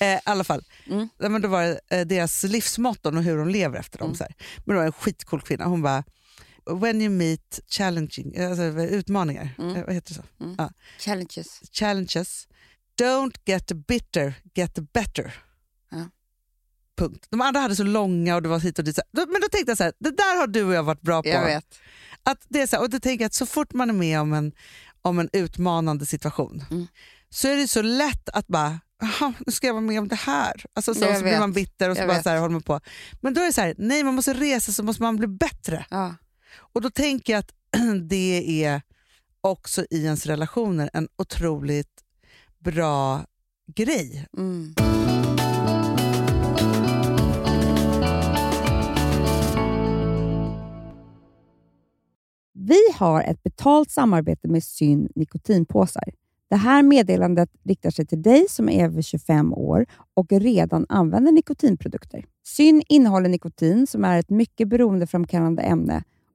Eh, 0.00 0.14
I 0.14 0.20
alla 0.24 0.44
fall, 0.44 0.62
Mm. 0.86 1.08
Men 1.18 1.42
då 1.42 1.48
var 1.48 1.62
det 1.62 1.80
eh, 1.88 2.06
deras 2.06 2.42
livsmotton 2.42 3.16
och 3.16 3.22
hur 3.22 3.38
de 3.38 3.48
lever 3.48 3.78
efter 3.78 3.98
dem. 3.98 4.06
Mm. 4.06 4.16
Så 4.16 4.24
här. 4.24 4.34
Men 4.64 4.74
det 4.74 4.78
var 4.80 4.86
en 4.86 4.92
skitcool 4.92 5.40
kvinna. 5.40 5.64
Hon 5.64 5.82
bara, 5.82 6.04
when 6.66 7.00
you 7.02 7.10
meet 7.10 7.60
challenging, 7.68 8.40
alltså, 8.40 8.62
utmaningar, 8.80 9.48
Mm. 9.58 9.76
eh, 9.76 9.84
vad 9.84 9.94
heter 9.94 10.08
det 10.08 10.14
så? 10.14 10.44
Mm. 10.44 10.54
Ja. 10.58 10.70
Challenges. 10.98 11.60
Challenges, 11.72 12.48
don't 13.00 13.34
get 13.44 13.72
bitter, 13.86 14.34
get 14.54 14.78
better. 14.92 15.34
Ja. 15.90 16.08
Punkt. 16.96 17.26
De 17.30 17.40
andra 17.40 17.60
hade 17.60 17.76
så 17.76 17.82
långa 17.84 18.34
och 18.36 18.42
det 18.42 18.48
var 18.48 18.58
hit 18.60 18.78
och 18.78 18.84
dit. 18.84 18.98
Men 19.12 19.40
då 19.40 19.48
tänkte 19.52 19.70
jag 19.70 19.78
så 19.78 19.84
här, 19.84 19.92
det 19.98 20.10
där 20.10 20.36
har 20.40 20.46
du 20.46 20.64
och 20.64 20.74
jag 20.74 20.82
varit 20.82 21.00
bra 21.02 21.22
på. 21.22 21.28
Jag 21.28 21.44
vet. 21.44 21.78
Att 22.22 22.46
det 22.48 22.60
är 22.62 22.66
så 22.66 22.76
här, 22.76 22.82
och 22.82 22.90
då 22.90 23.00
tänker 23.00 23.22
jag 23.24 23.26
att 23.28 23.34
så 23.34 23.46
fort 23.46 23.72
man 23.72 23.88
är 23.90 23.94
med 23.94 24.20
om 24.20 24.32
en, 24.32 24.52
om 25.02 25.18
en 25.18 25.28
utmanande 25.32 26.06
situation 26.06 26.64
Mm. 26.70 26.86
så 27.30 27.48
är 27.48 27.56
det 27.56 27.68
så 27.68 27.82
lätt 27.82 28.28
att 28.28 28.46
bara, 28.46 28.80
"Jaha, 29.00 29.32
nu 29.46 29.52
ska 29.52 29.66
jag 29.66 29.74
vara 29.74 29.84
med 29.84 29.98
om 29.98 30.08
det 30.08 30.14
här. 30.16 30.64
Alltså 30.74 30.94
så, 30.94 31.00
så 31.14 31.22
blir 31.22 31.38
man 31.38 31.52
bitter 31.52 31.90
och 31.90 31.96
så 31.96 32.02
Jag 32.02 32.08
bara 32.08 32.14
vet. 32.16 32.22
så 32.22 32.30
här, 32.30 32.38
håller 32.38 32.52
man 32.52 32.62
på. 32.62 32.80
Men 33.20 33.34
då 33.34 33.40
är 33.40 33.46
det 33.46 33.52
så 33.52 33.60
här, 33.60 33.74
nej 33.78 34.04
man 34.04 34.14
måste 34.14 34.34
resa 34.34 34.72
så 34.72 34.82
måste 34.82 35.02
man 35.02 35.16
bli 35.16 35.26
bättre. 35.26 35.86
Ja. 35.90 36.14
Och 36.56 36.80
då 36.80 36.90
tänker 36.90 37.32
jag 37.32 37.40
att 37.40 37.52
det 38.08 38.64
är 38.64 38.82
också 39.40 39.84
i 39.90 40.04
ens 40.04 40.26
relationer 40.26 40.90
en 40.92 41.08
otroligt 41.16 42.04
bra 42.58 43.24
grej. 43.74 44.26
Mm. 44.36 44.74
Vi 52.52 52.80
har 52.94 53.22
ett 53.22 53.42
betalt 53.42 53.90
samarbete 53.90 54.48
med 54.48 54.64
Syn 54.64 55.08
nikotinpåsar. 55.14 56.04
Det 56.48 56.56
här 56.56 56.82
meddelandet 56.82 57.50
riktar 57.64 57.90
sig 57.90 58.06
till 58.06 58.22
dig 58.22 58.46
som 58.48 58.68
är 58.68 58.84
över 58.84 59.02
25 59.02 59.54
år 59.54 59.86
och 60.14 60.32
redan 60.32 60.86
använder 60.88 61.32
nikotinprodukter. 61.32 62.24
Syn 62.46 62.82
innehåller 62.88 63.28
nikotin 63.28 63.86
som 63.86 64.04
är 64.04 64.18
ett 64.18 64.30
mycket 64.30 64.68
beroendeframkallande 64.68 65.62
ämne 65.62 66.04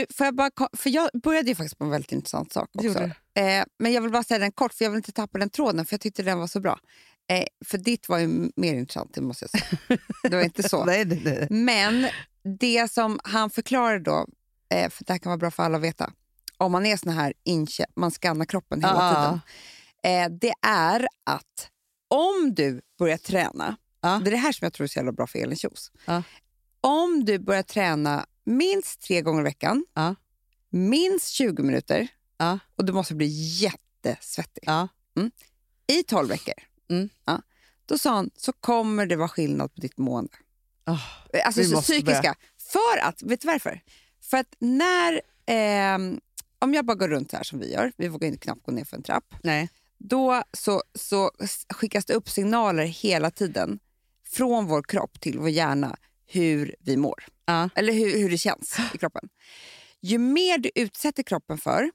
Du, 0.00 0.06
får 0.14 0.24
jag, 0.26 0.34
bara, 0.34 0.50
för 0.76 0.90
jag 0.90 1.10
började 1.22 1.48
ju 1.48 1.54
faktiskt 1.54 1.78
på 1.78 1.84
en 1.84 1.90
väldigt 1.90 2.12
intressant 2.12 2.52
sak 2.52 2.70
också. 2.74 3.02
Eh, 3.34 3.64
men 3.78 3.92
jag 3.92 4.02
vill 4.02 4.10
bara 4.10 4.22
säga 4.24 4.38
den 4.38 4.52
kort, 4.52 4.74
för 4.74 4.84
jag 4.84 4.90
vill 4.90 4.96
inte 4.96 5.12
tappa 5.12 5.38
den 5.38 5.50
tråden, 5.50 5.86
för 5.86 5.94
jag 5.94 6.00
tyckte 6.00 6.22
den 6.22 6.38
var 6.38 6.46
så 6.46 6.60
bra. 6.60 6.78
Eh, 7.28 7.44
för 7.64 7.78
ditt 7.78 8.08
var 8.08 8.18
ju 8.18 8.50
mer 8.56 8.74
intressant, 8.74 9.14
det 9.14 9.20
måste 9.20 9.44
jag 9.44 9.50
säga. 9.50 9.98
Det 10.22 10.36
var 10.36 10.42
inte 10.42 10.68
så. 10.68 10.84
Nej, 10.86 11.04
nej, 11.04 11.22
nej. 11.24 11.46
Men 11.50 12.06
det 12.58 12.92
som 12.92 13.20
han 13.24 13.50
förklarade 13.50 13.98
då, 14.04 14.26
eh, 14.74 14.90
för 14.90 15.04
det 15.04 15.12
här 15.12 15.18
kan 15.18 15.30
vara 15.30 15.38
bra 15.38 15.50
för 15.50 15.62
alla 15.62 15.76
att 15.76 15.82
veta, 15.84 16.12
om 16.58 16.72
man 16.72 16.86
är 16.86 16.96
sån 16.96 17.12
här 17.12 17.32
inche, 17.44 17.84
man 17.96 18.10
skannar 18.10 18.44
kroppen 18.44 18.80
hela 18.84 18.94
Ja. 18.94 19.14
tiden. 19.14 19.40
Eh, 20.32 20.38
det 20.40 20.52
är 20.66 21.06
att 21.24 21.70
om 22.08 22.54
du 22.54 22.80
börjar 22.98 23.16
träna, 23.18 23.76
Ja. 24.00 24.20
det 24.24 24.30
är 24.30 24.32
det 24.32 24.36
här 24.36 24.52
som 24.52 24.64
jag 24.64 24.72
tror 24.72 24.84
är 24.84 24.88
så 24.88 24.98
jävla 24.98 25.12
bra 25.12 25.26
för 25.26 25.38
Elin 25.38 25.56
Kjos. 25.56 25.92
Ja. 26.04 26.22
Om 26.80 27.24
du 27.24 27.38
börjar 27.38 27.62
träna 27.62 28.26
minst 28.46 29.00
tre 29.00 29.22
gånger 29.22 29.40
i 29.40 29.44
veckan, 29.44 29.84
Ja. 29.94 30.14
minst 30.70 31.28
20 31.28 31.62
minuter 31.62 32.08
Ja. 32.38 32.58
och 32.76 32.84
du 32.84 32.92
måste 32.92 33.14
bli 33.14 33.26
jättesvettig 33.62 34.62
Ja. 34.66 34.88
i 35.86 36.02
12 36.02 36.28
veckor, 36.28 36.54
Mm. 36.90 37.08
ja, 37.24 37.42
då 37.86 37.98
sa 37.98 38.14
han 38.14 38.30
så 38.36 38.52
kommer 38.52 39.06
det 39.06 39.16
vara 39.16 39.28
skillnad 39.28 39.74
på 39.74 39.80
ditt 39.80 39.98
mående. 39.98 40.32
Oh, 40.86 41.00
Alltså 41.44 41.64
så 41.64 41.82
psykiska. 41.82 42.04
börja. 42.20 42.34
För 42.72 42.98
att, 43.02 43.22
vet 43.22 43.40
du 43.40 43.46
varför? 43.48 43.80
För 44.20 44.36
att 44.36 44.54
när, 44.58 45.20
ehm, 45.46 46.20
om 46.58 46.74
jag 46.74 46.84
bara 46.86 46.94
går 46.96 47.08
runt 47.08 47.32
här 47.32 47.42
som 47.42 47.58
vi 47.58 47.72
gör, 47.72 47.92
vi 47.96 48.08
vågar 48.08 48.28
inte 48.28 48.38
knappt 48.38 48.62
gå 48.62 48.72
ner 48.72 48.84
för 48.84 48.96
en 48.96 49.02
trapp, 49.02 49.34
nej. 49.42 49.68
då 49.98 50.42
så, 50.52 50.82
så 50.94 51.30
skickas 51.74 52.04
det 52.04 52.14
upp 52.14 52.28
signaler 52.28 52.84
hela 52.84 53.30
tiden 53.30 53.78
från 54.28 54.66
vår 54.66 54.82
kropp 54.82 55.20
till 55.20 55.38
vår 55.38 55.48
hjärna 55.50 55.96
hur 56.26 56.74
vi 56.80 56.96
mår. 56.96 57.24
Ja. 57.44 57.70
Eller 57.74 57.92
hur, 57.92 58.18
hur 58.18 58.30
det 58.30 58.38
känns 58.38 58.78
i 58.94 58.98
kroppen. 58.98 59.28
Ju 60.00 60.18
mer 60.18 60.58
du 60.58 60.70
utsätter 60.74 61.22
kroppen 61.22 61.58
för, 61.58 61.90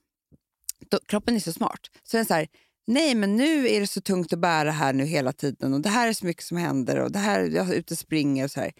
då, 0.89 0.99
kroppen 1.07 1.35
är 1.35 1.39
så 1.39 1.53
smart, 1.53 1.79
så 2.03 2.17
den 2.17 2.21
är 2.21 2.27
så 2.27 2.33
här, 2.33 2.47
nej 2.87 3.15
men 3.15 3.35
nu 3.35 3.69
är 3.69 3.79
det 3.79 3.87
så 3.87 4.01
tungt 4.01 4.33
att 4.33 4.39
bära 4.39 4.71
här 4.71 4.93
nu 4.93 5.05
hela 5.05 5.33
tiden 5.33 5.73
och 5.73 5.81
det 5.81 5.89
här 5.89 6.07
är 6.07 6.13
så 6.13 6.25
mycket 6.25 6.43
som 6.43 6.57
händer 6.57 6.99
och 6.99 7.11
det 7.11 7.19
här, 7.19 7.39
jag 7.41 7.69
är 7.69 7.73
ute 7.73 7.93
och 7.93 7.97
springer 7.97 8.43
och 8.43 8.51
så 8.51 8.59
här. 8.59 8.71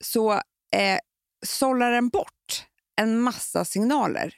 Så 0.00 0.32
eh, 0.72 0.98
sållar 1.46 1.90
den 1.90 2.08
bort 2.08 2.66
en 2.96 3.20
massa 3.20 3.64
signaler. 3.64 4.34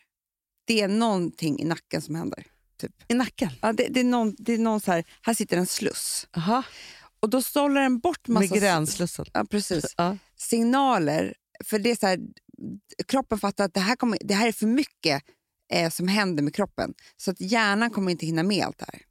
Det 0.65 0.81
är 0.81 0.89
någonting 0.89 1.61
i 1.61 1.65
nacken 1.65 2.03
som 2.03 2.15
händer. 2.15 2.47
Typ. 2.81 2.93
I 3.09 3.15
nacken? 3.15 3.51
Ja, 3.63 3.73
det, 3.73 3.89
det 3.89 4.01
är 4.01 4.05
någon, 4.05 4.37
det 4.39 4.53
är 4.53 4.59
någon 4.59 4.81
så 4.81 4.93
här, 4.93 5.05
här 5.23 5.35
sitter 5.35 5.57
en 5.57 5.67
sluss. 5.67 6.29
Aha. 6.37 6.63
Och 7.21 7.31
då 7.31 7.43
sållar 7.43 7.81
den 7.81 7.99
bort 7.99 8.29
massa 8.29 8.55
Migränslussen. 8.55 9.27
ja, 9.33 9.45
precis, 9.51 9.95
Ja. 9.97 10.17
signaler. 10.37 11.35
För 11.65 11.79
det 11.79 11.91
är 11.91 11.97
så 11.97 12.07
här, 12.07 12.19
kroppen 13.09 13.39
fattar 13.39 13.65
att 13.65 13.75
det 13.75 13.81
här, 13.81 13.97
kommer, 13.97 14.19
det 14.21 14.35
här 14.35 14.49
är 14.49 14.53
för 14.53 14.67
mycket 14.67 15.23
eh, 15.73 15.91
som 15.91 16.09
händer 16.09 16.43
med 16.43 16.55
kroppen. 16.55 16.95
Så 17.17 17.31
att 17.31 17.41
hjärnan 17.41 17.91
kommer 17.91 18.11
inte 18.13 18.27
hinna 18.27 18.43
med 18.43 18.65
allt 18.67 18.79
det 18.79 18.87
här. 18.93 19.03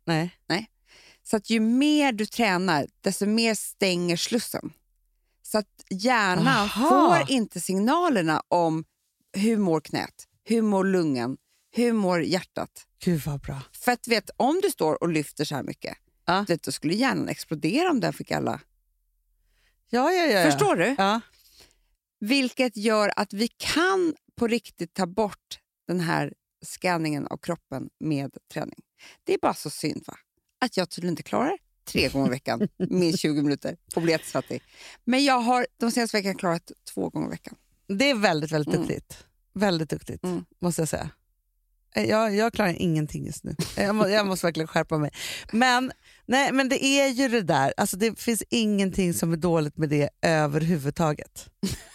Nej. 0.48 0.70
Så 1.24 1.38
att 1.38 1.50
ju 1.50 1.60
mer 1.60 2.12
du 2.12 2.26
tränar, 2.26 2.88
desto 3.02 3.26
mer 3.26 3.56
stänger 3.56 4.18
slussen. 4.18 4.74
Så 5.44 5.58
att 5.58 5.68
hjärnan 5.90 6.48
Aha. 6.48 6.90
får 6.90 7.32
inte 7.32 7.60
signalerna 7.60 8.42
om 8.48 8.84
hur 9.34 9.58
mår 9.58 9.80
knät, 9.80 10.28
hur 10.44 10.62
mår 10.62 10.84
lungan, 10.84 11.38
hur 11.76 11.94
mår 11.94 12.22
hjärtat. 12.24 12.86
Gud 13.04 13.22
vad 13.26 13.40
bra. 13.40 13.62
För 13.72 13.92
att 13.92 14.08
vet, 14.08 14.30
om 14.38 14.60
du 14.64 14.70
står 14.72 15.04
och 15.04 15.10
lyfter 15.10 15.46
så 15.46 15.56
här 15.56 15.64
mycket, 15.64 15.98
Ja. 16.28 16.46
vet, 16.48 16.64
då 16.64 16.72
skulle 16.72 16.94
hjärnan 16.94 17.30
explodera 17.30 17.90
om 17.92 18.00
den 18.00 18.14
fick 18.14 18.32
alla... 18.32 18.62
Ja, 19.90 20.12
ja, 20.12 20.26
ja. 20.26 20.52
Förstår 20.52 20.76
du? 20.76 20.96
Ja. 20.98 21.22
Vilket 22.20 22.78
gör 22.78 23.12
att 23.16 23.34
vi 23.34 23.48
kan 23.48 24.16
på 24.36 24.48
riktigt 24.48 24.94
ta 24.94 25.06
bort 25.06 25.60
den 25.88 26.00
här 26.00 26.34
scanningen 26.66 27.28
av 27.28 27.38
kroppen 27.38 27.90
med 28.00 28.38
träning. 28.54 28.80
Det 29.24 29.34
är 29.34 29.38
bara 29.42 29.54
så 29.54 29.70
synd 29.70 30.04
va? 30.08 30.18
att 30.60 30.78
jag 30.78 30.90
tydligen 30.90 31.12
inte 31.12 31.24
klarar 31.24 31.58
tre 31.86 32.08
gånger 32.10 32.28
i 32.28 32.30
veckan, 32.30 32.68
minst 32.90 33.20
20 33.20 33.42
minuter, 33.42 33.78
och 33.96 34.02
blir 34.02 34.12
jättesvettig. 34.14 34.62
Men 35.06 35.26
jag 35.26 35.40
har 35.40 35.68
de 35.80 35.92
senaste 35.92 36.18
veckorna 36.18 36.34
klarat 36.36 36.72
två 36.94 37.10
gånger 37.10 37.28
i 37.28 37.30
veckan. 37.30 37.56
Det 37.88 38.10
är 38.10 38.16
väldigt, 38.16 38.52
väldigt 38.52 38.76
Mm. 38.76 38.88
duktigt. 38.88 39.26
Väldigt 39.54 39.90
duktigt, 39.90 40.24
Mm. 40.24 40.46
måste 40.60 40.82
jag 40.82 40.90
säga. 40.90 41.10
Eh, 41.96 42.04
Jag, 42.06 42.36
jag 42.36 42.54
klarar 42.54 42.74
ingenting 42.82 43.26
just 43.26 43.44
nu. 43.44 43.56
Jag, 43.78 43.96
må, 43.96 44.08
jag 44.08 44.28
måste 44.28 44.46
verkligen 44.48 44.68
skärpa 44.68 44.98
mig. 44.98 45.12
Men, 45.52 45.92
nej, 46.28 46.52
men 46.52 46.70
det 46.70 46.86
är 46.86 47.08
ju 47.08 47.28
det 47.28 47.42
där, 47.42 47.74
alltså 47.78 47.98
det 47.98 48.20
finns 48.20 48.44
ingenting 48.50 49.14
som 49.14 49.34
är 49.34 49.38
dåligt 49.38 49.78
med 49.78 49.90
det 49.90 50.10
överhuvudtaget. 50.22 51.50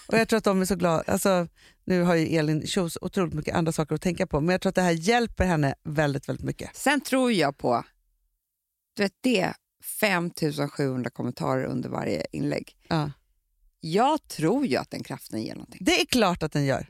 Och 0.08 0.18
jag 0.18 0.28
tror 0.28 0.38
att 0.38 0.44
de 0.44 0.60
är 0.60 0.64
så 0.64 0.76
glada. 0.76 1.12
Alltså, 1.12 1.48
nu 1.84 2.02
har 2.02 2.14
ju 2.14 2.36
Elin 2.36 2.66
Kjos 2.66 2.98
otroligt 3.00 3.34
mycket 3.34 3.54
andra 3.54 3.72
saker 3.72 3.94
att 3.94 4.02
tänka 4.02 4.26
på, 4.26 4.40
men 4.40 4.52
jag 4.52 4.60
tror 4.60 4.70
att 4.70 4.74
det 4.74 4.82
här 4.82 4.90
hjälper 4.90 5.44
henne 5.44 5.74
väldigt, 5.84 6.28
väldigt 6.28 6.44
mycket. 6.46 6.76
Sen 6.76 7.00
tror 7.00 7.32
jag 7.32 7.58
på, 7.58 7.84
du 8.96 9.02
vet 9.02 9.16
det, 9.20 9.52
5700 10.00 11.10
kommentarer 11.10 11.64
under 11.64 11.88
varje 11.88 12.26
inlägg. 12.32 12.76
Ja. 12.88 13.10
Jag 13.80 14.28
tror 14.28 14.66
ju 14.66 14.76
att 14.76 14.90
den 14.90 15.02
kraften 15.02 15.42
ger 15.42 15.54
någonting. 15.54 15.80
Det 15.84 16.00
är 16.00 16.06
klart 16.06 16.42
att 16.42 16.52
den 16.52 16.64
gör. 16.64 16.86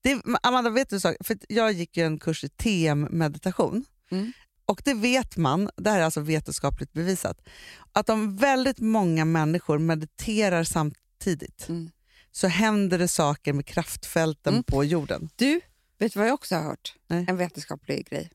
Det, 0.00 0.22
Amanda, 0.42 0.70
vet 0.70 0.90
du 0.90 0.96
en 0.96 1.00
sak? 1.00 1.16
För 1.20 1.38
jag 1.48 1.72
gick 1.72 1.96
ju 1.96 2.06
en 2.06 2.18
kurs 2.18 2.44
i 2.44 2.48
TM-meditation. 2.48 3.84
Mm. 4.10 4.32
Och 4.66 4.82
det 4.84 4.94
vet 4.94 5.36
man, 5.36 5.70
det 5.76 5.90
här 5.90 5.98
är 6.00 6.04
alltså 6.04 6.20
vetenskapligt 6.20 6.92
bevisat, 6.92 7.48
att 7.92 8.08
om 8.08 8.36
väldigt 8.36 8.78
många 8.78 9.24
människor 9.24 9.78
mediterar 9.78 10.64
samtidigt 10.64 11.68
Mm. 11.68 11.90
så 12.30 12.46
händer 12.48 12.98
det 12.98 13.08
saker 13.08 13.52
med 13.52 13.66
kraftfälten 13.66 14.52
Mm. 14.52 14.64
på 14.64 14.84
jorden. 14.84 15.28
Du, 15.36 15.60
vet 15.98 16.12
du 16.12 16.18
vad 16.18 16.28
jag 16.28 16.34
också 16.34 16.54
har 16.54 16.62
hört? 16.62 16.94
Nej. 17.06 17.24
En 17.28 17.36
vetenskaplig 17.36 18.06
grej. 18.08 18.30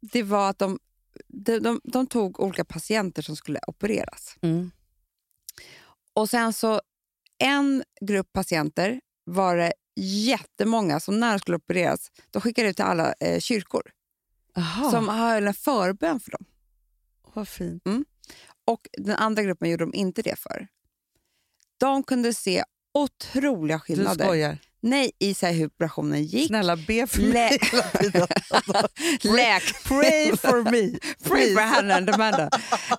Det 0.00 0.22
var 0.22 0.50
att 0.50 0.58
de, 0.58 0.78
de, 1.28 1.58
de, 1.58 1.80
de 1.84 2.06
tog 2.06 2.40
olika 2.40 2.64
patienter 2.64 3.22
som 3.22 3.36
skulle 3.36 3.60
opereras. 3.66 4.36
Och 6.14 6.30
sen 6.30 6.52
så 6.52 6.80
en 7.38 7.84
grupp 8.00 8.32
patienter 8.32 9.00
var 9.24 9.56
det 9.56 9.72
jättemånga 10.00 11.00
som 11.00 11.20
när 11.20 11.30
de 11.32 11.38
skulle 11.38 11.56
opereras, 11.56 12.10
de 12.30 12.42
skickade 12.42 12.68
ut 12.68 12.76
till 12.76 12.84
alla 12.84 13.14
eh, 13.20 13.40
kyrkor 13.40 13.82
Aha, 14.56 14.90
som 14.90 15.08
höll 15.08 15.46
en 15.46 15.54
förbön 15.54 16.20
för 16.20 16.30
dem. 16.30 16.44
vad 17.34 17.48
fint. 17.48 17.82
Och 18.66 18.88
den 18.98 19.16
andra 19.16 19.42
gruppen 19.42 19.70
gjorde 19.70 19.84
de 19.84 19.94
inte 19.94 20.22
det 20.22 20.38
för. 20.38 20.66
De 21.80 22.02
kunde 22.02 22.34
se 22.34 22.64
otroliga 22.94 23.76
Du 23.76 23.80
skillnader. 23.80 24.24
skojar. 24.24 24.58
Nej, 24.80 25.10
i 25.18 25.34
så 25.34 25.46
hur 25.46 25.66
operationen 25.66 26.24
gick. 26.24 26.46
Snälla 26.46 26.76
be 26.76 27.06
för 27.06 27.20
Lä- 27.22 27.32
mig 27.32 27.58
hela 27.72 27.82
tiden. 27.82 28.26
Läk 29.36 29.84
Pray 29.84 30.36
for 30.36 30.62
me. 30.70 30.98
Pray 31.22 31.54
for. 31.54 31.60
Hannah 31.60 31.96
and 31.96 32.10
Amanda. 32.10 32.50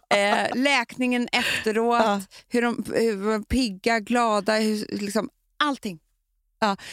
Eh, 0.10 0.56
läkningen 0.58 1.28
efteråt, 1.32 2.02
Ja. 2.04 2.22
hur 2.50 2.62
de 2.62 2.84
hur 2.94 3.12
de 3.12 3.26
var 3.26 3.40
pigga, 3.40 4.00
glada, 4.00 4.58
hur, 4.58 4.88
liksom, 4.96 5.30
allting. 5.64 6.00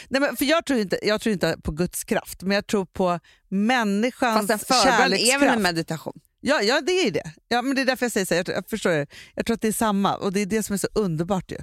Nej, 0.08 0.20
men 0.20 0.36
för 0.36 0.44
jag, 0.44 0.66
tror 0.66 0.78
inte, 0.78 0.98
jag 1.02 1.20
tror 1.20 1.32
inte 1.32 1.56
på 1.62 1.72
Guds 1.72 2.04
kraft, 2.04 2.42
men 2.42 2.54
jag 2.54 2.66
tror 2.66 2.84
på 2.84 3.20
människans 3.48 4.48
Fast 4.48 4.50
en 4.50 4.58
förbön 4.58 4.94
är 4.94 4.98
väl 4.98 5.10
kärlekskraft. 5.18 5.56
en 5.56 5.62
meditation? 5.62 6.20
Ja, 6.40 6.62
ja, 6.62 6.80
det 6.80 6.92
är 6.92 7.10
det. 7.10 7.32
Ja, 7.48 7.62
men 7.62 7.74
det 7.74 7.80
är 7.80 7.86
därför 7.86 8.04
jag 8.04 8.12
säger 8.12 8.26
så. 8.26 8.34
här. 8.34 8.44
Jag, 8.46 8.56
jag 8.56 8.70
förstår 8.70 8.90
det. 8.90 9.06
Jag 9.34 9.46
tror 9.46 9.54
att 9.54 9.60
det 9.60 9.68
är 9.68 9.72
samma 9.72 10.16
och 10.16 10.32
det 10.32 10.40
är 10.40 10.46
det 10.46 10.62
som 10.62 10.74
är 10.74 10.78
så 10.78 10.88
underbart. 10.94 11.50
Ju. 11.50 11.58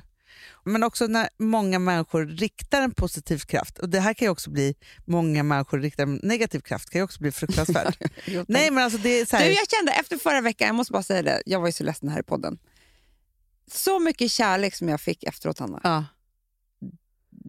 Men 0.64 0.84
också 0.84 1.08
när 1.08 1.30
många 1.40 1.80
människor 1.80 2.26
riktar 2.26 2.82
en 2.82 2.92
positiv 2.92 3.40
kraft, 3.40 3.80
och 3.80 3.90
det 3.90 4.00
här 4.00 4.14
kan 4.14 4.26
ju 4.26 4.30
också 4.30 4.50
bli, 4.50 4.76
många 5.06 5.44
människor 5.44 5.80
riktar 5.80 6.04
en 6.04 6.20
negativ 6.24 6.60
kraft, 6.60 6.90
kan 6.90 7.00
ju 7.00 7.04
också 7.04 7.20
bli 7.22 7.32
fruktansvärt. 7.32 7.98
Nej 8.48 8.72
men 8.72 8.84
alltså 8.84 9.00
det 9.00 9.20
är 9.20 9.26
så 9.26 9.38
här, 9.38 9.46
Du, 9.46 9.52
jag 9.52 9.70
kände 9.70 9.92
efter 9.92 10.18
förra 10.18 10.42
veckan, 10.42 10.68
jag 10.68 10.76
måste 10.76 10.94
bara 10.94 11.04
säga 11.04 11.22
det, 11.22 11.44
jag 11.46 11.60
var 11.60 11.68
ju 11.68 11.72
så 11.72 11.84
ledsen 11.84 12.10
här 12.10 12.20
i 12.20 12.24
podden. 12.24 12.58
Så 13.72 14.00
mycket 14.00 14.32
kärlek 14.32 14.76
som 14.76 14.90
jag 14.90 15.02
fick 15.02 15.24
efteråt, 15.24 15.60
Hanna. 15.60 15.80
ja. 15.84 16.06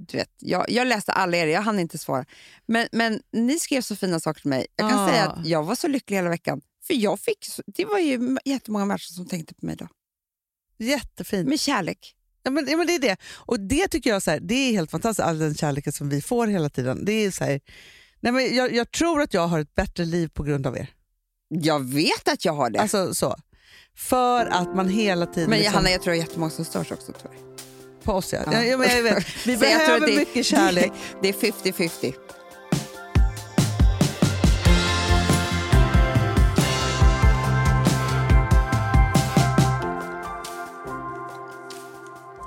Du 0.09 0.16
vet, 0.16 0.30
jag, 0.38 0.70
jag 0.70 0.86
läste 0.86 1.12
alla 1.12 1.36
er, 1.36 1.46
jag 1.46 1.62
hann 1.62 1.78
inte 1.78 1.98
svara. 1.98 2.24
Men, 2.66 2.88
men 2.92 3.20
ni 3.32 3.59
skrev 3.59 3.80
så 3.82 3.96
fina 3.96 4.20
saker 4.20 4.40
till 4.40 4.51
mig. 4.51 4.66
Jag 4.76 4.90
kan 4.90 4.98
Ah. 4.98 5.09
säga 5.09 5.28
att 5.28 5.46
jag 5.46 5.62
var 5.64 5.74
så 5.74 5.88
lycklig 5.88 6.16
hela 6.16 6.28
veckan. 6.28 6.61
För 6.86 6.94
jag 6.94 7.20
fick, 7.20 7.46
det 7.66 7.84
var 7.84 7.98
ju 7.98 8.36
jättemånga 8.44 8.84
människor 8.84 9.12
som 9.14 9.26
tänkte 9.26 9.55
på 9.55 9.66
mig 9.66 9.76
då. 9.76 9.88
Jättefint. 10.78 11.48
Med 11.48 11.61
kärlek. 11.61 12.14
Ja, 12.42 12.51
men, 12.51 12.66
ja, 12.70 12.76
men 12.76 12.86
det 12.86 12.94
är 12.94 12.98
det. 12.98 13.16
Och 13.34 13.61
det 13.61 13.88
tycker 13.88 14.11
jag 14.11 14.22
så 14.22 14.30
här, 14.30 14.40
det 14.40 14.55
är 14.55 14.72
helt 14.72 14.90
fantastiskt, 14.90 15.26
all 15.26 15.38
den 15.38 15.55
kärleken 15.55 15.92
som 15.92 16.09
vi 16.09 16.22
får 16.22 16.46
hela 16.46 16.68
tiden. 16.70 17.05
Det 17.05 17.12
är 17.12 17.30
så 17.30 17.44
här, 17.44 17.61
nej, 18.20 18.32
men 18.32 18.57
jag, 18.57 18.72
jag 18.74 18.90
tror 18.90 19.20
att 19.22 19.34
jag 19.34 19.46
har 19.48 19.61
ett 19.61 19.74
bättre 19.74 20.05
liv 20.05 20.28
på 20.28 20.42
grund 20.42 20.66
av 20.66 20.76
er. 20.76 20.90
Jag 21.48 21.84
vet 21.84 22.28
att 22.28 22.44
jag 22.44 22.53
har 22.53 22.70
det. 22.70 22.78
Alltså 22.80 23.14
så. 23.14 23.36
För 23.96 24.46
att 24.46 24.76
man 24.76 24.88
hela 24.88 25.26
tiden... 25.26 25.51
men 25.51 25.59
liksom- 25.59 25.74
Hanna, 25.74 25.90
jag 25.90 26.03
tror 26.03 26.12
att 26.14 26.18
jättemånga 26.20 26.51
som 26.51 26.64
störs 26.64 26.92
också 26.92 27.12
tyvärr. 27.12 27.36
På 28.05 28.12
oss 28.12 28.32
ja. 28.32 28.38
Ja. 28.46 28.53
ja. 28.53 28.62
ja 28.64 28.76
men 28.76 28.96
jag 28.96 29.03
vet. 29.03 29.26
Vi 29.46 29.57
behöver 29.57 30.07
det- 30.07 30.16
mycket 30.16 30.46
kärlek. 30.46 30.92
Det 31.22 31.28
är 31.28 31.32
50-50. 31.32 32.14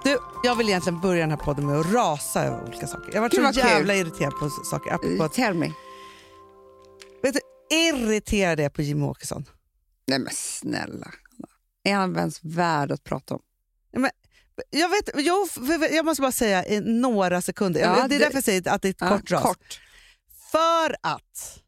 Du, 0.03 0.17
jag 0.43 0.55
vill 0.55 0.69
egentligen 0.69 0.99
börja 1.01 1.21
den 1.21 1.29
här 1.29 1.37
podden 1.37 1.65
med 1.67 1.79
att 1.79 1.93
rasa 1.93 2.43
över 2.43 2.63
olika 2.67 2.87
saker. 2.87 3.09
Jag 3.13 3.15
har 3.15 3.21
varit 3.21 3.33
så 3.35 3.41
vad 3.41 3.53
kul. 3.55 3.63
jävla 3.63 3.95
irriterad 3.95 4.33
på 4.39 4.49
saker. 4.49 4.91
Apropå 4.93 5.23
att, 5.23 5.33
Tell 5.33 5.53
me. 5.53 5.71
vet 7.23 7.33
du, 7.33 7.39
irriterad 7.75 8.59
är 8.59 8.63
jag 8.63 8.73
på 8.73 8.81
Jimmie 8.81 9.05
Åkesson. 9.07 9.45
Nej 10.07 10.19
men 10.19 10.33
snälla. 10.33 11.11
Är 11.83 11.93
han 11.95 12.15
ens 12.17 12.43
värd 12.43 12.91
att 12.91 13.03
prata 13.03 13.35
om? 13.35 13.41
Jag, 14.69 14.89
vet, 14.89 15.09
jo, 15.17 15.47
jag 15.91 16.05
måste 16.05 16.21
bara 16.21 16.31
säga 16.31 16.65
i 16.65 16.79
några 16.81 17.41
sekunder. 17.41 17.81
Ja, 17.81 17.95
det 17.95 18.01
är 18.01 18.07
det- 18.07 18.17
därför 18.17 18.33
jag 18.37 18.43
säger 18.43 18.69
att 18.69 18.81
det 18.81 18.87
är 18.87 18.89
ett 18.89 18.97
Ja, 18.99 19.09
kort 19.09 19.31
ras. 19.31 19.41
Kort. 19.43 19.79
För 20.51 20.95
att 21.03 21.59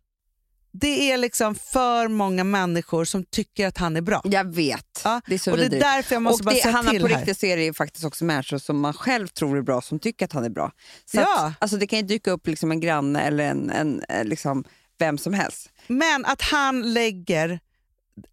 det 0.72 1.12
är 1.12 1.18
liksom 1.18 1.56
för 1.56 2.08
många 2.08 2.44
människor 2.44 3.06
som 3.06 3.24
tycker 3.24 3.68
att 3.68 3.78
han 3.78 3.96
är 3.98 4.02
bra. 4.02 4.22
Jag 4.26 4.56
vet. 4.56 5.02
Ja, 5.04 5.22
Det 5.28 5.34
är 5.34 5.40
så 5.40 5.52
och 5.52 5.58
det 5.58 5.64
är 5.64 5.66
vidrigt. 5.66 5.84
därför 5.84 6.16
jag 6.16 6.22
måste 6.22 6.42
och 6.42 6.46
bara 6.46 6.56
det, 6.56 6.62
säga 6.62 6.72
Hanna, 6.74 6.92
till 6.92 7.02
på 7.02 7.08
riktigt 7.08 7.40
så 7.40 7.46
är 7.46 7.58
det 7.58 7.74
faktiskt 7.74 8.06
också 8.06 8.26
människor 8.26 8.58
som 8.58 8.80
man 8.80 8.94
själv 8.94 9.28
tror 9.28 9.58
är 9.58 9.62
bra 9.62 9.82
som 9.82 10.00
tycker 10.00 10.26
att 10.26 10.34
han 10.34 10.44
är 10.46 10.50
bra. 10.50 10.72
Så 11.06 11.18
Ja. 11.18 11.46
att, 11.48 11.54
alltså 11.60 11.78
det 11.78 11.88
kan 11.88 12.00
ju 12.00 12.06
dyka 12.06 12.32
upp 12.32 12.48
liksom 12.48 12.72
en 12.72 12.80
granne 12.80 13.22
eller 13.22 13.44
en, 13.44 13.70
en, 13.70 14.02
eh, 14.10 14.24
liksom, 14.26 14.64
vem 15.00 15.18
som 15.18 15.34
helst. 15.34 15.70
Men 15.88 16.26
att 16.26 16.42
han 16.42 16.94
lägger 16.94 17.60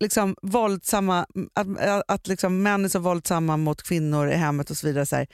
liksom 0.01 0.37
våldsamma, 0.43 1.27
att, 1.55 2.03
att 2.09 2.27
liksom 2.27 2.63
män 2.63 2.85
är 2.85 2.89
så 2.89 2.99
våldsamma 2.99 3.57
mot 3.57 3.83
kvinnor 3.83 4.29
i 4.29 4.35
hemmet 4.35 4.71
och 4.71 4.77
så 4.77 4.87
vidare 4.87 5.07
så 5.07 5.17
här, 5.17 5.27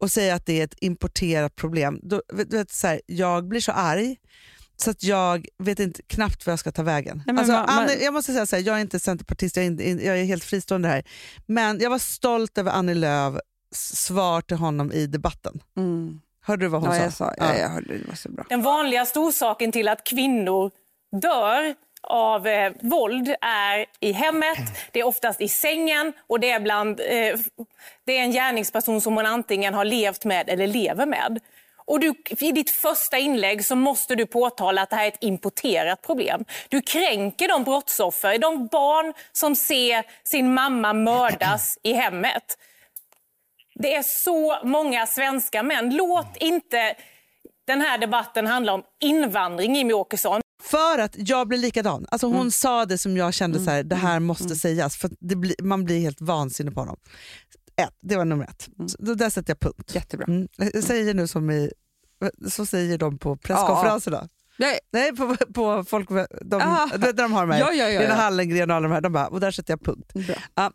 och 0.00 0.10
säger 0.10 0.34
att 0.34 0.46
det 0.46 0.60
är 0.60 0.64
ett 0.64 0.74
importerat 0.80 1.56
problem. 1.56 2.00
Då, 2.02 2.22
du 2.48 2.56
vet, 2.58 2.70
så 2.70 2.86
här, 2.86 3.00
jag 3.06 3.48
blir 3.48 3.60
så 3.60 3.72
arg 3.72 4.16
så 4.76 4.90
att 4.90 5.02
jag 5.04 5.46
vet 5.58 5.80
inte 5.80 6.02
knappt 6.06 6.46
vad 6.46 6.52
jag 6.52 6.58
ska 6.58 6.72
ta 6.72 6.82
vägen. 6.82 7.16
Nej, 7.16 7.24
men 7.26 7.38
alltså, 7.38 7.52
man- 7.52 7.66
man- 7.66 7.78
Annie, 7.78 8.04
jag 8.04 8.14
måste 8.14 8.32
säga 8.32 8.46
så 8.46 8.56
här, 8.56 8.62
jag 8.62 8.76
är 8.76 8.80
inte 8.80 8.98
centerpartist, 8.98 9.56
jag 9.56 9.64
är, 9.66 9.70
inte, 9.70 9.84
jag 10.06 10.18
är 10.20 10.24
helt 10.24 10.44
fristående 10.44 10.88
här. 10.88 11.04
Men 11.46 11.80
jag 11.80 11.90
var 11.90 11.98
stolt 11.98 12.58
över 12.58 12.70
Annie 12.70 12.94
Lööf 12.94 13.34
svar 13.74 14.40
till 14.40 14.56
honom 14.56 14.92
i 14.92 15.06
debatten. 15.06 15.60
Mm. 15.76 16.20
Hörde 16.44 16.64
du 16.64 16.68
vad 16.68 16.80
hon 16.82 16.90
Ja, 16.90 16.96
sa? 16.98 17.04
jag 17.04 17.12
sa, 17.12 17.34
ja. 17.38 17.56
jag 17.58 17.68
hörde 17.68 17.98
det 17.98 18.08
var 18.08 18.14
så 18.14 18.28
bra. 18.28 18.44
Den 18.48 18.62
vanligaste 18.62 19.18
orsaken 19.18 19.72
till 19.72 19.88
att 19.88 20.04
kvinnor 20.06 20.70
dör 21.22 21.74
av 22.02 22.46
eh, 22.46 22.72
våld 22.80 23.34
är 23.40 23.86
i 24.00 24.12
hemmet, 24.12 24.58
det 24.92 25.00
är 25.00 25.06
oftast 25.06 25.40
i 25.40 25.48
sängen 25.48 26.12
och 26.26 26.40
det 26.40 26.50
är, 26.50 26.60
bland, 26.60 27.00
eh, 27.00 27.36
det 28.04 28.18
är 28.18 28.22
en 28.22 28.32
gärningsperson 28.32 29.00
som 29.00 29.16
hon 29.16 29.26
antingen 29.26 29.74
har 29.74 29.84
levt 29.84 30.24
med 30.24 30.50
eller 30.50 30.66
lever 30.66 31.06
med. 31.06 31.40
Och 31.84 32.00
du, 32.00 32.14
I 32.38 32.52
ditt 32.52 32.70
första 32.70 33.18
inlägg 33.18 33.64
så 33.64 33.76
måste 33.76 34.14
du 34.14 34.26
påtala 34.26 34.82
att 34.82 34.90
det 34.90 34.96
här 34.96 35.04
är 35.04 35.08
ett 35.08 35.22
importerat 35.22 36.02
problem. 36.02 36.44
Du 36.68 36.82
kränker 36.82 37.48
de 37.48 37.64
brottsoffer, 37.64 38.38
de 38.38 38.66
barn 38.66 39.14
som 39.32 39.56
ser 39.56 40.04
sin 40.24 40.54
mamma 40.54 40.92
mördas 40.92 41.78
i 41.82 41.92
hemmet. 41.92 42.58
Det 43.74 43.94
är 43.94 44.02
så 44.02 44.58
många 44.64 45.06
svenska 45.06 45.62
män. 45.62 45.96
Låt 45.96 46.36
inte 46.36 46.94
den 47.66 47.80
här 47.80 47.98
debatten 47.98 48.46
handla 48.46 48.72
om 48.72 48.82
invandring, 49.00 49.74
Jimmie 49.74 49.94
Åkesson. 49.94 50.41
För 50.62 50.98
att 50.98 51.14
jag 51.28 51.48
blir 51.48 51.58
likadan. 51.58 52.06
Alltså 52.10 52.26
hon 52.26 52.36
Mm. 52.36 52.50
sa 52.50 52.86
det 52.86 52.98
som 52.98 53.16
jag 53.16 53.34
kände, 53.34 53.58
så 53.64 53.70
här, 53.70 53.82
det 53.82 53.96
här 53.96 54.20
måste 54.20 54.56
sägas. 54.56 54.96
För 54.96 55.10
det 55.20 55.36
blir, 55.36 55.54
man 55.62 55.84
blir 55.84 56.00
helt 56.00 56.20
vansinnig 56.20 56.74
på 56.74 56.80
honom. 56.80 56.96
Ett, 57.76 57.94
det 58.00 58.16
var 58.16 58.24
nummer 58.24 58.44
ett. 58.44 58.68
Så 58.90 58.96
då 59.02 59.14
där 59.14 59.30
sätter 59.30 59.50
jag 59.50 59.60
punkt. 59.60 59.94
Jättebra. 59.94 60.26
Mm. 60.26 60.48
Jag 60.56 60.84
säger 60.84 61.14
nu 61.14 61.26
som 61.28 61.50
i, 61.50 61.70
så 62.50 62.66
säger 62.66 62.98
de 62.98 63.18
på 63.18 63.36
presskonferenserna. 63.36 64.28
Nej, 64.58 64.78
Nej, 64.92 65.16
på, 65.16 65.36
på 65.54 65.84
folk, 65.84 66.08
de, 66.40 66.60
Ah. 66.62 66.86
när 66.98 67.12
de 67.12 67.32
har 67.32 67.40
de 67.46 67.50
här, 67.52 67.60
Ja, 67.60 67.72
ja, 67.72 67.88
ja, 67.88 68.00
Lena 68.00 68.14
ja. 68.14 68.20
Hallengren 68.20 68.70
och 68.70 68.76
alla 68.76 68.88
de 68.88 68.94
här, 68.94 69.00
de 69.00 69.12
bara, 69.12 69.26
och 69.28 69.40
där 69.40 69.50
sätter 69.50 69.72
jag 69.72 69.80
punkt. 69.84 70.12
bra. 70.14 70.70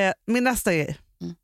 Eh, 0.00 0.12
min 0.26 0.44
nästa 0.44 0.72
grej. 0.74 0.98
Mm. 1.20 1.34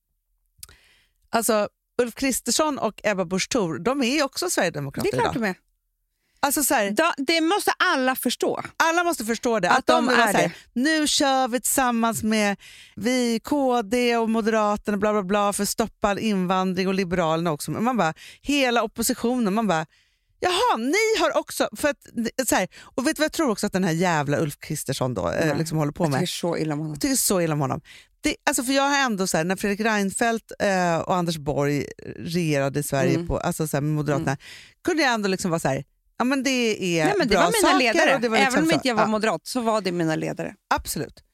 Alltså 1.30 1.68
Ulf 2.03 2.14
Kristersson 2.14 2.78
och 2.78 3.01
Ebba 3.05 3.24
Busch 3.24 3.48
Thor, 3.48 3.78
de 3.78 4.03
är 4.03 4.22
också 4.24 4.44
Det 4.44 4.51
Sverigedemokrater 4.51 5.09
är 5.09 5.12
klart 5.12 5.36
idag. 5.36 5.42
de 5.42 5.48
är. 5.48 5.55
Alltså, 6.43 6.64
så 6.64 6.74
här, 6.74 6.91
Da, 6.91 7.14
det 7.16 7.41
måste 7.41 7.70
alla 7.78 8.14
förstå. 8.16 8.62
alla 8.76 9.05
måste 9.05 9.24
förstå 9.24 9.61
det. 9.61 9.70
Att 9.70 9.78
Att, 9.78 9.86
de, 9.86 10.07
de 10.07 10.12
är 10.12 10.16
här, 10.16 10.32
det. 10.32 10.53
Nu 10.72 11.07
kör 11.07 11.49
vi 11.49 11.61
tillsammans 11.61 12.22
med 12.22 12.57
vi, 12.97 13.41
KD 13.45 14.16
och 14.16 14.30
Moderaterna 14.30 14.97
bla 14.99 15.12
bla 15.12 15.22
bla 15.22 15.53
för 15.53 15.62
att 15.62 15.68
stoppa 15.68 16.09
all 16.09 16.18
invandring 16.18 16.88
och 16.88 16.95
Liberalerna 16.95 17.53
också. 17.53 17.70
Men 17.70 17.84
man 17.84 17.97
bara, 17.97 18.14
hela 18.43 18.82
oppositionen, 18.82 19.55
man 19.55 19.66
bara, 19.66 19.86
Jaha, 20.43 20.76
ni 20.76 21.20
har 21.20 21.38
också... 21.38 21.68
För 21.76 21.88
att, 21.88 21.97
så 22.49 22.55
här, 22.55 22.68
och 22.95 23.07
vet 23.07 23.16
du 23.16 23.20
vad 23.20 23.24
jag 23.24 23.32
tror 23.32 23.51
också 23.51 23.66
att 23.66 23.72
den 23.72 23.84
här 23.84 23.93
jävla 23.93 24.38
Ulf 24.41 24.59
Kristersson 24.59 25.14
då, 25.14 25.22
Nej, 25.41 25.55
liksom 25.59 25.78
håller 25.78 25.93
på 25.93 26.05
Jag 26.05 26.11
med? 26.11 26.20
tycker 26.20 26.32
så 26.32 26.57
illa 26.57 26.72
om 26.74 26.78
honom. 26.80 26.95
Jag 26.95 27.01
tycker 27.01 27.16
så 27.16 27.41
illa 27.41 27.55
om 27.55 27.61
honom. 27.61 27.80
Det, 28.22 28.36
alltså 28.47 28.64
för 28.64 28.72
jag 28.72 28.82
har 28.82 28.99
ändå 28.99 29.26
så 29.26 29.36
här, 29.36 29.45
när 29.45 29.57
Fredrik 29.57 29.80
Reinfeldt 29.80 30.53
eh, 30.59 30.97
och 30.99 31.14
Anders 31.16 31.36
Borg 31.36 31.84
regerade 32.16 32.80
i 32.80 32.82
Sverige 32.82 33.14
Mm. 33.14 33.26
på, 33.26 33.38
alltså 33.38 33.68
så 33.68 33.76
här, 33.76 33.82
med 33.82 33.93
Moderaterna, 33.95 34.36
kunde 34.84 35.03
jag 35.03 35.12
ändå 35.12 35.28
liksom 35.28 35.51
vara 35.51 35.59
så 35.61 35.68
här, 35.68 35.84
ja 36.20 36.24
men 36.24 36.42
det 36.42 36.50
är 37.00 37.04
Nej, 37.04 37.14
men 37.18 37.28
det 37.28 37.34
bra 37.34 37.40
var 37.44 37.52
mina 37.52 37.72
saker. 37.72 37.78
ledare. 38.04 38.18
det 38.22 38.28
var 38.28 38.36
Även 38.36 38.44
liksom 38.46 38.62
om 38.62 38.68
så. 38.68 38.74
inte 38.74 38.88
jag 38.88 38.94
var 38.94 39.02
Ja, 39.02 39.08
moderat 39.08 39.40
så 39.46 39.60
var 39.60 39.80
det 39.80 39.92
mina 39.92 40.16
ledare. 40.16 40.54
Absolut. 40.74 41.24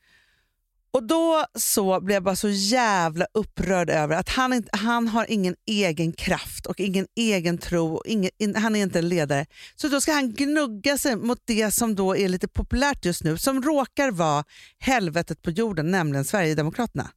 Och 0.91 1.03
då 1.03 1.45
så 1.55 2.01
blev 2.01 2.15
jag 2.15 2.23
bara 2.23 2.37
så 2.37 2.49
jävla 2.49 3.27
upprörd 3.35 3.91
över 3.91 4.17
att 4.17 4.29
han, 4.29 4.53
inte, 4.53 4.69
han 4.73 5.09
har 5.09 5.27
ingen 5.31 5.55
egen 5.67 6.13
kraft 6.13 6.67
och 6.67 6.81
ingen 6.81 7.07
egen 7.17 7.59
tro. 7.59 7.95
Och 7.95 8.03
ingen, 8.07 8.31
in, 8.39 8.55
han 8.57 8.77
är 8.77 8.83
inte 8.83 8.99
en 8.99 9.09
ledare. 9.09 9.47
Så 9.75 9.89
då 9.89 10.01
ska 10.01 10.13
han 10.13 10.33
gnugga 10.33 10.99
sig 10.99 11.17
mot 11.17 11.39
det 11.45 11.71
som 11.75 11.95
då 11.95 12.17
är 12.17 12.29
lite 12.29 12.49
populärt 12.49 13.05
just 13.05 13.25
nu, 13.25 13.39
som 13.39 13.63
råkar 13.63 14.11
vara 14.11 14.45
helvetet 14.79 15.43
på 15.43 15.51
jorden, 15.51 15.91
nämligen 15.91 16.25
Sverigedemokraterna. 16.25 17.11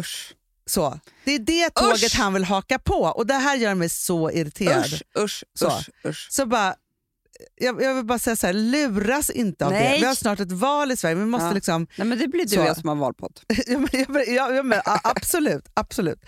Usch. 0.00 0.34
Så. 0.66 1.00
Det 1.24 1.32
är 1.34 1.38
det 1.38 1.70
tåget 1.74 2.04
Usch! 2.04 2.16
han 2.16 2.32
vill 2.34 2.44
haka 2.44 2.78
på 2.78 2.94
och 3.02 3.26
det 3.26 3.34
här 3.34 3.56
gör 3.56 3.74
mig 3.74 3.88
så 3.88 4.30
irriterad. 4.30 4.84
Usch, 4.84 5.02
usch, 5.18 5.44
Så. 5.54 5.66
usch, 5.66 5.90
usch. 6.06 6.26
Så 6.30 6.46
bara, 6.46 6.74
jag, 7.54 7.82
jag 7.82 7.94
vill 7.94 8.04
bara 8.04 8.18
säga 8.18 8.36
så 8.36 8.46
här, 8.46 8.54
luras 8.54 9.30
inte 9.30 9.66
av 9.66 9.72
Nej. 9.72 9.92
det. 9.92 9.98
Vi 10.00 10.06
har 10.06 10.14
snart 10.14 10.40
ett 10.40 10.52
val 10.52 10.92
i 10.92 10.96
Sverige, 10.96 11.14
vi 11.14 11.24
måste 11.24 11.46
Ja. 11.46 11.52
liksom 11.52 11.86
Nej, 11.98 12.06
men 12.06 12.18
det 12.18 12.28
blir 12.28 12.46
du 12.46 12.58
och 12.58 12.66
jag 12.66 12.76
som 12.76 12.88
har 12.88 12.96
valpodd. 12.96 13.40
Ja, 13.66 13.78
men, 13.78 13.88
ja, 13.92 14.04
men, 14.08 14.24
ja, 14.34 14.52
ja, 14.54 14.62
men, 14.62 14.80
absolut, 15.04 15.64
absolut. 15.74 16.18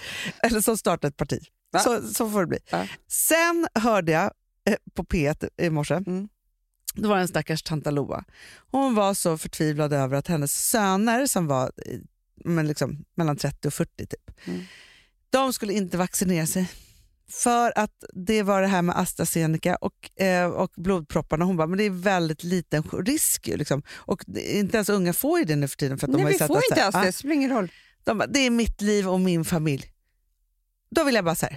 Eller 0.42 0.60
så 0.60 0.76
starta 0.76 1.08
ett 1.08 1.16
parti. 1.16 1.38
Va? 1.72 1.78
Så, 1.78 2.02
så 2.02 2.30
får 2.30 2.40
det 2.40 2.46
bli. 2.46 2.58
Ja. 2.70 2.86
Sen 3.08 3.68
hörde 3.74 4.12
jag 4.12 4.30
eh, 4.68 4.76
på 4.94 5.04
P1 5.04 5.48
i 5.62 5.70
morse, 5.70 5.94
Mm. 5.94 6.28
det 6.94 7.08
var 7.08 7.16
en 7.18 7.28
stackars 7.28 7.62
tanta 7.62 7.90
Loa. 7.90 8.24
Hon 8.70 8.94
var 8.94 9.14
så 9.14 9.38
förtvivlad 9.38 9.92
över 9.92 10.16
att 10.16 10.26
hennes 10.28 10.68
söner 10.68 11.26
som 11.26 11.46
var 11.46 11.72
men 12.44 12.66
liksom, 12.66 13.04
mellan 13.16 13.36
30 13.36 13.68
och 13.68 13.74
40 13.74 14.06
typ, 14.06 14.30
Mm. 14.46 14.62
de 15.30 15.52
skulle 15.52 15.72
inte 15.72 15.96
vaccinera 15.96 16.46
sig. 16.46 16.70
För 17.30 17.72
att 17.78 18.04
det 18.14 18.42
var 18.42 18.60
det 18.62 18.66
här 18.68 18.82
med 18.82 18.98
AstraZeneca 18.98 19.76
och, 19.76 20.20
eh, 20.22 20.46
och 20.46 20.72
blodpropparna. 20.76 21.44
Hon 21.44 21.56
bara, 21.56 21.66
men 21.66 21.78
det 21.78 21.84
är 21.84 21.90
väldigt 21.90 22.44
liten 22.44 22.82
risk. 22.82 23.46
Liksom. 23.46 23.82
Och 23.90 24.24
det, 24.26 24.58
inte 24.58 24.76
ens 24.76 24.88
unga 24.88 25.12
får 25.12 25.38
ju 25.38 25.44
det 25.44 25.56
nu 25.56 25.68
för 25.68 25.76
tiden. 25.76 25.98
För 25.98 26.06
att 26.06 26.12
de 26.12 26.16
Nej, 26.16 26.22
har 26.24 26.30
ju 26.30 26.34
vi 26.34 26.38
sett 26.38 26.46
får 26.46 26.56
att, 26.56 26.62
så 26.64 26.70
inte 26.70 26.80
här, 26.80 26.86
alls 26.86 26.94
ah, 26.96 27.02
det, 27.02 27.12
spelar 27.12 27.34
ingen 27.34 27.50
roll. 27.50 27.72
de 28.04 28.18
bara, 28.18 28.26
det 28.26 28.38
är 28.38 28.50
mitt 28.50 28.80
liv 28.80 29.08
och 29.08 29.20
min 29.20 29.44
familj. 29.44 29.92
Då 30.90 31.04
vill 31.04 31.14
jag 31.14 31.24
bara 31.24 31.34
säga 31.34 31.56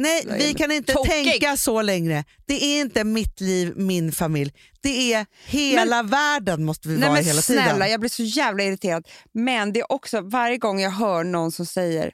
nej 0.00 0.26
vi 0.38 0.54
kan 0.54 0.72
inte 0.72 0.92
tokig. 0.92 1.10
tänka 1.12 1.56
så 1.56 1.82
längre. 1.82 2.24
Det 2.46 2.64
är 2.64 2.80
inte 2.80 3.04
mitt 3.04 3.40
liv, 3.40 3.72
min 3.76 4.12
familj. 4.12 4.52
Det 4.80 5.12
är 5.12 5.26
hela 5.46 6.02
världen 6.02 6.64
måste 6.64 6.88
vi 6.88 6.94
Nej, 6.94 7.02
vara 7.02 7.12
men 7.12 7.24
hela 7.24 7.42
snälla, 7.42 7.72
tiden. 7.74 7.90
jag 7.90 8.00
blir 8.00 8.10
så 8.10 8.22
jävla 8.22 8.62
irriterad. 8.64 9.08
Men 9.32 9.72
det 9.72 9.80
är 9.80 9.92
också 9.92 10.20
varje 10.20 10.56
gång 10.58 10.80
jag 10.80 10.90
hör 10.90 11.24
någon 11.24 11.52
som 11.52 11.66
säger 11.66 12.12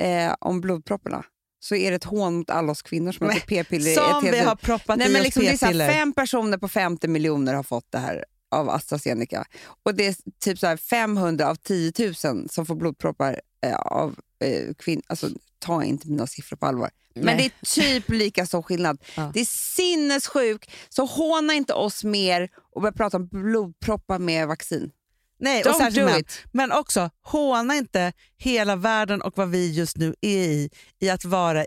eh, 0.00 0.34
om 0.40 0.60
blodpropparna 0.60 1.24
så 1.60 1.74
är 1.74 1.90
det 1.90 1.96
ett 1.96 2.04
hån 2.04 2.34
mot 2.34 2.50
alla 2.50 2.72
oss 2.72 2.82
kvinnor 2.82 3.12
som 3.12 3.26
Men, 3.26 3.36
äter 3.36 3.46
p-piller. 3.46 3.94
Som 3.94 4.30
vi 4.30 4.38
har 4.38 4.56
proppat 4.56 4.98
Nej, 4.98 5.08
i 5.10 5.12
men 5.12 5.22
liksom, 5.22 5.42
det 5.42 5.62
är 5.62 5.80
här, 5.80 5.92
fem 5.92 6.12
personer 6.12 6.58
på 6.58 6.68
50 6.68 7.08
miljoner 7.08 7.54
har 7.54 7.62
fått 7.62 7.86
det 7.92 7.98
här 7.98 8.24
av 8.50 8.70
AstraZeneca. 8.70 9.44
Och 9.84 9.94
det 9.94 10.06
är 10.06 10.14
typ 10.44 10.58
så 10.58 10.66
här 10.66 10.76
500 10.76 11.48
av 11.48 11.54
10 11.54 11.92
000 12.24 12.48
som 12.48 12.66
får 12.66 12.74
blodproppar 12.74 13.40
eh, 13.66 13.74
av 13.74 14.16
eh. 14.42 14.98
Alltså, 15.06 15.28
ta 15.58 15.84
inte 15.84 16.08
mina 16.08 16.26
siffror 16.26 16.56
på 16.56 16.66
allvar. 16.66 16.90
Men 17.14 17.24
Nej. 17.24 17.36
det 17.36 17.44
är 17.44 17.82
typ 17.82 18.08
lika 18.08 18.46
stor 18.46 18.62
skillnad. 18.62 19.02
Ja. 19.16 19.30
Det 19.34 19.40
är 19.40 19.74
sinnessjukt. 19.76 20.70
Så 20.88 21.04
håna 21.04 21.54
inte 21.54 21.72
oss 21.72 22.04
mer 22.04 22.48
och 22.74 22.82
börja 22.82 22.92
prata 22.92 23.16
om 23.16 23.28
blodproppar 23.28 24.18
med 24.18 24.48
vaccin. 24.48 24.90
Nej, 25.38 25.64
och 25.64 25.74
särskilt 25.76 26.06
män. 26.06 26.24
Men 26.52 26.72
också, 26.72 27.10
håna 27.22 27.74
inte 27.74 28.12
hela 28.36 28.76
världen 28.76 29.22
och 29.22 29.32
vad 29.36 29.50
vi 29.50 29.72
just 29.72 29.96
nu 29.96 30.14
är 30.20 30.48
i, 30.48 30.70
i 31.00 31.10
att 31.10 31.24
vara 31.24 31.64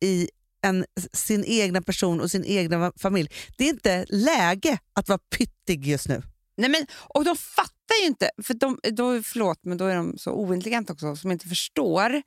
i 0.00 0.28
en, 0.62 0.84
sin 1.12 1.44
egna 1.44 1.82
person 1.82 2.20
och 2.20 2.30
sin 2.30 2.44
egna 2.44 2.92
familj. 2.96 3.30
Det 3.56 3.64
är 3.64 3.68
inte 3.68 4.06
läge 4.08 4.78
att 4.92 5.08
vara 5.08 5.18
pyttig 5.18 5.86
just 5.86 6.08
nu. 6.08 6.22
Nej, 6.58 6.70
men, 6.70 6.86
och 6.92 7.24
de 7.24 7.36
fattar 7.36 8.00
ju 8.02 8.06
inte, 8.06 8.30
för 8.42 8.54
de, 8.54 8.78
då, 8.82 9.22
förlåt 9.22 9.58
men 9.62 9.78
då 9.78 9.84
är 9.84 9.96
de 9.96 10.18
så 10.18 10.32
ointelligenta 10.32 10.92
också 10.92 11.16
som 11.16 11.30
inte 11.30 11.48
förstår 11.48 12.22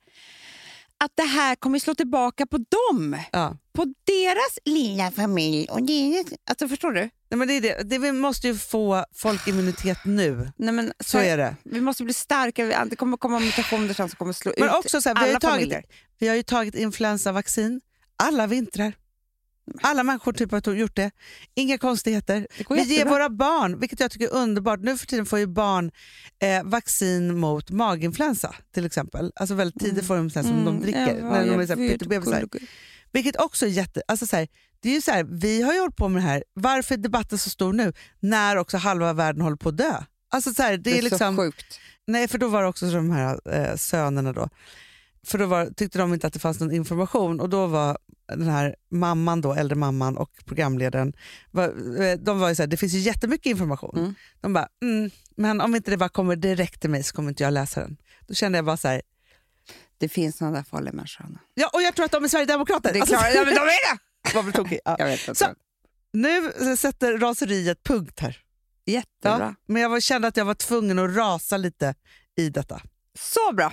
att 1.04 1.12
det 1.14 1.22
här 1.22 1.54
kommer 1.54 1.78
slå 1.78 1.94
tillbaka 1.94 2.46
på 2.46 2.56
dem. 2.58 3.16
Ja. 3.32 3.56
På 3.72 3.84
deras 3.84 4.58
lilla 4.64 5.10
familj. 5.10 5.68
Och 5.70 5.82
deras, 5.82 6.26
alltså, 6.50 6.68
förstår 6.68 6.92
du? 6.92 7.00
Nej, 7.00 7.38
men 7.38 7.48
det 7.48 7.54
är 7.54 7.60
det. 7.60 7.82
Det, 7.82 7.98
vi 7.98 8.12
måste 8.12 8.46
ju 8.46 8.56
få 8.56 9.04
folkimmunitet 9.14 9.98
nu. 10.04 10.52
Nej, 10.56 10.74
men, 10.74 10.92
Så 11.00 11.18
är 11.18 11.36
det. 11.36 11.56
Vi 11.62 11.80
måste 11.80 12.04
bli 12.04 12.14
starkare. 12.14 12.84
Det 12.90 12.96
kommer 12.96 13.16
komma 13.16 13.38
mutationer 13.38 13.94
som 13.94 14.08
kommer 14.08 14.32
slå 14.32 14.52
Men 14.58 14.68
ut 14.68 14.74
också 14.74 15.00
så 15.00 15.08
här, 15.08 15.14
vi, 15.14 15.20
har 15.20 15.26
ju 15.26 15.30
alla 15.30 15.40
tagit, 15.40 15.54
familjer. 15.54 15.84
vi 16.18 16.28
har 16.28 16.34
ju 16.34 16.42
tagit 16.42 16.74
influensavaccin 16.74 17.80
alla 18.16 18.46
vintrar. 18.46 18.92
Alla 19.82 20.02
människor 20.02 20.32
typ 20.32 20.50
har 20.50 20.74
gjort 20.74 20.96
det. 20.96 21.10
Inga 21.54 21.78
konstigheter. 21.78 22.46
Vi 22.68 22.82
ger 22.82 23.04
våra 23.04 23.30
barn, 23.30 23.80
vilket 23.80 24.00
jag 24.00 24.10
tycker 24.10 24.26
är 24.26 24.34
underbart, 24.34 24.80
nu 24.80 24.98
för 24.98 25.06
tiden 25.06 25.26
får 25.26 25.38
ju 25.38 25.46
barn 25.46 25.90
eh, 26.42 26.62
vaccin 26.64 27.38
mot 27.38 27.70
maginfluensa 27.70 28.54
till 28.74 28.86
exempel. 28.86 29.32
Alltså 29.36 29.54
väldigt 29.54 29.80
tidigt 29.80 30.06
får 30.06 30.16
de 30.16 30.30
här, 30.34 30.42
som 30.42 30.64
de 30.64 30.80
dricker 30.80 31.02
Mm. 31.02 31.26
Ja, 31.26 31.30
när 31.30 31.66
de 31.66 31.72
är 31.72 31.88
pyttebebisar. 31.88 32.48
Vilket 33.12 33.36
också 33.36 33.66
är 33.66 33.70
jätte... 33.70 34.02
Alltså 34.08 34.26
så 34.26 34.36
här, 34.36 34.48
det 34.80 34.88
är 34.88 34.94
ju 34.94 35.00
så 35.00 35.10
här, 35.10 35.24
vi 35.24 35.62
har 35.62 35.72
ju 35.72 35.80
hållit 35.80 35.96
på 35.96 36.08
med 36.08 36.22
det 36.22 36.26
här, 36.26 36.44
varför 36.54 36.94
är 36.94 36.98
debatten 36.98 37.38
så 37.38 37.50
stor 37.50 37.72
nu 37.72 37.92
när 38.20 38.56
också 38.56 38.76
halva 38.76 39.12
världen 39.12 39.42
håller 39.42 39.56
på 39.56 39.68
att 39.68 39.76
dö? 39.76 40.04
Alltså 40.30 40.54
så 40.54 40.62
här, 40.62 40.70
det, 40.70 40.76
Det 40.76 40.90
är, 40.90 40.98
är 40.98 41.02
liksom, 41.02 41.36
så 41.36 41.42
sjukt. 41.42 41.80
Nej, 42.06 42.28
för 42.28 42.38
då 42.38 42.48
var 42.48 42.62
det 42.62 42.68
också 42.68 42.90
så 42.90 42.96
de 42.96 43.10
här 43.10 43.40
eh, 43.52 43.76
sönerna 43.76 44.32
då. 44.32 44.48
För 45.26 45.38
då 45.38 45.46
var, 45.46 45.66
tyckte 45.66 45.98
de 45.98 46.14
inte 46.14 46.26
att 46.26 46.32
det 46.32 46.38
fanns 46.38 46.60
någon 46.60 46.72
information 46.72 47.40
och 47.40 47.48
då 47.48 47.66
var 47.66 47.98
den 48.28 48.48
här 48.48 48.76
mamman 48.90 49.40
då, 49.40 49.52
äldre 49.54 49.76
mamman 49.76 50.16
och 50.16 50.30
programledaren, 50.44 51.12
var, 51.50 51.64
eh, 52.02 52.18
de 52.18 52.38
var 52.40 52.48
ju 52.48 52.54
så 52.54 52.62
här, 52.62 52.66
det 52.66 52.76
finns 52.76 52.92
ju 52.92 52.98
jättemycket 52.98 53.46
information. 53.46 53.98
Mm. 53.98 54.14
De 54.40 54.52
bara, 54.52 54.68
mm, 54.82 55.10
men 55.36 55.60
om 55.60 55.74
inte 55.74 55.90
det 55.90 55.96
bara 55.96 56.08
kommer 56.08 56.36
direkt 56.36 56.80
till 56.80 56.90
mig 56.90 57.02
så 57.02 57.14
kommer 57.14 57.28
inte 57.28 57.42
jag 57.42 57.52
läsa 57.52 57.80
den. 57.80 57.96
Då 58.26 58.34
kände 58.34 58.58
jag 58.58 58.64
bara 58.64 58.76
så 58.76 58.88
här, 58.88 59.02
Det 59.98 60.08
finns 60.08 60.36
sådana 60.36 60.56
där 60.56 60.62
farliga 60.64 60.92
människor. 60.92 61.24
Anna. 61.26 61.38
ja 61.54 61.70
och 61.72 61.82
jag 61.82 61.94
tror 61.94 62.04
att 62.06 62.12
de 62.12 62.24
är 62.24 62.28
Sverigedemokrater. 62.28 62.92
Det 62.92 62.98
är 62.98 63.00
Alltså, 63.00 63.16
klart, 63.16 63.28
ja, 63.34 63.44
men 63.44 63.54
de 63.54 63.60
är 63.60 63.66
det! 63.94 64.00
vad 64.34 64.44
blir 64.44 64.52
tokig. 64.54 64.78
Ja. 64.84 64.96
Jag 64.98 65.06
vet 65.06 65.28
inte. 65.28 65.34
Så- 65.34 65.54
Nu 66.12 66.52
sätter 66.76 67.18
raseriet 67.18 67.82
punkt 67.84 68.20
här. 68.20 68.38
Jättebra. 68.86 69.38
Ja, 69.38 69.54
men 69.66 69.82
jag 69.82 69.88
var, 69.88 70.00
kände 70.00 70.28
att 70.28 70.36
jag 70.36 70.44
var 70.44 70.54
tvungen 70.54 70.98
att 70.98 71.16
rasa 71.16 71.56
lite 71.56 71.94
i 72.36 72.48
detta. 72.50 72.80
Så 73.18 73.54
bra. 73.54 73.72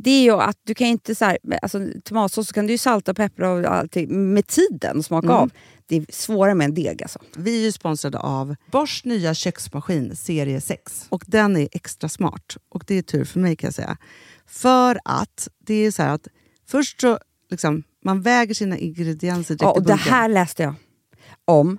Det 0.00 0.10
är 0.10 0.22
ju 0.22 0.32
att 0.32 0.56
du 0.64 0.74
kan 0.74 0.86
inte 0.86 1.14
så 1.14 1.24
här, 1.24 1.38
alltså, 1.62 1.80
tomatsås 2.04 2.48
så 2.48 2.54
kan 2.54 2.66
du 2.66 2.72
ju 2.72 2.78
salta 2.78 3.10
och 3.10 3.16
peppra 3.16 3.50
och 3.52 3.64
allting 3.64 4.32
med 4.34 4.46
tiden 4.46 4.98
och 4.98 5.04
smaka 5.04 5.26
Mm. 5.26 5.36
av. 5.38 5.50
Det 5.86 5.96
är 5.96 6.06
svårare 6.08 6.54
med 6.54 6.64
en 6.64 6.74
deg 6.74 7.02
alltså. 7.02 7.18
Vi 7.36 7.58
är 7.60 7.62
ju 7.64 7.72
sponsrade 7.72 8.18
av 8.18 8.54
Bosch 8.72 9.00
nya 9.04 9.34
köksmaskin 9.34 10.16
serie 10.16 10.60
6. 10.60 11.06
Och 11.08 11.24
den 11.26 11.56
är 11.56 11.68
extra 11.72 12.08
smart. 12.08 12.56
Och 12.68 12.84
det 12.86 12.94
är 12.98 13.02
tur 13.02 13.24
för 13.24 13.40
mig 13.40 13.56
kan 13.56 13.66
jag 13.66 13.74
säga. 13.74 13.96
För 14.46 14.98
att 15.04 15.48
det 15.66 15.74
är 15.74 15.90
så 15.90 16.02
här 16.02 16.14
att 16.14 16.28
först 16.68 17.00
så 17.00 17.18
liksom, 17.50 17.82
man 18.04 18.22
väger 18.22 18.54
sina 18.54 18.78
ingredienser 18.78 19.54
direkt 19.54 19.62
Ja, 19.62 19.74
i 19.76 19.78
och 19.78 19.82
det 19.82 19.88
bunken. 19.92 20.12
här 20.12 20.28
läste 20.28 20.62
jag 20.62 20.74
om. 21.44 21.78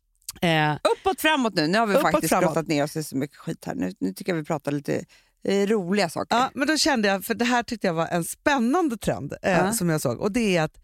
Eh, 0.41 0.73
Uppåt 0.93 1.21
framåt 1.21 1.53
nu. 1.55 1.67
Nu 1.67 1.77
har 1.77 1.87
vi 1.87 1.93
Uppåt, 1.93 2.11
faktiskt 2.11 2.29
framåt. 2.29 2.45
grottat 2.45 2.67
ner 2.67 2.83
oss 2.83 2.95
i 2.95 3.03
så 3.03 3.17
mycket 3.17 3.37
skit 3.37 3.65
här. 3.65 3.75
Nu, 3.75 3.93
nu 3.99 4.13
tycker 4.13 4.31
jag 4.31 4.37
vi 4.37 4.43
pratar 4.45 4.71
lite 4.71 5.05
eh, 5.43 5.67
roliga 5.67 6.09
saker. 6.09 6.35
ja, 6.37 6.51
men 6.53 6.67
då 6.67 6.77
kände 6.77 7.07
jag, 7.07 7.25
för 7.25 7.33
det 7.33 7.45
här 7.45 7.63
tyckte 7.63 7.87
jag 7.87 7.93
var 7.93 8.07
en 8.07 8.23
spännande 8.23 8.97
trend 8.97 9.33
eh, 9.41 9.51
Ja. 9.51 9.73
som 9.73 9.89
jag 9.89 10.01
såg. 10.01 10.19
Och 10.19 10.31
det 10.31 10.57
är 10.57 10.61
att 10.63 10.77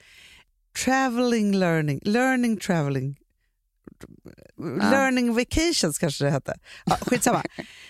traveling 0.85 1.55
learning, 1.55 1.99
learning 2.03 2.57
traveling, 2.57 3.15
learning 4.91 5.33
vacations 5.33 5.97
kanske 5.99 6.25
det 6.25 6.31
hette. 6.31 6.53
Ja, 6.85 6.97
skitsamma. 7.01 7.43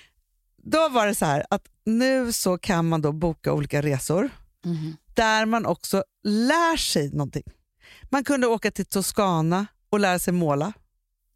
då 0.64 0.90
var 0.90 1.08
det 1.08 1.16
så 1.16 1.26
här 1.26 1.46
att 1.50 1.66
nu 1.86 2.32
så 2.34 2.58
kan 2.58 2.88
man 2.88 3.02
då 3.02 3.12
boka 3.12 3.54
olika 3.54 3.82
resor 3.82 4.30
Mhm. 4.66 4.98
där 5.14 5.46
man 5.46 5.66
också 5.66 6.04
lär 6.24 6.78
sig 6.78 7.10
någonting. 7.12 7.44
Man 8.10 8.24
kunde 8.24 8.48
åka 8.48 8.72
till 8.72 8.86
Toscana 8.86 9.66
och 9.90 10.00
lära 10.00 10.20
sig 10.20 10.34
måla. 10.34 10.74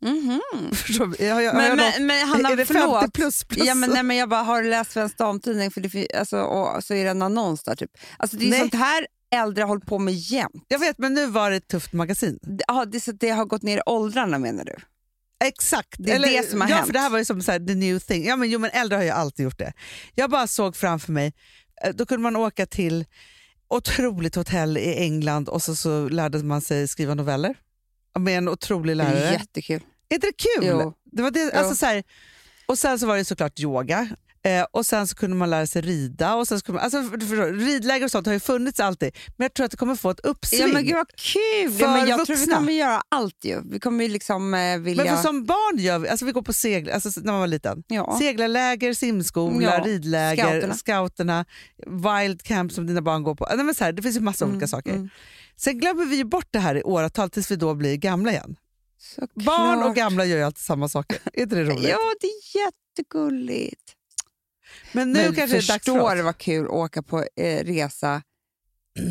Mhm. 0.01 0.41
Förstår? 0.73 1.21
Jag, 1.21 1.43
jag, 1.43 1.55
Men, 1.55 1.65
jag, 1.65 1.77
men, 1.77 2.05
men 2.05 2.27
Hanna, 2.27 2.49
är 2.49 2.55
det 2.55 2.65
50 2.65 2.79
förlåt. 2.79 3.13
plus 3.13 3.43
plus? 3.43 3.67
Ja, 3.67 3.75
men, 3.75 3.89
nej, 3.89 4.03
men 4.03 4.17
jag 4.17 4.29
bara, 4.29 4.43
har 4.43 4.63
läst 4.63 4.91
Svensk 4.91 5.17
Damtidning? 5.17 5.71
För 5.71 5.81
det, 5.81 6.13
alltså, 6.13 6.41
och 6.41 6.83
så 6.83 6.93
är 6.93 7.03
det 7.03 7.09
en 7.11 7.21
annons 7.21 7.63
där. 7.63 7.75
Typ. 7.75 7.91
Alltså, 8.17 8.37
det 8.37 8.45
är 8.45 8.49
Nej. 8.49 8.59
sånt 8.59 8.73
här 8.75 9.07
äldre 9.35 9.63
har 9.63 9.67
hållit 9.67 9.85
på 9.85 9.99
med 9.99 10.13
jämt. 10.13 10.65
jag 10.67 10.79
vet, 10.79 10.97
men 10.97 11.13
nu 11.13 11.25
var 11.25 11.49
det 11.51 11.55
ett 11.55 11.67
tufft 11.67 11.93
magasin. 11.93 12.39
Det, 12.41 12.63
ja, 12.67 12.85
det, 12.85 12.99
så 12.99 13.11
det 13.11 13.29
har 13.29 13.45
gått 13.45 13.61
ner 13.61 13.77
i 13.77 13.81
åldrarna 13.85 14.37
menar 14.37 14.65
du? 14.65 14.75
Exakt. 15.43 15.95
Det 15.97 16.11
är 16.11 16.19
det 16.19 16.49
som 16.49 16.61
har 16.61 16.69
ja, 16.69 16.75
hänt. 16.75 16.85
För 16.87 16.93
det 16.93 16.99
här 16.99 17.09
var 17.09 17.17
ju 17.17 17.25
som 17.25 17.41
så 17.41 17.51
här, 17.51 17.59
the 17.59 17.75
new 17.75 17.99
thing. 17.99 18.25
Ja, 18.25 18.35
men, 18.35 18.49
jo, 18.49 18.59
men 18.59 18.69
äldre 18.73 18.95
har 18.97 19.03
ju 19.03 19.09
alltid 19.09 19.43
gjort 19.43 19.57
det. 19.57 19.73
Jag 20.15 20.29
bara 20.29 20.47
såg 20.47 20.75
framför 20.75 21.11
mig, 21.11 21.33
eh, 21.83 21.93
då 21.93 22.05
kunde 22.05 22.23
man 22.23 22.35
åka 22.35 22.65
till 22.65 23.05
otroligt 23.69 24.35
hotell 24.35 24.77
i 24.77 24.95
England 24.95 25.49
och 25.49 25.61
så, 25.61 25.75
så 25.75 26.09
lärde 26.09 26.43
man 26.43 26.61
sig 26.61 26.87
skriva 26.87 27.13
noveller 27.13 27.55
med 28.19 28.37
en 28.37 28.47
otrolig 28.47 28.95
lärare. 28.95 29.31
jättekul. 29.31 29.81
Är 30.11 30.15
inte 30.15 30.27
det 30.27 30.33
kul? 30.37 30.67
Jo. 30.67 30.93
Det 31.11 31.21
var 31.23 31.31
det, 31.31 31.51
Jo. 31.53 31.59
alltså, 31.59 31.75
så 31.75 31.85
här, 31.85 32.03
och 32.65 32.77
sen 32.77 32.99
så 32.99 33.07
var 33.07 33.17
det 33.17 33.25
såklart 33.25 33.59
yoga. 33.59 34.09
Eh, 34.43 34.65
och 34.71 34.85
sen 34.85 35.07
så 35.07 35.15
kunde 35.15 35.35
man 35.35 35.49
lära 35.49 35.67
sig 35.67 35.81
rida. 35.81 36.35
Och 36.35 36.47
sen 36.47 36.59
så 36.59 36.65
kunde 36.65 36.81
man, 36.81 36.83
alltså, 36.85 37.17
förstår, 37.19 37.53
ridläger 37.53 38.05
och 38.05 38.11
sånt 38.11 38.27
har 38.27 38.33
ju 38.33 38.39
funnits 38.39 38.79
alltid, 38.79 39.15
men 39.37 39.45
jag 39.45 39.53
tror 39.53 39.65
att 39.65 39.71
det 39.71 39.77
kommer 39.77 39.95
få 39.95 40.09
ett 40.09 40.19
uppsving. 40.19 40.61
Ja, 40.61 40.67
men 40.73 40.83
gud 40.85 40.95
vad 40.95 41.07
kul! 41.15 41.71
För 41.71 41.83
Ja, 41.85 41.91
men 41.97 42.07
jag 42.07 42.25
tror 42.25 42.35
vi 42.35 42.41
vuxna. 42.41 42.55
kommer 42.55 42.73
göra 42.73 43.01
allt 43.09 43.37
ju. 43.45 43.61
Vi 43.71 43.79
kommer 43.79 44.03
ju 44.03 44.09
liksom 44.09 44.53
eh, 44.53 44.77
vilja... 44.79 45.03
Men 45.03 45.15
för 45.15 45.23
som 45.23 45.45
barn 45.45 45.79
gör 45.79 45.99
vi, 45.99 46.09
alltså 46.09 46.25
vi 46.25 46.31
går 46.31 46.41
på 46.41 46.53
segl, 46.53 46.89
alltså 46.91 47.09
när 47.23 47.31
man 47.31 47.39
var 47.39 47.47
liten. 47.47 47.83
ja. 47.87 48.17
Seglarläger, 48.21 48.93
simskola, 48.93 49.61
Ja, 49.77 49.83
ridläger, 49.85 50.43
scouterna. 50.45 50.73
scouterna. 50.73 51.45
wild 51.87 52.43
camp 52.43 52.71
som 52.71 52.87
dina 52.87 53.01
barn 53.01 53.23
går 53.23 53.35
på. 53.35 53.47
Nej, 53.55 53.65
men 53.65 53.75
så 53.75 53.83
här, 53.83 53.91
det 53.91 54.01
finns 54.01 54.15
ju 54.15 54.19
massa 54.21 54.45
olika 54.45 54.67
saker. 54.67 54.91
mm. 54.91 55.09
Sen 55.55 55.79
glömmer 55.79 56.05
vi 56.05 56.15
ju 56.15 56.23
bort 56.23 56.47
det 56.51 56.59
här 56.59 56.75
i 56.77 56.83
åratal 56.83 57.29
tills 57.29 57.51
vi 57.51 57.55
då 57.55 57.73
blir 57.73 57.95
gamla 57.97 58.31
igen. 58.31 58.55
Såklart. 59.01 59.45
Barn 59.45 59.83
och 59.83 59.95
gamla 59.95 60.25
gör 60.25 60.37
ju 60.37 60.43
alltid 60.43 60.63
samma 60.63 60.89
saker. 60.89 61.19
är 61.33 61.41
inte 61.41 61.55
det 61.55 61.63
roligt? 61.63 61.89
Ja, 61.89 61.99
det 62.21 62.27
är 62.27 62.65
jättegulligt. 62.65 63.95
Men 64.91 65.11
nu 65.11 65.19
men 65.23 65.35
kanske 65.35 65.57
det 65.57 65.63
är 65.63 65.67
dags 65.67 65.85
för 65.85 66.17
oss. 66.19 66.23
vad 66.23 66.37
kul 66.37 66.65
att 66.65 66.71
åka 66.71 67.01
på 67.03 67.25
eh, 67.35 67.63
resa, 67.65 68.21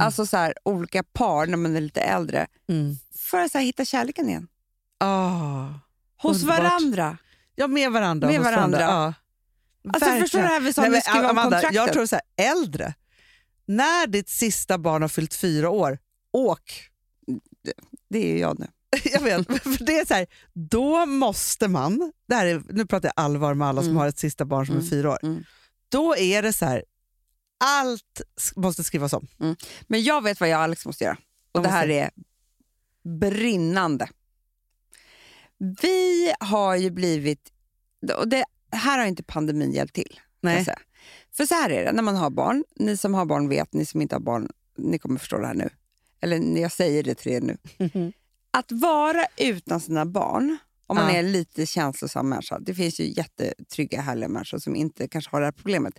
alltså 0.00 0.26
så 0.26 0.36
här, 0.36 0.54
olika 0.64 1.02
par 1.02 1.46
när 1.46 1.56
man 1.56 1.76
är 1.76 1.80
lite 1.80 2.00
äldre, 2.00 2.46
Mm. 2.68 2.96
för 3.16 3.38
att 3.38 3.52
så 3.52 3.58
här, 3.58 3.64
hitta 3.64 3.84
kärleken 3.84 4.28
igen. 4.28 4.48
Ah. 4.98 5.66
Hos 6.16 6.42
Underbart. 6.42 6.58
varandra. 6.58 7.18
Ja, 7.54 7.66
med 7.66 7.92
varandra. 7.92 8.28
Med 8.28 8.36
hos 8.38 8.44
varandra. 8.46 8.80
Ja. 8.80 9.14
Alltså, 9.88 10.00
Verkligen. 10.04 10.20
förstår 10.22 10.38
du 10.38 10.44
det 10.44 10.50
här 10.52 10.60
vi 10.60 10.72
sa 10.72 10.80
Nej, 10.80 10.90
när 10.90 10.96
vi 10.96 11.02
men, 11.06 11.12
skrev 11.12 11.24
om 11.24 11.30
Amanda, 11.30 11.42
kontraktet? 11.56 11.74
jag 11.76 11.92
tror 11.92 12.06
så 12.06 12.16
här, 12.16 12.50
äldre, 12.52 12.94
när 13.66 14.06
ditt 14.06 14.28
sista 14.28 14.78
barn 14.78 15.02
har 15.02 15.08
fyllt 15.08 15.34
fyra 15.34 15.70
år, 15.70 15.98
åk. 16.32 16.88
Det 18.08 18.18
är 18.18 18.32
ju 18.32 18.38
jag 18.38 18.58
nu. 18.58 18.66
Jag 19.12 19.20
vet, 19.20 19.46
för 19.62 19.84
det 19.84 19.98
är 19.98 20.06
så 20.06 20.14
här, 20.14 20.26
då 20.52 21.06
måste 21.06 21.68
man, 21.68 22.12
det 22.28 22.34
här 22.34 22.46
är, 22.46 22.62
nu 22.68 22.86
pratar 22.86 23.08
jag 23.16 23.24
allvar 23.24 23.54
med 23.54 23.68
alla 23.68 23.80
som 23.82 23.88
Mm. 23.90 23.96
har 24.00 24.08
ett 24.08 24.18
sista 24.18 24.44
barn 24.44 24.66
som 24.66 24.74
Mm. 24.74 24.86
är 24.86 24.90
fyra 24.90 25.10
år, 25.10 25.18
Mm. 25.22 25.44
då 25.88 26.16
är 26.16 26.42
det 26.42 26.52
så 26.52 26.64
här, 26.66 26.84
allt 27.64 28.20
måste 28.56 28.84
skrivas 28.84 29.12
om. 29.12 29.26
Men 29.86 30.02
jag 30.02 30.22
vet 30.24 30.40
vad 30.40 30.48
jag 30.48 30.58
och 30.58 30.62
Alex 30.64 30.86
måste 30.86 31.04
göra. 31.04 31.16
Och 31.52 31.62
det 31.62 31.68
här 31.68 31.90
är 31.90 32.10
brinnande. 33.20 34.08
Vi 35.82 36.32
har 36.40 36.76
ju 36.76 36.90
blivit... 36.90 37.52
Och 38.16 38.28
det 38.28 38.44
här 38.72 38.98
har 38.98 39.06
inte 39.06 39.22
pandemin 39.22 39.72
hjälpt 39.72 39.94
till. 39.94 40.20
Nej. 40.40 40.66
För 41.32 41.46
så 41.46 41.54
här 41.54 41.70
är 41.70 41.84
det 41.84 41.92
när 41.92 42.02
man 42.02 42.16
har 42.16 42.30
barn. 42.30 42.64
Ni 42.76 42.96
som 42.96 43.14
har 43.14 43.24
barn 43.26 43.48
vet, 43.48 43.72
ni 43.72 43.86
som 43.86 44.02
inte 44.02 44.14
har 44.14 44.20
barn, 44.20 44.48
ni 44.76 44.98
kommer 44.98 45.18
förstå 45.18 45.38
det 45.38 45.46
här 45.46 45.54
nu. 45.54 45.68
Eller 46.20 46.58
jag 46.60 46.72
säger 46.72 47.02
det 47.02 47.14
till 47.14 47.32
er 47.32 47.40
nu. 47.40 47.56
Att 48.50 48.72
vara 48.72 49.24
utan 49.36 49.80
sina 49.80 50.06
barn, 50.06 50.56
om 50.86 50.96
man 50.96 51.06
Ja. 51.06 51.18
är 51.18 51.22
lite 51.22 51.66
känslosam 51.66 52.28
människa, 52.28 52.58
det 52.58 52.74
finns 52.74 53.00
ju 53.00 53.04
jättetrygga, 53.16 54.00
härliga 54.00 54.28
människor 54.28 54.58
som 54.58 54.76
inte 54.76 55.08
kanske 55.08 55.30
har 55.30 55.40
det 55.40 55.46
här 55.46 55.52
problemet. 55.52 55.94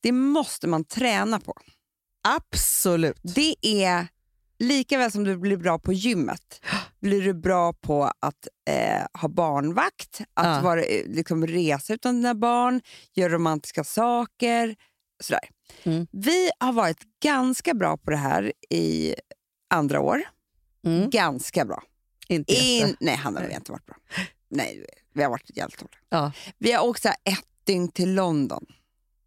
Det 0.00 0.12
måste 0.12 0.66
man 0.66 0.84
träna 0.84 1.40
på. 1.40 1.54
Absolut. 2.28 3.20
Det 3.22 3.54
är 3.62 4.06
lika 4.58 4.98
väl 4.98 5.12
som 5.12 5.24
du 5.24 5.36
blir 5.36 5.56
bra 5.56 5.78
på 5.78 5.92
gymmet, 5.92 6.64
blir 7.00 7.22
du 7.22 7.34
bra 7.34 7.72
på 7.72 8.04
att 8.20 8.48
eh, 8.70 9.06
ha 9.20 9.28
barnvakt, 9.28 10.20
att 10.34 10.56
Ja. 10.56 10.60
vara, 10.62 10.82
eh, 10.82 11.06
liksom, 11.06 11.46
resa 11.46 11.94
utan 11.94 12.14
dina 12.14 12.34
barn, 12.34 12.80
göra 13.14 13.32
romantiska 13.32 13.84
saker. 13.84 14.76
Sådär. 15.22 15.48
Mm. 15.82 16.06
Vi 16.12 16.50
har 16.60 16.72
varit 16.72 17.02
ganska 17.22 17.74
bra 17.74 17.96
på 17.96 18.10
det 18.10 18.16
här 18.16 18.52
i 18.70 19.14
andra 19.74 20.00
år. 20.00 20.22
Mm. 20.86 21.10
Ganska 21.10 21.64
bra. 21.64 21.82
Inte. 22.28 22.54
In, 22.54 22.96
nej, 23.00 23.16
Hanna, 23.16 23.40
vi 23.40 23.46
Nej. 23.46 23.54
har 23.54 23.60
inte 23.60 23.72
varit 23.72 23.86
bra. 23.86 23.96
Nej, 24.48 24.86
vi 25.14 25.22
har 25.22 25.30
varit 25.30 25.56
jävligt 25.56 25.78
dåliga. 25.78 25.98
Ja. 26.08 26.32
Vi 26.58 26.72
har 26.72 26.84
åkt 26.84 27.02
så 27.02 27.08
ett 27.08 27.44
dygn 27.64 27.88
till 27.92 28.14
London. 28.14 28.66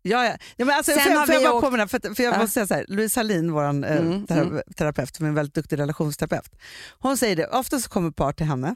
Ja, 0.02 0.26
ja. 0.26 0.38
ja 0.58 0.66
men 0.66 0.76
alltså, 0.78 0.92
Sen 0.92 1.02
jag, 1.12 1.20
har 1.20 1.28
jag 1.34 1.40
vi 1.40 1.46
bara 1.46 1.54
åkt- 1.54 1.66
påminna, 1.66 1.88
för, 1.88 2.16
för 2.16 2.24
jag 2.24 2.34
Ja. 2.34 2.38
måste 2.40 2.54
säga 2.54 2.68
så 2.68 2.74
här, 2.74 2.86
Louise 2.88 3.20
Hallin, 3.20 3.52
vår 3.52 3.64
Mm, 3.64 3.84
eh, 3.84 4.26
tera, 4.26 4.62
terapeut, 4.76 5.16
som 5.16 5.26
är 5.26 5.30
en 5.30 5.36
väldigt 5.36 5.56
duktig 5.56 5.80
relationsterapeut, 5.80 6.56
hon 7.00 7.18
säger 7.18 7.36
det, 7.36 7.48
ofta 7.48 7.80
så 7.80 7.90
kommer 7.90 8.12
par 8.12 8.34
till 8.34 8.46
henne 8.46 8.76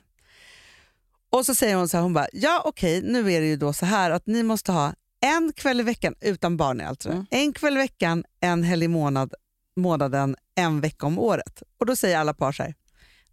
och 1.31 1.45
så 1.45 1.55
säger 1.55 1.75
hon 1.75 1.89
så 1.89 1.97
här, 1.97 2.01
hon 2.03 2.13
bara, 2.13 2.27
ja 2.33 2.61
okej, 2.65 3.01
nu 3.01 3.33
är 3.33 3.41
det 3.41 3.47
ju 3.47 3.55
då 3.55 3.73
så 3.73 3.85
här 3.85 4.11
att 4.11 4.27
ni 4.27 4.43
måste 4.43 4.71
ha 4.71 4.93
en 5.21 5.53
kväll 5.55 5.79
i 5.79 5.83
veckan 5.83 6.15
utan 6.21 6.57
barn 6.57 6.81
i 6.81 6.83
allt. 6.83 7.05
Mm. 7.05 7.25
En 7.31 7.53
kväll 7.53 7.73
i 7.77 7.79
veckan, 7.79 8.23
en 8.39 8.63
helg 8.63 8.85
i 8.85 8.87
månad, 8.87 9.33
månaden, 9.75 10.35
en 10.55 10.81
vecka 10.81 11.05
om 11.05 11.19
året. 11.19 11.63
Och 11.77 11.85
då 11.85 11.95
säger 11.95 12.17
alla 12.17 12.33
par 12.33 12.51
så 12.51 12.63
här, 12.63 12.75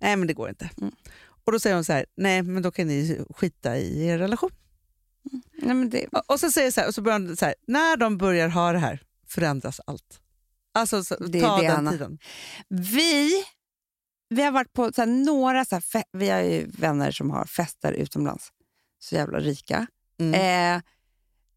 nej 0.01 0.17
men 0.17 0.27
det 0.29 0.35
går 0.35 0.49
inte. 0.49 0.71
Mm. 0.81 0.95
Och 1.45 1.53
då 1.53 1.61
säger 1.61 1.75
hon 1.77 1.85
så 1.85 1.93
här, 1.93 2.07
nej 2.17 2.43
men 2.43 2.63
då 2.63 2.71
kan 2.71 2.87
ni 2.87 3.25
skita 3.37 3.77
i 3.79 4.07
er 4.07 4.19
relation. 4.19 4.51
Nej, 5.63 5.75
men 5.75 5.91
det, 5.91 6.07
Och- 6.07 6.31
Och 6.31 6.41
så 6.41 6.51
säger 6.51 6.71
så 6.71 6.81
här, 6.81 6.89
och 6.89 6.95
så 6.95 7.03
börjar 7.03 7.19
hon 7.21 7.37
så 7.37 7.45
här, 7.45 7.55
när 7.67 7.97
de 7.97 8.19
börjar 8.19 8.49
ha 8.49 8.73
det 8.73 8.79
här 8.79 9.03
förändras 9.27 9.81
allt. 9.87 10.21
Alltså 10.75 11.05
så, 11.05 11.17
Det 11.17 11.41
ta 11.41 11.57
det, 11.61 11.67
den 11.69 11.77
Anna. 11.77 11.91
tiden. 11.91 12.19
Vi, 12.69 13.45
vi 14.29 14.43
har 14.43 14.51
varit 14.53 14.73
på 14.73 14.93
så 14.93 15.01
här, 15.03 15.07
några, 15.07 15.65
så 15.65 15.75
här, 15.75 16.05
vi 16.13 16.29
har 16.31 16.41
ju 16.41 16.67
vänner 16.67 17.11
som 17.11 17.31
har 17.31 17.45
fester 17.45 17.93
utomlands, 17.93 18.49
så 18.99 19.15
jävla 19.15 19.39
rika. 19.39 19.87
Mm. 20.21 20.77
Eh, 20.77 20.83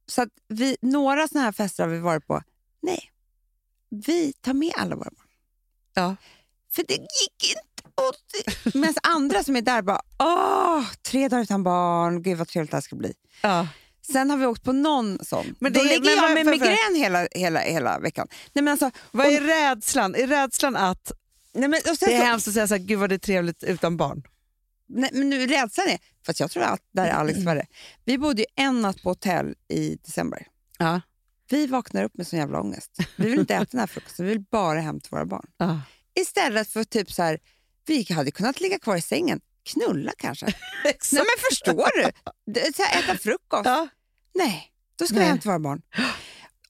så 0.07 0.21
att 0.21 0.29
vi, 0.47 0.77
några 0.81 1.27
såna 1.27 1.41
här 1.43 1.51
fester 1.51 1.83
har 1.83 1.89
vi 1.89 1.99
varit 1.99 2.27
på. 2.27 2.41
Nej, 2.81 3.11
vi 4.05 4.33
tar 4.41 4.53
med 4.53 4.71
alla 4.77 4.95
våra 4.95 5.09
barn. 5.09 5.27
Ja. 5.93 6.15
För 6.71 6.83
det 6.87 6.93
gick 6.93 7.49
inte. 7.49 8.77
Medan 8.77 8.93
andra 9.03 9.43
som 9.43 9.55
är 9.55 9.61
där 9.61 9.81
bara, 9.81 10.01
åh, 10.19 10.83
tre 11.01 11.27
dagar 11.27 11.43
utan 11.43 11.63
barn, 11.63 12.21
gud 12.23 12.37
vad 12.37 12.47
trevligt 12.47 12.71
det 12.71 12.77
här 12.77 12.81
ska 12.81 12.95
bli. 12.95 13.13
Ja. 13.41 13.67
Sen 14.11 14.29
har 14.29 14.37
vi 14.37 14.45
åkt 14.45 14.63
på 14.63 14.71
någon 14.71 15.25
sån. 15.25 15.55
Men 15.59 15.73
det 15.73 15.79
Då 15.79 15.85
ligger 15.85 15.99
men 16.15 16.15
jag 16.15 16.33
med 16.33 16.45
för- 16.45 16.51
migrän 16.51 16.95
hela, 16.95 17.27
hela, 17.31 17.59
hela 17.59 17.99
veckan. 17.99 18.27
Nej, 18.53 18.63
men 18.63 18.71
alltså, 18.71 18.91
Vad 19.11 19.25
är 19.27 19.41
rädslan? 19.41 20.15
Är 20.15 20.27
rädslan 20.27 20.75
att 20.75 21.11
nej, 21.53 21.69
men, 21.69 21.79
och 21.91 21.97
sen 21.97 22.09
det 22.09 22.15
är 22.15 22.19
så- 22.19 22.25
hemskt 22.25 22.47
att 22.47 22.53
säga 22.53 22.67
så 22.67 22.73
här, 22.73 22.81
gud 22.81 22.99
vad 22.99 23.09
det 23.09 23.15
är 23.15 23.19
trevligt 23.19 23.63
utan 23.63 23.97
barn? 23.97 24.23
Nej, 24.87 25.09
men 25.13 25.29
nu 25.29 25.47
rädslan 25.47 25.87
är, 25.87 25.99
fast 26.25 26.39
jag 26.39 26.51
tror 26.51 26.63
att 26.63 26.81
där 26.93 27.05
är 27.05 27.11
Alex 27.11 27.39
värre. 27.39 27.65
Vi 28.05 28.17
bodde 28.17 28.41
ju 28.41 28.45
en 28.55 28.81
natt 28.81 29.03
på 29.03 29.09
hotell 29.09 29.55
i 29.67 29.95
december. 29.95 30.47
Ja. 30.77 31.01
Vi 31.53 31.67
vaknar 31.67 32.03
upp 32.03 32.17
med 32.17 32.27
sån 32.27 32.39
jävla 32.39 32.61
ångest. 32.61 32.97
Vi 33.15 33.29
vill 33.29 33.39
inte 33.39 33.55
äta 33.55 33.67
den 33.71 33.79
här 33.79 33.87
frukosten, 33.87 34.25
vi 34.25 34.31
vill 34.31 34.43
bara 34.51 34.79
hem 34.79 34.99
till 34.99 35.11
våra 35.11 35.25
barn. 35.25 35.45
Ja. 35.57 35.81
Istället 36.15 36.69
för 36.69 36.83
typ 36.83 37.11
så 37.11 37.23
här, 37.23 37.39
vi 37.85 38.13
hade 38.13 38.31
kunnat 38.31 38.61
ligga 38.61 38.79
kvar 38.79 38.95
i 38.95 39.01
sängen, 39.01 39.41
knulla 39.63 40.11
kanske. 40.17 40.45
Nej 40.83 40.95
men 41.11 41.49
förstår 41.49 41.89
du? 42.03 42.73
Så 42.73 42.83
här, 42.83 43.03
äta 43.03 43.17
frukost. 43.17 43.65
Ja. 43.65 43.87
Nej, 44.33 44.71
då 44.95 45.05
ska 45.05 45.15
Nej. 45.15 45.23
vi 45.23 45.29
hem 45.29 45.39
till 45.39 45.49
våra 45.49 45.59
barn. 45.59 45.81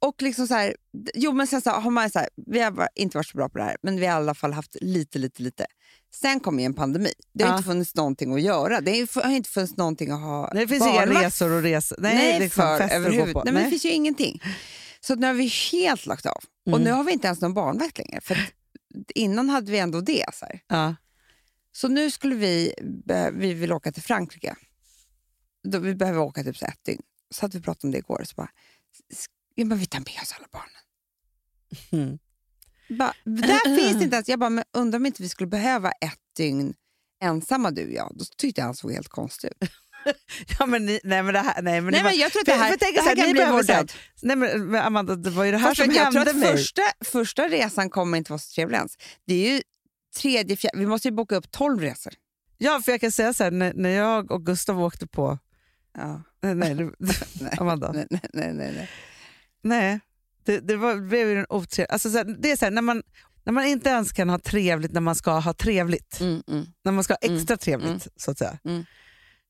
Och 0.07 0.21
liksom 0.21 0.47
så 0.47 0.53
här, 0.53 0.75
jo 1.13 1.31
men 1.33 1.47
sen 1.47 1.61
så 1.61 1.69
har 1.69 1.91
man 1.91 2.09
så 2.09 2.19
här, 2.19 2.29
vi 2.35 2.59
har 2.59 2.89
inte 2.95 3.17
varit 3.17 3.27
så 3.27 3.37
bra 3.37 3.49
på 3.49 3.57
det 3.57 3.63
här, 3.63 3.77
men 3.83 3.99
vi 3.99 4.05
har 4.05 4.13
i 4.13 4.23
alla 4.23 4.33
fall 4.35 4.53
haft 4.53 4.75
lite, 4.81 5.19
lite, 5.19 5.43
lite. 5.43 5.65
Sen 6.15 6.39
kom 6.39 6.59
ju 6.59 6.65
en 6.65 6.73
pandemi. 6.73 7.13
Det 7.33 7.43
har 7.43 7.51
Ja. 7.51 7.57
inte 7.57 7.67
funnits 7.67 7.95
någonting 7.95 8.33
att 8.33 8.41
göra. 8.41 8.81
Det 8.81 8.91
har 9.15 9.31
inte 9.31 9.49
funnits 9.49 9.77
någonting 9.77 10.11
att 10.11 10.19
ha 10.19 10.51
Nej, 10.53 10.65
det 10.65 10.67
finns 10.67 10.87
inga 10.87 11.05
resor 11.05 11.51
och 11.51 11.61
resor. 11.61 11.97
Nej, 11.99 12.15
Nej, 12.15 12.39
liksom 12.39 12.61
för 12.61 12.77
fester 12.77 12.95
att 12.97 13.01
gå 13.03 13.07
överhuvud. 13.07 13.33
på. 13.33 13.43
Nej, 13.43 13.53
men 13.53 13.63
det 13.63 13.69
finns 13.69 13.85
ju 13.85 13.89
ingenting. 13.89 14.41
Så 14.99 15.15
nu 15.15 15.27
har 15.27 15.33
vi 15.33 15.47
helt 15.71 16.05
lagt 16.05 16.25
av. 16.25 16.43
Och 16.65 16.71
Mm. 16.71 16.81
nu 16.83 16.91
har 16.91 17.03
vi 17.03 17.11
inte 17.11 17.27
ens 17.27 17.41
någon 17.41 17.53
barnvakt 17.53 17.97
längre. 17.97 18.21
För 18.21 18.37
innan 19.15 19.49
hade 19.49 19.71
vi 19.71 19.77
ändå 19.79 20.01
det. 20.01 20.25
Så. 20.33 20.45
Ja. 20.67 20.95
så 21.71 21.87
nu 21.87 22.11
skulle 22.11 22.35
vi, 22.35 22.73
vi 23.33 23.53
vill 23.53 23.71
åka 23.73 23.91
till 23.91 24.03
Frankrike. 24.03 24.55
Då, 25.67 25.79
vi 25.79 25.95
behöver 25.95 26.19
åka 26.19 26.43
typ 26.43 26.57
så 26.57 26.65
ett 26.65 26.85
dygn. 26.85 27.01
Så 27.35 27.45
att 27.45 27.55
vi 27.55 27.61
pratade 27.61 27.87
om 27.87 27.91
det 27.91 27.97
igår. 27.97 28.23
Så 28.25 28.33
bara, 28.35 28.49
s- 29.53 29.55
ja, 29.55 29.65
men 29.65 29.77
vi 29.77 29.85
tar 29.85 29.99
med 29.99 30.21
oss 30.21 30.33
alla 30.37 30.47
barnen. 30.51 30.69
Mm. 31.91 32.19
Bara, 32.99 33.13
där 33.23 33.77
finns 33.77 33.97
det 33.97 34.03
inte 34.03 34.15
ens. 34.15 34.27
Jag 34.29 34.39
bara, 34.39 34.49
men 34.49 34.63
undrar 34.73 34.99
om 34.99 35.05
inte 35.05 35.21
vi 35.23 35.29
skulle 35.29 35.47
behöva 35.47 35.91
ett 35.91 36.19
dygn 36.37 36.73
ensamma 37.23 37.71
du 37.71 37.85
och 37.85 37.91
jag. 37.93 38.11
Då 38.15 38.25
tyckte 38.37 38.61
jag 38.61 38.65
han 38.65 38.75
såg 38.75 38.91
helt 38.91 39.07
konstig 39.09 39.47
ut. 39.47 39.69
Ja, 40.59 40.65
men 40.65 40.85
ni, 40.85 40.99
nej 41.03 41.23
men 41.23 41.33
det 41.33 41.39
här, 41.39 41.61
nej 41.61 41.81
men, 41.81 41.91
Nej, 41.91 42.03
men 42.03 42.17
jag 42.17 42.31
tror 42.31 42.41
att 42.41 42.45
för- 42.47 42.53
det 42.57 42.63
här, 42.63 42.71
för 42.71 42.77
tänk 42.77 42.95
det 42.95 43.01
här 43.01 43.07
här, 43.09 43.15
kan 43.15 43.25
ni 43.27 43.33
bli 43.33 43.45
vår 43.51 43.63
död. 43.63 43.91
Nej 44.21 44.35
men 44.35 44.65
men 44.71 44.81
Amanda, 44.81 45.15
det 45.15 45.29
var 45.29 45.43
ju 45.43 45.51
det 45.51 45.57
här 45.57 45.67
Fast 45.67 45.81
som 45.81 45.91
jag 45.93 46.03
hände 46.11 46.33
mig. 46.33 46.51
första, 46.51 46.81
första 47.05 47.47
resan 47.49 47.89
kommer 47.89 48.17
inte 48.17 48.31
vara 48.31 48.39
så 48.39 48.53
trevlig 48.55 48.75
ens. 48.77 48.97
Det 49.25 49.33
är 49.33 49.53
ju 49.55 49.61
tredje, 50.17 50.57
fjärde, 50.57 50.77
vi 50.79 50.85
måste 50.85 51.07
ju 51.07 51.11
boka 51.11 51.35
upp 51.35 51.51
tolv 51.51 51.79
resor. 51.81 52.13
Ja, 52.57 52.81
för 52.85 52.91
jag 52.91 53.01
kan 53.01 53.11
säga 53.11 53.33
så 53.33 53.43
här, 53.43 53.51
när, 53.51 53.73
när 53.73 53.89
jag 53.89 54.31
och 54.31 54.45
Gustav 54.45 54.81
åkte 54.83 55.07
på... 55.07 55.39
Ja. 55.97 56.21
Nej, 56.41 56.55
Nej. 56.55 56.89
Amanda. 57.57 57.91
Nej, 57.91 58.07
nej, 58.09 58.21
nej, 58.33 58.53
nej, 58.53 58.89
nej. 59.63 59.99
Det, 60.45 60.59
det 60.59 60.75
var, 60.75 60.95
blev 60.95 61.27
ju 61.29 61.39
en 61.39 61.45
otrevlig... 61.49 61.91
Alltså, 61.93 62.09
så 62.09 62.17
här, 62.17 62.25
det 62.39 62.51
är 62.51 62.55
så 62.55 62.65
här, 62.65 62.71
när, 62.71 62.81
man, 62.81 63.03
när 63.43 63.53
man 63.53 63.65
inte 63.65 63.89
ens 63.89 64.11
kan 64.11 64.29
ha 64.29 64.39
trevligt 64.39 64.91
när 64.91 65.01
man 65.01 65.15
ska 65.15 65.31
ha 65.39 65.53
trevligt, 65.53 66.19
Mm, 66.21 66.43
mm. 66.47 66.65
när 66.83 66.91
man 66.91 67.03
ska 67.03 67.13
ha 67.13 67.17
Mm, 67.27 67.37
extra 67.37 67.57
trevligt, 67.57 67.87
mm, 67.89 67.99
så 68.15 68.31
att 68.31 68.37
säga. 68.37 68.57
mm. 68.65 68.85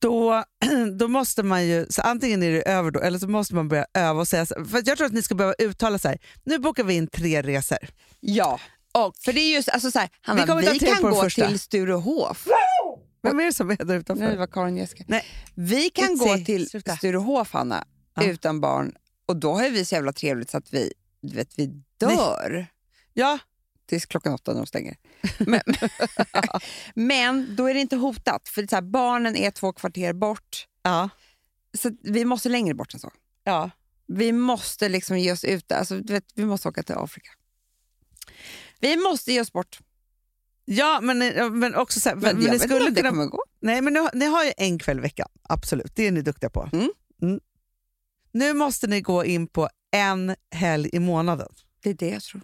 Då, 0.02 0.44
då 1.00 1.08
måste 1.08 1.44
man 1.44 1.66
ju, 1.68 1.86
så 1.90 2.02
antingen 2.02 2.44
är 2.44 2.52
det 2.52 2.62
över 2.62 2.92
då, 2.92 3.00
eller 3.00 3.20
så 3.20 3.28
måste 3.28 3.56
man 3.56 3.68
börja 3.68 3.86
öva 3.94 4.20
och 4.20 4.28
säga 4.28 4.46
för 4.46 4.82
Jag 4.86 4.98
tror 4.98 5.06
att 5.08 5.14
ni 5.14 5.22
ska 5.22 5.36
behöva 5.36 5.54
uttala 5.58 5.98
så 6.00 6.08
här, 6.08 6.18
nu 6.44 6.60
bokar 6.60 6.84
vi 6.84 6.94
in 6.94 7.08
tre 7.08 7.42
resor. 7.42 7.78
Ja, 8.20 8.60
och, 8.92 9.14
för 9.26 9.34
det 9.34 9.40
är 9.40 9.54
just 9.56 9.70
alltså 9.70 9.92
så 9.92 10.00
här, 10.00 10.10
Hanna, 10.22 10.42
Vi 10.42 10.48
kommer 10.48 10.62
vi, 10.74 10.80
kan 10.80 11.02
gå 11.02 11.22
första. 11.22 11.48
till 11.48 11.60
Sturehof. 11.60 12.48
Vem 13.24 13.40
är 13.40 13.46
det 13.46 13.54
som 13.54 13.70
är 13.72 13.76
där 13.76 13.96
utanför? 13.96 14.24
Nej, 14.24 14.34
det 14.34 14.40
var 14.40 14.48
Karin 14.48 14.78
Jessica. 14.78 15.04
Nej. 15.08 15.26
Vi 15.56 15.90
kan 15.90 16.12
Itzy, 16.14 16.26
gå 16.26 16.38
till 16.46 16.70
sluta. 16.70 16.98
Sturehof, 16.98 17.54
Hanna, 17.54 17.84
Ja. 18.16 18.24
utan 18.24 18.62
barn. 18.62 18.94
Och 19.26 19.36
då 19.36 19.54
har 19.54 19.70
vi 19.70 19.86
så 19.86 19.96
jävla 19.96 20.14
trevligt 20.14 20.50
så 20.50 20.58
att 20.58 20.74
vi, 20.74 20.94
du 21.22 21.36
vet, 21.36 21.60
vi 21.60 21.66
dör 21.98 22.68
Ja, 23.14 23.40
tills 23.86 24.06
klockan 24.06 24.34
åtta 24.34 24.52
när 24.52 24.60
de 24.60 24.68
stänger. 24.68 24.98
Men, 25.40 25.62
men 26.96 27.56
då 27.56 27.70
är 27.70 27.74
det 27.74 27.80
inte 27.80 27.96
hotat, 27.96 28.48
för 28.48 28.68
så 28.68 28.76
här, 28.76 28.82
barnen 28.82 29.36
är 29.36 29.52
två 29.52 29.74
kvarter 29.74 30.14
bort. 30.14 30.68
ja, 30.84 31.10
Så 31.78 31.92
vi 32.02 32.26
måste 32.26 32.50
längre 32.50 32.74
bort 32.74 32.94
än 32.94 33.00
så. 33.00 33.12
ja. 33.44 33.70
Vi 34.06 34.32
måste 34.32 34.90
liksom 34.90 35.18
ge 35.20 35.32
oss 35.32 35.44
ut. 35.44 35.72
Alltså, 35.72 36.00
du 36.00 36.14
vet, 36.14 36.26
vi 36.36 36.46
måste 36.46 36.70
åka 36.70 36.84
till 36.84 36.96
Afrika. 36.96 37.30
Vi 38.80 38.98
måste 38.98 39.32
ge 39.34 39.42
oss 39.42 39.52
bort. 39.54 39.80
Ja, 40.66 41.00
men, 41.02 41.18
men 41.60 41.76
också 41.76 42.00
så 42.00 42.10
här, 42.10 42.16
Men, 42.16 42.36
men, 42.36 42.46
jag 42.46 42.54
ni 42.54 42.60
skulle 42.60 42.80
om 42.88 42.94
det 42.94 43.02
kunna... 43.02 43.10
kommer 43.10 43.26
gå. 43.26 43.44
Nej, 43.60 43.82
men 43.82 43.94
ni, 43.94 44.08
ni 44.14 44.26
har 44.26 44.44
ju 44.44 44.52
en 44.58 44.80
kväll 44.80 44.98
i 44.98 45.02
veckan, 45.02 45.28
absolut. 45.44 45.92
Det 45.96 46.08
är 46.08 46.12
ni 46.12 46.22
duktiga 46.22 46.50
på. 46.50 46.70
Mm. 46.74 46.92
Mm. 47.22 47.40
Nu 48.34 48.54
måste 48.54 48.88
ni 48.88 49.02
gå 49.02 49.26
in 49.26 49.48
på 49.48 49.70
en 49.92 50.36
helg 50.52 50.90
i 50.94 51.00
månaden. 51.00 51.48
Det 51.84 51.90
är 51.90 51.94
det 51.94 52.10
jag 52.10 52.22
tror. 52.22 52.42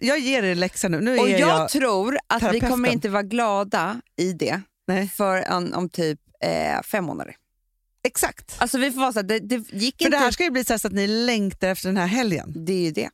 Jag 0.00 0.18
ger 0.18 0.42
er 0.42 0.54
läxan 0.54 0.90
nu. 0.90 1.00
nu 1.00 1.18
Och 1.18 1.28
jag, 1.28 1.40
jag, 1.40 1.68
tror 1.68 2.18
att 2.26 2.36
vi 2.36 2.40
terapeuten. 2.40 2.70
kommer 2.70 2.88
inte 2.88 3.08
vara 3.08 3.22
glada 3.22 4.00
i 4.16 4.32
det 4.32 4.62
Nej. 4.86 5.08
förrän 5.08 5.74
om 5.74 5.88
typ 5.88 6.20
eh, 6.40 6.82
fem 6.82 7.04
månader. 7.04 7.36
Exakt. 8.02 8.56
Alltså 8.58 8.78
vi 8.78 8.90
får 8.90 9.00
vara 9.00 9.12
så 9.12 9.18
här, 9.18 9.26
det, 9.26 9.38
det 9.38 9.56
gick 9.56 9.96
För 9.98 10.04
inte. 10.04 10.16
det 10.16 10.16
här 10.16 10.30
ska 10.30 10.44
ju 10.44 10.50
bli 10.50 10.64
så, 10.64 10.78
så 10.78 10.88
att 10.88 10.94
ni 10.94 11.06
längtar 11.06 11.68
efter 11.68 11.88
den 11.88 11.96
här 11.96 12.06
helgen. 12.06 12.52
Det 12.56 12.72
är 12.72 12.82
ju 12.82 12.90
det. 12.90 13.10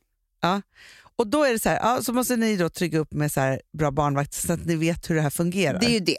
Och 1.15 1.27
då 1.27 1.43
är 1.43 1.53
det 1.53 1.59
så 1.59 1.69
här, 1.69 1.79
ja, 1.81 2.01
så 2.01 2.13
måste 2.13 2.35
ni 2.35 2.57
då 2.57 2.69
trygga 2.69 2.99
upp 2.99 3.13
med 3.13 3.31
så 3.31 3.39
här 3.39 3.61
bra 3.73 3.91
barnvakt 3.91 4.33
så 4.33 4.53
att 4.53 4.65
ni 4.65 4.75
vet 4.75 5.09
hur 5.09 5.15
det 5.15 5.21
här 5.21 5.29
fungerar. 5.29 5.79
Det 5.79 5.85
är 5.85 5.89
ju 5.89 5.99
det. 5.99 6.17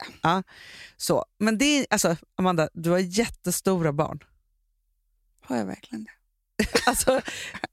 så. 0.97 1.25
Men 1.39 1.59
det 1.59 1.65
är, 1.65 1.87
alltså, 1.91 2.17
Amanda, 2.37 2.69
du 2.73 2.91
har 2.91 2.99
jättestora 2.99 3.93
barn. 3.93 4.19
Har 5.49 5.57
jag 5.57 5.67
verkligen 5.67 6.05
det? 6.05 6.11
Alltså, 6.87 7.21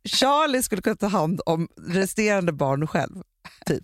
Charlie 0.03 0.63
skulle 0.63 0.81
kunna 0.81 0.95
ta 0.95 1.07
hand 1.07 1.41
om 1.45 1.67
resterande 1.77 2.51
barn 2.53 2.87
själv. 2.87 3.23
Typ. 3.65 3.83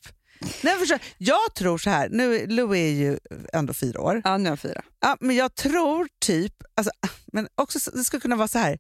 Nej, 0.63 0.75
förstår, 0.79 0.99
jag 1.17 1.55
tror 1.55 1.77
så 1.77 1.89
här, 1.89 2.09
nu 2.09 2.47
Louis 2.47 2.77
är 2.79 2.91
ju 3.03 3.19
ändå 3.53 3.73
fyra 3.73 4.01
år, 4.01 4.21
Ja, 4.23 4.37
nu 4.37 4.43
har 4.43 4.51
jag 4.51 4.59
fyra. 4.59 4.81
ja, 4.99 5.17
men 5.19 5.35
jag 5.35 5.55
tror 5.55 6.07
typ, 6.19 6.53
alltså, 6.75 6.91
men 7.33 7.47
också 7.55 7.79
så- 7.79 7.91
det 7.91 8.03
skulle 8.03 8.21
kunna 8.21 8.35
vara 8.35 8.47
så 8.47 8.59
här. 8.59 8.79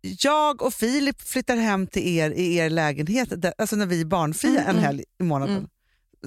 Jag 0.00 0.62
och 0.62 0.74
Filip 0.74 1.22
flyttar 1.22 1.56
hem 1.56 1.86
till 1.86 2.08
er 2.18 2.30
i 2.30 2.56
er 2.56 2.70
lägenhet, 2.70 3.42
där, 3.42 3.54
alltså 3.58 3.76
när 3.76 3.86
vi 3.86 4.00
är 4.00 4.04
barnfria 4.04 4.50
Mm, 4.50 4.62
en 4.62 4.70
mm. 4.70 4.82
helg 4.84 5.04
i 5.20 5.22
månaden. 5.22 5.56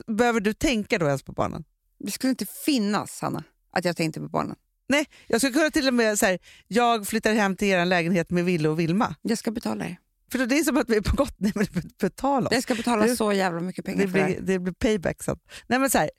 Mm. 0.08 0.18
Behöver 0.18 0.40
du 0.40 0.54
tänka 0.54 0.98
då 0.98 1.06
ens 1.06 1.24
på 1.24 1.32
barnen? 1.32 1.64
Det 2.00 2.12
skulle 2.12 2.30
inte 2.32 2.46
finnas, 2.66 3.22
Hanna, 3.22 3.44
att 3.72 3.86
jag 3.86 3.98
tänkte 3.98 4.20
på 4.20 4.28
barnen. 4.30 4.56
Nej, 4.90 5.06
jag 5.28 5.42
skulle 5.42 5.54
kunna 5.54 5.72
till 5.72 5.88
och 5.88 5.94
med 5.94 6.20
så 6.20 6.26
här, 6.26 6.40
jag 6.68 7.08
flyttar 7.08 7.34
hem 7.34 7.56
till 7.56 7.68
er 7.68 7.86
lägenhet 7.86 8.30
med 8.30 8.46
Ville 8.46 8.70
och 8.70 8.80
Vilma. 8.80 9.16
Jag 9.22 9.38
ska 9.38 9.52
betala 9.52 9.86
er. 9.86 9.98
För 10.32 10.46
det 10.46 10.60
är 10.60 10.64
som 10.64 10.78
att 10.78 10.90
vi 10.90 10.96
är 10.98 11.02
på 11.02 11.16
gott, 11.16 11.36
nej 11.38 11.52
men 11.56 11.66
betala 12.02 12.48
oss. 12.48 12.54
Jag 12.54 12.64
ska 12.64 12.76
betala 12.76 13.06
Du- 13.06 13.16
så 13.16 13.34
jävla 13.34 13.60
mycket 13.62 13.86
pengar 13.86 14.06
Det 14.06 14.12
för 14.12 14.18
det 14.20 14.26
blir, 14.26 14.36
här. 14.36 14.42
det 14.42 14.60
blir 14.60 14.74
payback 14.74 15.24
sen. 15.24 15.40
Nej, 15.68 15.80
men 15.80 15.90
så 15.90 15.98
här, 15.98 16.10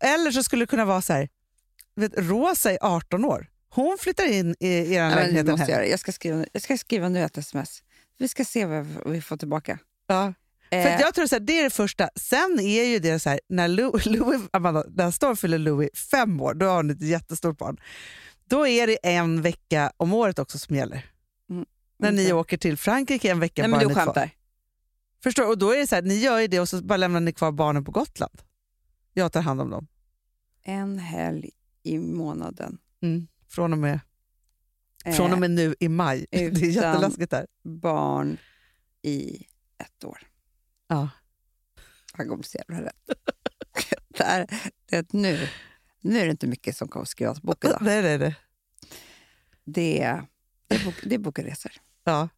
eller 0.00 0.30
så 0.30 0.42
skulle 0.42 0.62
det 0.62 0.66
kunna 0.66 0.84
vara 0.84 1.02
så 1.02 1.12
här, 1.12 1.28
vet, 1.96 2.12
Rosa 2.16 2.72
är 2.72 2.78
18 2.80 3.24
år. 3.24 3.46
Hon 3.70 3.96
flyttar 4.00 4.32
in 4.32 4.54
i 4.60 4.68
er 4.94 5.02
Ja, 5.02 5.14
lägenhet 5.14 5.46
det 5.46 5.68
jag, 5.68 5.88
jag, 5.88 6.00
ska 6.00 6.12
skriva, 6.12 6.44
jag 6.52 6.62
ska 6.62 6.78
skriva 6.78 7.08
nu 7.08 7.22
ett 7.24 7.38
sms. 7.38 7.82
Vi 8.18 8.28
ska 8.28 8.44
se 8.44 8.64
vad 8.66 8.86
vi 9.06 9.20
får 9.22 9.36
tillbaka. 9.36 9.78
Ja. 10.06 10.34
För 10.70 10.76
Eh, 10.76 11.00
jag 11.00 11.14
tror 11.14 11.26
så 11.26 11.34
här, 11.34 11.40
det 11.40 11.58
är 11.58 11.64
det 11.64 11.70
första. 11.70 12.10
Sen 12.16 12.60
är 12.60 12.84
ju 12.84 12.98
det 12.98 13.18
så 13.20 13.28
här, 13.30 13.40
när 13.48 13.68
Louis, 13.68 14.06
Louis, 14.06 14.40
Amanda, 14.52 14.84
nästa 14.88 15.30
år 15.30 15.34
fyller 15.34 15.58
Louis 15.58 15.90
fem 16.10 16.40
år, 16.40 16.54
då 16.54 16.66
har 16.66 16.76
hon 16.76 16.90
ett 16.90 17.02
jättestort 17.02 17.58
barn. 17.58 17.80
Då 18.44 18.66
är 18.66 18.86
det 18.86 18.98
en 19.02 19.42
vecka 19.42 19.92
om 19.96 20.12
året 20.14 20.38
också 20.38 20.58
som 20.58 20.76
gäller. 20.76 21.06
Mm, 21.50 21.66
När 21.98 22.12
ni 22.12 22.32
åker 22.32 22.56
till 22.56 22.76
Frankrike 22.76 23.30
en 23.30 23.40
vecka 23.40 23.62
Nej, 23.62 23.70
men 23.70 23.88
du 23.88 23.94
skämtar. 23.94 24.30
Förstår? 25.22 25.48
Och 25.48 25.58
då 25.58 25.70
är 25.72 25.78
det 25.78 25.86
så 25.86 25.94
här, 25.94 26.02
ni 26.02 26.14
gör 26.18 26.38
ju 26.38 26.46
det 26.46 26.60
och 26.60 26.68
så 26.68 26.82
bara 26.82 26.96
lämnar 26.96 27.20
ni 27.20 27.32
kvar 27.32 27.52
barnen 27.52 27.84
på 27.84 27.90
Gotland. 27.92 28.42
Jag 29.12 29.32
tar 29.32 29.40
hand 29.42 29.60
om 29.60 29.70
dem. 29.70 29.86
En 30.62 30.98
helg 30.98 31.50
i 31.82 31.98
månaden. 31.98 32.78
Mm. 33.02 33.26
Från, 33.48 33.72
och 33.72 33.78
med, 33.78 34.00
Eh, 35.04 35.14
från 35.14 35.32
och 35.32 35.38
med 35.38 35.50
nu 35.50 35.74
i 35.80 35.88
maj. 35.88 36.26
Det 36.30 36.44
är 36.44 36.48
utan- 36.50 36.70
jätteläskigt 36.70 37.30
där. 37.30 37.46
barn 37.62 38.36
i 39.02 39.46
ett 39.78 40.04
år. 40.04 40.18
Ja. 40.88 41.08
Han 42.12 42.28
kommer 42.28 42.42
så 42.42 42.58
jävla 42.58 42.86
rätt. 42.86 43.10
det 44.08 44.22
är, 44.24 44.46
det 44.86 45.12
nu, 45.12 45.48
nu 46.00 46.18
är 46.20 46.24
det 46.24 46.30
inte 46.30 46.46
mycket 46.46 46.76
som 46.76 46.88
kommer 46.88 47.06
skrivas 47.06 47.42
bok 47.42 47.64
idag. 47.64 47.78
Nej, 47.80 48.02
nej, 48.02 48.18
nej. 48.18 48.34
Det 49.64 50.02
är, 50.02 50.26
det 50.68 50.74
är, 50.74 50.84
bok, 50.84 50.94
det 51.02 51.14
är 51.14 51.18
bokresor. 51.18 51.72
Ja. 52.04 52.28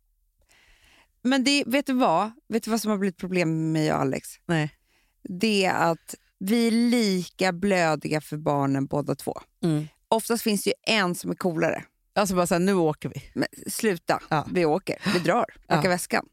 Men 1.22 1.44
det, 1.44 1.64
vet, 1.66 1.86
du 1.86 1.92
vad? 1.92 2.30
vet 2.48 2.62
du 2.62 2.70
vad 2.70 2.80
som 2.80 2.90
har 2.90 2.98
blivit 2.98 3.16
problem 3.16 3.48
med 3.50 3.72
mig 3.72 3.92
och 3.92 4.00
Alex? 4.00 4.28
Nej. 4.46 4.76
Det 5.22 5.64
är 5.64 5.90
att 5.92 6.14
vi 6.38 6.66
är 6.66 6.70
lika 6.70 7.52
blödiga 7.52 8.20
för 8.20 8.36
barnen 8.36 8.86
båda 8.86 9.14
två. 9.14 9.40
Mm. 9.62 9.88
Oftast 10.08 10.42
finns 10.42 10.62
det 10.62 10.70
ju 10.70 10.94
en 10.94 11.14
som 11.14 11.30
är 11.30 11.34
coolare. 11.34 11.84
Alltså 12.12 12.34
bara 12.34 12.46
så 12.46 12.54
här, 12.54 12.58
nu 12.60 12.74
åker 12.74 13.08
vi. 13.08 13.22
Men 13.34 13.48
sluta, 13.66 14.22
Ja. 14.30 14.46
vi 14.52 14.64
åker. 14.64 15.02
Vi 15.14 15.18
drar, 15.18 15.46
packar 15.66 15.84
Ja. 15.84 15.88
väskan. 15.90 16.26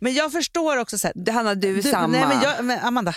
Men 0.00 0.14
jag 0.14 0.32
förstår 0.32 0.76
också 0.76 0.98
så 0.98 1.06
här, 1.06 1.32
Hanna, 1.32 1.54
du 1.54 1.68
är 1.70 1.74
Du, 1.74 1.82
samma. 1.82 2.06
Nej, 2.06 2.26
men 2.28 2.40
jag, 2.42 2.64
men 2.64 2.78
Amanda, 2.78 3.14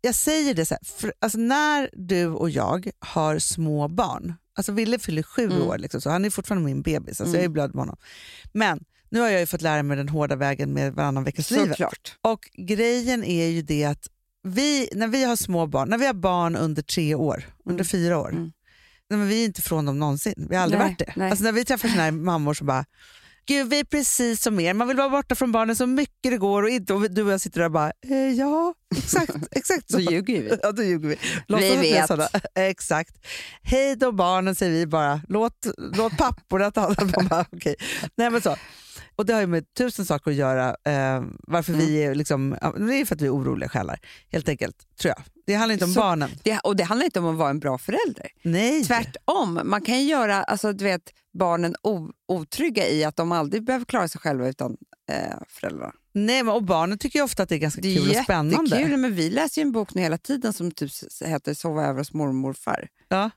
jag 0.00 0.14
säger 0.14 0.54
det 0.54 0.66
så 0.66 0.74
här, 0.74 0.84
för, 0.84 1.12
alltså 1.18 1.38
när 1.38 1.90
du 1.92 2.26
och 2.26 2.50
jag 2.50 2.90
har 2.98 3.38
små 3.38 3.88
barn, 3.88 4.34
alltså 4.54 4.72
Ville 4.72 4.98
fyller 4.98 5.22
sju 5.22 5.44
Mm. 5.44 5.62
år, 5.62 5.78
liksom, 5.78 6.00
så 6.00 6.10
han 6.10 6.24
är 6.24 6.30
fortfarande 6.30 6.64
min 6.66 6.82
bebis, 6.82 7.20
alltså 7.20 7.24
Mm. 7.24 7.34
jag 7.34 7.44
är 7.44 7.48
blöd 7.48 7.74
med 7.74 7.82
honom. 7.82 7.96
Men 8.52 8.80
nu 9.10 9.20
har 9.20 9.28
jag 9.28 9.40
ju 9.40 9.46
fått 9.46 9.62
lära 9.62 9.82
mig 9.82 9.96
den 9.96 10.08
hårda 10.08 10.36
vägen 10.36 10.72
med 10.72 10.92
varannan 10.94 11.24
veckas 11.24 11.50
livet. 11.50 11.78
Och 12.22 12.50
grejen 12.54 13.24
är 13.24 13.46
ju 13.46 13.62
det 13.62 13.84
att 13.84 14.06
vi, 14.42 14.88
när 14.92 15.08
vi 15.08 15.24
har 15.24 15.36
små 15.36 15.66
barn, 15.66 15.88
när 15.88 15.98
vi 15.98 16.06
har 16.06 16.14
barn 16.14 16.56
under 16.56 16.82
tre 16.82 17.14
år, 17.14 17.44
under 17.64 17.84
fyra 17.84 18.18
år, 18.18 18.28
Mm. 18.30 18.52
nej, 19.10 19.18
men 19.18 19.28
vi 19.28 19.40
är 19.40 19.44
inte 19.44 19.62
från 19.62 19.86
dem 19.86 19.98
någonsin. 19.98 20.46
Vi 20.50 20.56
har 20.56 20.62
aldrig 20.62 20.78
Nej, 20.80 20.88
varit 20.88 20.98
det. 20.98 21.12
nej. 21.16 21.30
Alltså 21.30 21.44
när 21.44 21.52
vi 21.52 21.64
träffar 21.64 21.88
såna 21.88 22.02
här 22.02 22.10
mammor 22.10 22.54
som 22.54 22.66
bara 22.66 22.84
Gud, 23.48 23.68
vi 23.70 23.78
är 23.80 23.84
precis 23.84 24.42
som 24.42 24.60
er. 24.60 24.74
Man 24.74 24.88
vill 24.88 24.96
vara 24.96 25.08
borta 25.08 25.34
från 25.34 25.52
barnen 25.52 25.76
så 25.76 25.86
mycket 25.86 26.30
det 26.30 26.38
går 26.38 26.62
och, 26.62 26.68
inte, 26.68 26.94
och 26.94 27.10
du 27.10 27.22
och 27.22 27.32
jag 27.32 27.40
sitter 27.40 27.60
där 27.60 27.64
och 27.66 27.72
bara, 27.72 27.92
eh, 28.08 28.16
ja, 28.32 28.74
exakt, 28.96 29.30
exakt 29.50 29.90
Så 29.90 30.00
ljuger 30.00 30.42
vi. 30.42 30.58
Ja, 30.62 30.72
då 30.72 30.82
ljuger 30.82 31.08
vi. 31.08 31.14
Att 31.54 31.62
är 31.62 32.16
vet. 32.16 32.44
Exakt. 32.54 33.26
Hej 33.62 33.96
då 33.96 34.12
barnen 34.12 34.54
säger 34.54 34.72
vi 34.72 34.86
bara. 34.86 35.20
Låt, 35.28 35.66
låt 35.96 36.16
papporna 36.18 36.70
ta 36.70 36.80
hand 36.80 37.16
om 37.16 37.44
okej. 37.52 37.74
Nej, 38.16 38.30
men 38.30 38.40
så. 38.42 38.56
Och 39.16 39.26
Det 39.26 39.32
har 39.32 39.40
ju 39.40 39.46
med 39.46 39.74
tusen 39.74 40.06
saker 40.06 40.30
att 40.30 40.36
göra. 40.36 40.68
Eh, 40.68 41.22
varför 41.42 41.72
Mm. 41.72 41.86
vi 41.86 42.02
är 42.04 42.14
liksom, 42.14 42.50
det 42.88 42.94
är 42.94 43.04
för 43.04 43.14
att 43.14 43.20
vi 43.20 43.26
är 43.26 43.34
oroliga 43.34 43.68
själar, 43.68 43.98
helt 44.32 44.48
enkelt. 44.48 44.76
tror 45.00 45.14
jag. 45.16 45.24
Det 45.46 45.54
handlar 45.54 45.72
inte 45.72 45.84
om 45.84 45.92
Så- 45.94 46.00
barnen. 46.00 46.30
Det, 46.42 46.58
och 46.58 46.76
det 46.76 46.84
handlar 46.84 47.04
inte 47.04 47.18
om 47.20 47.26
att 47.26 47.36
vara 47.36 47.50
en 47.50 47.58
bra 47.58 47.78
förälder. 47.78 48.26
Nej. 48.42 48.84
Tvärtom, 48.84 49.60
man 49.64 49.82
kan 49.82 50.00
ju 50.00 50.04
göra 50.10 50.42
alltså, 50.44 50.72
du 50.72 50.84
vet, 50.84 51.02
barnen 51.38 51.74
o, 51.82 52.10
otrygga 52.28 52.88
i 52.88 53.04
att 53.04 53.16
de 53.16 53.32
aldrig 53.32 53.64
behöver 53.64 53.84
klara 53.84 54.08
sig 54.08 54.20
själva 54.20 54.48
utan 54.48 54.76
eh, 55.10 55.36
föräldrarna. 55.48 55.92
Nej, 56.12 56.42
och 56.42 56.62
barnen 56.62 56.98
tycker 56.98 57.22
ofta 57.22 57.42
att 57.42 57.48
det 57.48 57.54
är 57.54 57.58
ganska 57.58 57.80
Det 57.80 57.88
är 57.96 58.00
kul 58.00 58.10
och 58.10 58.24
spännande. 58.24 58.70
jättekul, 58.76 58.96
men 58.96 59.14
vi 59.14 59.30
läser 59.30 59.60
ju 59.60 59.66
en 59.66 59.72
bok 59.72 59.94
nu 59.94 60.00
hela 60.02 60.18
tiden 60.18 60.52
som 60.52 60.70
typ 60.70 60.90
heter 61.24 61.54
Sova 61.54 61.84
över 61.84 61.98
hos 61.98 62.12
mormor 62.12 62.28
och 62.28 62.34
morfar. 62.34 62.88
Ja. 63.08 63.30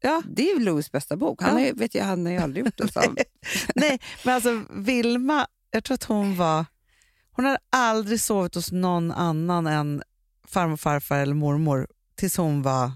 Ja. 0.00 0.22
Det 0.28 0.50
är 0.50 0.58
ju 0.58 0.64
Louis 0.64 0.92
bästa 0.92 1.16
bok. 1.16 1.42
Han, 1.42 1.62
Ja. 1.62 1.66
har 1.68 1.72
vet 1.74 1.94
jag, 1.94 2.04
han 2.04 2.26
har 2.26 2.32
ju 2.32 2.38
aldrig 2.38 2.64
gjort 2.64 2.78
det. 2.78 2.94
Han, 2.94 3.16
Nej, 3.74 4.00
men 4.24 4.34
alltså 4.34 4.62
Vilma, 4.70 5.46
jag 5.70 5.84
tror 5.84 5.94
att 5.94 6.04
hon 6.04 6.36
var... 6.36 6.64
Hon 7.30 7.44
hade 7.44 7.58
aldrig 7.70 8.20
sovit 8.20 8.54
hos 8.54 8.72
någon 8.72 9.12
annan 9.12 9.66
än 9.66 10.02
farmor, 10.48 10.76
farfar 10.76 11.18
eller 11.18 11.34
mormor 11.34 11.88
tills 12.16 12.36
hon 12.36 12.62
var... 12.62 12.92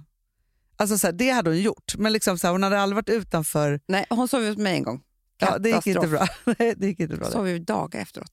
Alltså 0.78 0.98
så 0.98 1.06
här, 1.06 1.12
det 1.12 1.30
hade 1.30 1.50
hon 1.50 1.60
gjort, 1.60 1.94
men 1.96 2.12
liksom 2.12 2.38
så 2.38 2.46
här, 2.46 2.52
hon 2.52 2.62
hade 2.62 2.80
aldrig 2.80 2.94
varit 2.96 3.08
utanför... 3.08 3.80
nej, 3.88 4.06
hon 4.10 4.28
sov 4.28 4.46
hos 4.48 4.56
mig 4.56 4.74
en 4.76 4.82
gång. 4.82 5.00
Ja, 5.40 5.58
det 5.58 5.70
gick 5.70 5.86
inte 5.86 6.06
bra. 6.08 6.26
Nej, 6.58 6.74
det 6.76 6.86
gick 6.86 7.00
inte 7.00 7.16
bra. 7.16 7.30
Sov 7.30 7.48
ju 7.48 7.58
dagar 7.58 8.00
efteråt. 8.00 8.30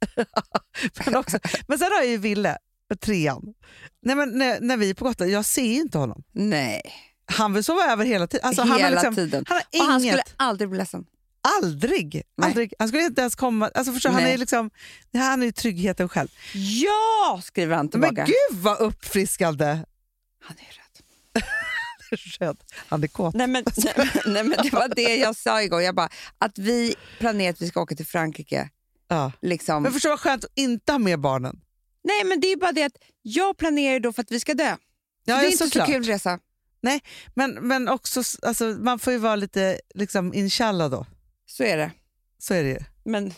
Men, 1.06 1.16
också, 1.16 1.40
men 1.68 1.80
sen 1.80 1.92
har 1.92 1.98
jag 2.00 2.08
ju 2.08 2.18
Ville, 2.18 2.58
trean. 3.02 3.54
Nej, 4.02 4.16
men 4.16 4.30
när, 4.38 4.60
när 4.62 4.78
vi 4.78 4.90
är 4.90 4.94
på 4.94 5.06
Gotland, 5.06 5.32
jag 5.32 5.46
ser 5.46 5.64
ju 5.66 5.82
inte 5.82 5.98
honom. 5.98 6.24
Nej. 6.34 6.82
Han 7.26 7.54
vill 7.54 7.64
sova 7.64 7.84
över 7.84 8.06
hela 8.06 8.28
tiden. 8.28 8.48
Alltså, 8.48 8.62
han 8.62 8.72
har 8.72 8.80
Hela 8.80 8.90
liksom, 8.90 9.16
tiden. 9.16 9.46
Han 9.48 9.56
har 9.56 9.62
Och 9.64 9.76
inget. 9.76 9.88
han 9.88 10.02
skulle 10.02 10.24
aldrig 10.38 10.70
bli 10.70 10.78
ledsen. 10.78 11.06
Aldrig. 11.62 12.14
Nej. 12.14 12.24
aldrig. 12.50 12.74
Han 12.80 12.88
skulle 12.88 13.04
inte 13.04 13.22
ens 13.22 13.36
komma. 13.36 13.72
Alltså 13.74 13.94
förstår, 13.94 14.10
han, 14.10 14.24
är 14.24 14.38
liksom, 14.38 14.70
han 15.14 15.42
är 15.42 15.46
ju 15.46 15.52
tryggheten 15.52 16.10
själv. 16.10 16.28
Ja, 16.54 17.42
skriver 17.44 17.76
han 17.76 17.90
tillbaka. 17.90 18.14
Men 18.14 18.26
gud 18.26 18.62
vad 18.62 18.80
uppfriskande! 18.80 19.66
Han 20.42 20.58
är 20.58 20.74
rädd. 20.76 20.85
Röd. 22.18 22.58
Han 22.88 23.04
är 23.04 23.08
kåt. 23.08 23.36
Nej 23.36 23.48
men, 23.48 23.64
nej, 23.98 24.12
nej, 24.26 24.44
men 24.44 24.58
det 24.64 24.74
var 24.74 24.96
det 24.96 25.16
jag 25.16 25.36
sa 25.36 25.62
igår. 25.62 25.82
Jag 25.82 25.96
bara, 25.96 26.10
att 26.38 26.58
vi 26.58 26.96
planerar 27.20 27.50
att 27.50 27.62
vi 27.62 27.68
ska 27.68 27.82
åka 27.82 27.96
till 27.96 28.06
Frankrike. 28.06 28.70
Ja. 29.08 29.32
Liksom. 29.42 29.84
Men 29.84 29.92
förstå 29.92 30.10
vad 30.10 30.20
skönt 30.20 30.44
att 30.44 30.52
inte 30.56 30.92
ha 30.92 31.00
med 31.00 31.20
barnen. 31.20 31.62
Nej, 32.04 32.24
men 32.26 32.40
det 32.40 32.48
är 32.48 32.58
bara 32.58 32.72
det 32.72 32.84
att 32.84 32.98
jag 33.22 33.58
planerar 33.58 34.00
då 34.00 34.14
för 34.14 34.22
att 34.22 34.32
vi 34.32 34.40
ska 34.40 34.54
dö. 34.54 34.64
Ja, 34.64 34.78
det 35.26 35.32
är 35.32 35.36
ja, 35.36 35.46
inte 35.46 35.58
såklart. 35.58 35.88
så 35.88 35.94
kul 35.94 36.04
resa. 36.04 36.40
Men, 37.34 37.52
men 37.52 37.90
också, 37.90 38.24
alltså, 38.42 38.66
man 38.66 39.00
får 39.00 39.14
ju 39.14 39.20
vara 39.20 39.36
lite 39.36 39.80
liksom, 39.96 40.34
inshallah 40.34 40.90
då. 40.90 41.06
Så 41.46 41.64
är 41.64 41.78
det. 41.78 41.92
Så 42.38 42.54
är 42.54 42.64
det 42.64 42.70
ju. 42.70 42.80
Men 43.04 43.34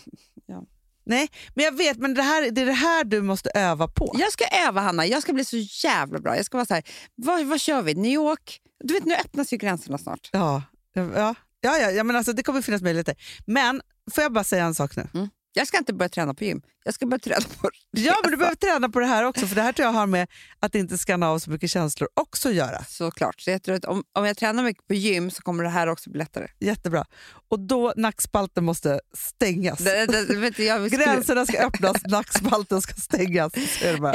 Nej, 1.07 1.29
men 1.55 1.65
jag 1.65 1.77
vet, 1.77 1.97
men 1.97 2.13
det, 2.13 2.21
här, 2.21 2.51
det 2.51 2.61
är 2.61 2.65
det 2.65 2.71
här 2.71 3.03
du 3.03 3.21
måste 3.21 3.49
öva 3.49 3.87
på. 3.87 4.15
jag 4.19 4.31
ska 4.31 4.45
öva, 4.67 4.81
Hanna. 4.81 5.05
Jag 5.05 5.21
ska 5.21 5.33
bli 5.33 5.45
så 5.45 5.57
jävla 5.57 6.19
bra. 6.19 6.35
Jag 6.35 6.45
ska 6.45 6.57
vara 6.57 6.65
så 6.65 6.73
här, 6.73 6.83
vad, 7.15 7.45
vad 7.45 7.59
kör 7.59 7.81
vi? 7.81 7.93
New 7.93 8.11
York? 8.11 8.61
Du 8.83 8.93
vet, 8.93 9.05
nu 9.05 9.15
öppnas 9.15 9.53
ju 9.53 9.57
gränserna 9.57 9.97
snart. 9.97 10.29
Ja, 10.31 10.63
ja, 10.93 11.03
ja, 11.15 11.35
ja, 11.61 11.91
ja 11.91 12.03
men 12.03 12.15
alltså, 12.15 12.33
det 12.33 12.43
kommer 12.43 12.61
finnas 12.61 12.81
möjligheter. 12.81 13.15
Men 13.45 13.81
får 14.11 14.23
jag 14.23 14.33
bara 14.33 14.43
säga 14.43 14.65
en 14.65 14.75
sak 14.75 14.95
nu? 14.95 15.29
Jag 15.57 15.67
ska 15.67 15.77
inte 15.77 15.93
börja 15.93 16.09
träna 16.09 16.33
på 16.33 16.43
gym. 16.43 16.61
Jag 16.85 16.93
ska 16.93 17.05
börja 17.05 17.19
träna 17.19 17.41
på 17.61 17.69
Ja, 17.91 18.15
men 18.23 18.31
du 18.31 18.37
behöver 18.37 18.55
träna 18.55 18.89
på 18.89 18.99
det 18.99 19.05
här 19.05 19.23
också, 19.23 19.47
för 19.47 19.55
det 19.55 19.61
här 19.61 19.73
tror 19.73 19.85
jag 19.85 19.93
har 19.93 20.07
med 20.07 20.27
att 20.59 20.75
inte 20.75 20.97
skanna 20.97 21.29
av 21.29 21.39
så 21.39 21.49
mycket 21.49 21.69
känslor 21.69 22.09
också 22.13 22.49
att 22.49 22.55
göra. 22.55 22.83
Såklart. 22.83 23.41
Så 23.41 23.49
jag 23.49 23.63
tror 23.63 23.75
att 23.75 23.85
om, 23.85 24.03
om 24.13 24.25
jag 24.25 24.37
tränar 24.37 24.63
mycket 24.63 24.87
på 24.87 24.93
gym 24.93 25.31
så 25.31 25.41
kommer 25.41 25.63
det 25.63 25.69
här 25.69 25.87
också 25.87 26.09
bli 26.09 26.17
lättare. 26.19 26.47
Jättebra. 26.59 27.05
Och 27.49 27.59
då 27.59 27.93
nackspalten 27.95 28.63
måste 28.65 28.99
stängas. 29.13 29.79
Det, 29.79 30.05
det, 30.05 30.35
vet 30.35 30.59
jag 30.59 30.87
skulle- 30.91 31.05
Gränserna 31.05 31.45
ska 31.45 31.57
öppnas, 31.59 31.97
nackspalten 32.07 32.81
ska 32.81 32.93
stängas. 32.93 33.53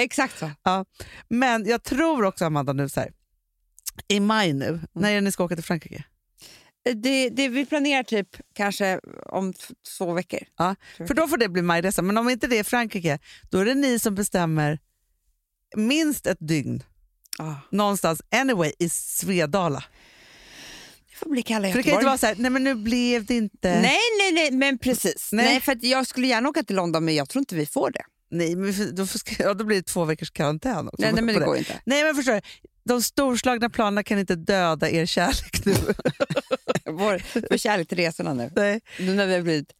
Exakt 0.00 0.38
så. 0.38 0.50
Men 1.28 1.66
jag 1.66 1.82
tror 1.82 2.24
också, 2.24 2.44
Amanda, 2.44 2.72
nu 2.72 2.88
så 2.88 3.00
här, 3.00 3.12
i 4.08 4.20
maj 4.20 4.52
nu, 4.52 4.66
Mm. 4.68 4.80
när 4.92 5.10
är 5.10 5.14
det 5.14 5.20
ni 5.20 5.32
ska 5.32 5.44
åka 5.44 5.54
till 5.54 5.64
Frankrike? 5.64 6.04
Det, 6.94 7.28
det, 7.28 7.48
vi 7.48 7.66
planerar 7.66 8.02
typ 8.02 8.28
kanske 8.54 9.00
om 9.26 9.52
två 9.98 10.12
veckor. 10.12 10.40
Ja, 10.58 10.74
för 11.06 11.14
då 11.14 11.28
får 11.28 11.36
det 11.36 11.48
bli 11.48 11.62
majresa. 11.62 12.02
Men 12.02 12.18
om 12.18 12.28
inte 12.28 12.46
det 12.46 12.58
är 12.58 12.64
Frankrike, 12.64 13.18
då 13.50 13.58
är 13.58 13.64
det 13.64 13.74
ni 13.74 13.98
som 13.98 14.14
bestämmer 14.14 14.78
minst 15.76 16.26
ett 16.26 16.38
dygn 16.40 16.82
Ah. 17.38 17.54
någonstans, 17.70 18.22
anyway, 18.30 18.72
i 18.78 18.88
Svedala. 18.88 19.84
Det 21.10 21.16
får 21.16 21.30
bli 21.30 21.42
kalla 21.42 21.60
För 21.60 21.62
det 21.62 21.68
Göteborg. 21.68 21.84
kan 21.84 21.94
inte 21.94 22.06
vara 22.06 22.18
så 22.18 22.26
här, 22.26 22.34
nej 22.38 22.50
men 22.50 22.64
nu 22.64 22.74
blev 22.74 23.24
det 23.24 23.34
inte... 23.34 23.80
Nej, 23.80 23.98
nej, 24.18 24.32
nej, 24.32 24.50
men 24.50 24.78
precis. 24.78 25.28
Nej. 25.32 25.44
Nej. 25.44 25.60
för 25.60 25.78
jag 25.80 26.06
skulle 26.06 26.26
gärna 26.26 26.48
åka 26.48 26.62
till 26.62 26.76
London, 26.76 27.04
men 27.04 27.14
jag 27.14 27.28
tror 27.28 27.40
inte 27.40 27.54
vi 27.54 27.66
får 27.66 27.90
det. 27.90 28.02
Nej, 28.30 28.56
men 28.56 28.94
då, 28.94 29.06
får- 29.06 29.20
ja, 29.38 29.54
då 29.54 29.64
blir 29.64 29.76
det 29.76 29.82
två 29.82 30.04
veckors 30.04 30.30
karantän 30.30 30.88
också. 30.88 31.02
Nej, 31.02 31.12
nej 31.12 31.22
men 31.24 31.34
på 31.34 31.40
det 31.40 31.46
går 31.46 31.56
inte. 31.56 31.80
Nej 31.86 32.04
men 32.04 32.14
förstår 32.14 32.32
du, 32.32 32.40
de 32.84 33.02
storslagna 33.02 33.70
planerna 33.70 34.02
kan 34.02 34.18
inte 34.18 34.36
döda 34.36 34.90
er 34.90 35.06
kärlek 35.06 35.64
nu. 35.66 35.74
Vår, 36.90 37.22
vår 37.50 37.56
kärlek 37.56 37.88
till 37.88 37.98
resorna 37.98 38.34
nu. 38.34 38.50
nej. 38.56 38.80
Nu 38.98 39.14
när 39.14 39.26
vi 39.26 39.34
har 39.34 39.42
blivit... 39.42 39.72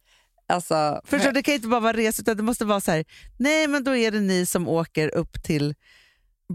Alltså, 0.47 1.01
Förstår, 1.05 1.31
det 1.31 1.43
kan 1.43 1.53
inte 1.53 1.67
bara 1.67 1.79
vara 1.79 1.97
resa 1.97 2.21
utan 2.21 2.37
det 2.37 2.43
måste 2.43 2.65
vara 2.65 2.81
så 2.81 2.91
här, 2.91 3.05
nej 3.39 3.67
men 3.67 3.83
då 3.83 3.95
är 3.95 4.11
det 4.11 4.19
ni 4.19 4.45
som 4.45 4.67
åker 4.67 5.15
upp 5.15 5.43
till 5.43 5.75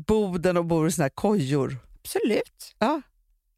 Boden 0.06 0.56
och 0.56 0.64
bor 0.64 0.88
i 0.88 0.92
såna 0.92 1.04
här 1.04 1.10
kojor. 1.10 1.76
absolut. 2.04 2.74
Ja. 2.78 3.02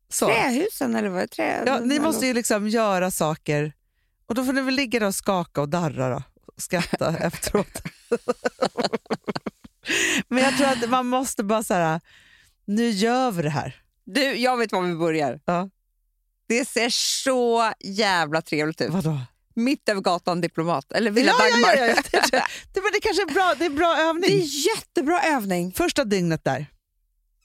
Så. 0.09 0.27
Trähusen 0.27 0.95
eller 0.95 1.09
vad? 1.09 1.31
Trä, 1.31 1.63
Ja, 1.67 1.81
ni 1.81 1.99
måste 1.99 2.27
ju 2.27 2.35
liksom 2.35 2.69
göra 2.69 3.11
saker 3.11 3.73
och 4.27 4.35
då 4.35 4.45
får 4.45 4.53
ni 4.53 4.63
väl 4.63 4.75
ligga 4.75 5.01
där 5.01 5.07
och 5.07 5.15
skaka 5.15 5.61
och 5.61 5.69
darra 5.69 6.09
då, 6.09 6.23
och 6.47 6.63
skratta 6.63 7.17
efteråt. 7.19 7.83
men 10.29 10.43
jag 10.45 10.57
tror 10.57 10.67
att 10.69 10.91
man 10.91 11.07
måste 11.07 11.45
bara 11.45 11.63
så 11.63 11.75
här, 11.75 12.01
nu 12.65 12.91
gör 12.91 13.31
vi 13.31 13.43
det 13.43 13.51
här. 13.51 13.83
Du, 14.05 14.21
jag 14.23 14.57
vet 14.57 14.73
var 14.73 14.83
vi 14.83 14.95
börjar. 14.95 15.41
Ja. 15.45 15.71
Det 16.51 16.69
ser 16.69 16.89
så 17.23 17.73
jävla 17.81 18.43
trevligt 18.43 18.81
ut. 18.81 18.91
Vadå? 18.91 19.19
Mitt 19.55 19.89
över 19.89 20.01
gatan 20.01 20.41
Diplomat, 20.41 20.93
eller 20.93 21.11
Villa 21.11 21.33
Ja, 21.39 21.45
Dagmar. 21.51 21.75
ja, 21.77 21.87
ja, 22.13 22.21
ja. 22.33 22.47
Det, 22.73 22.81
men 22.81 22.91
det 22.93 23.01
kanske 23.03 23.23
är 23.23 23.35
bra, 23.35 23.55
det 23.59 23.65
är 23.65 23.71
bra 23.71 23.97
övning. 23.99 24.31
Det 24.31 24.35
är 24.43 24.67
jättebra 24.77 25.23
övning. 25.23 25.73
Första 25.73 26.05
dygnet 26.05 26.45
där, 26.45 26.67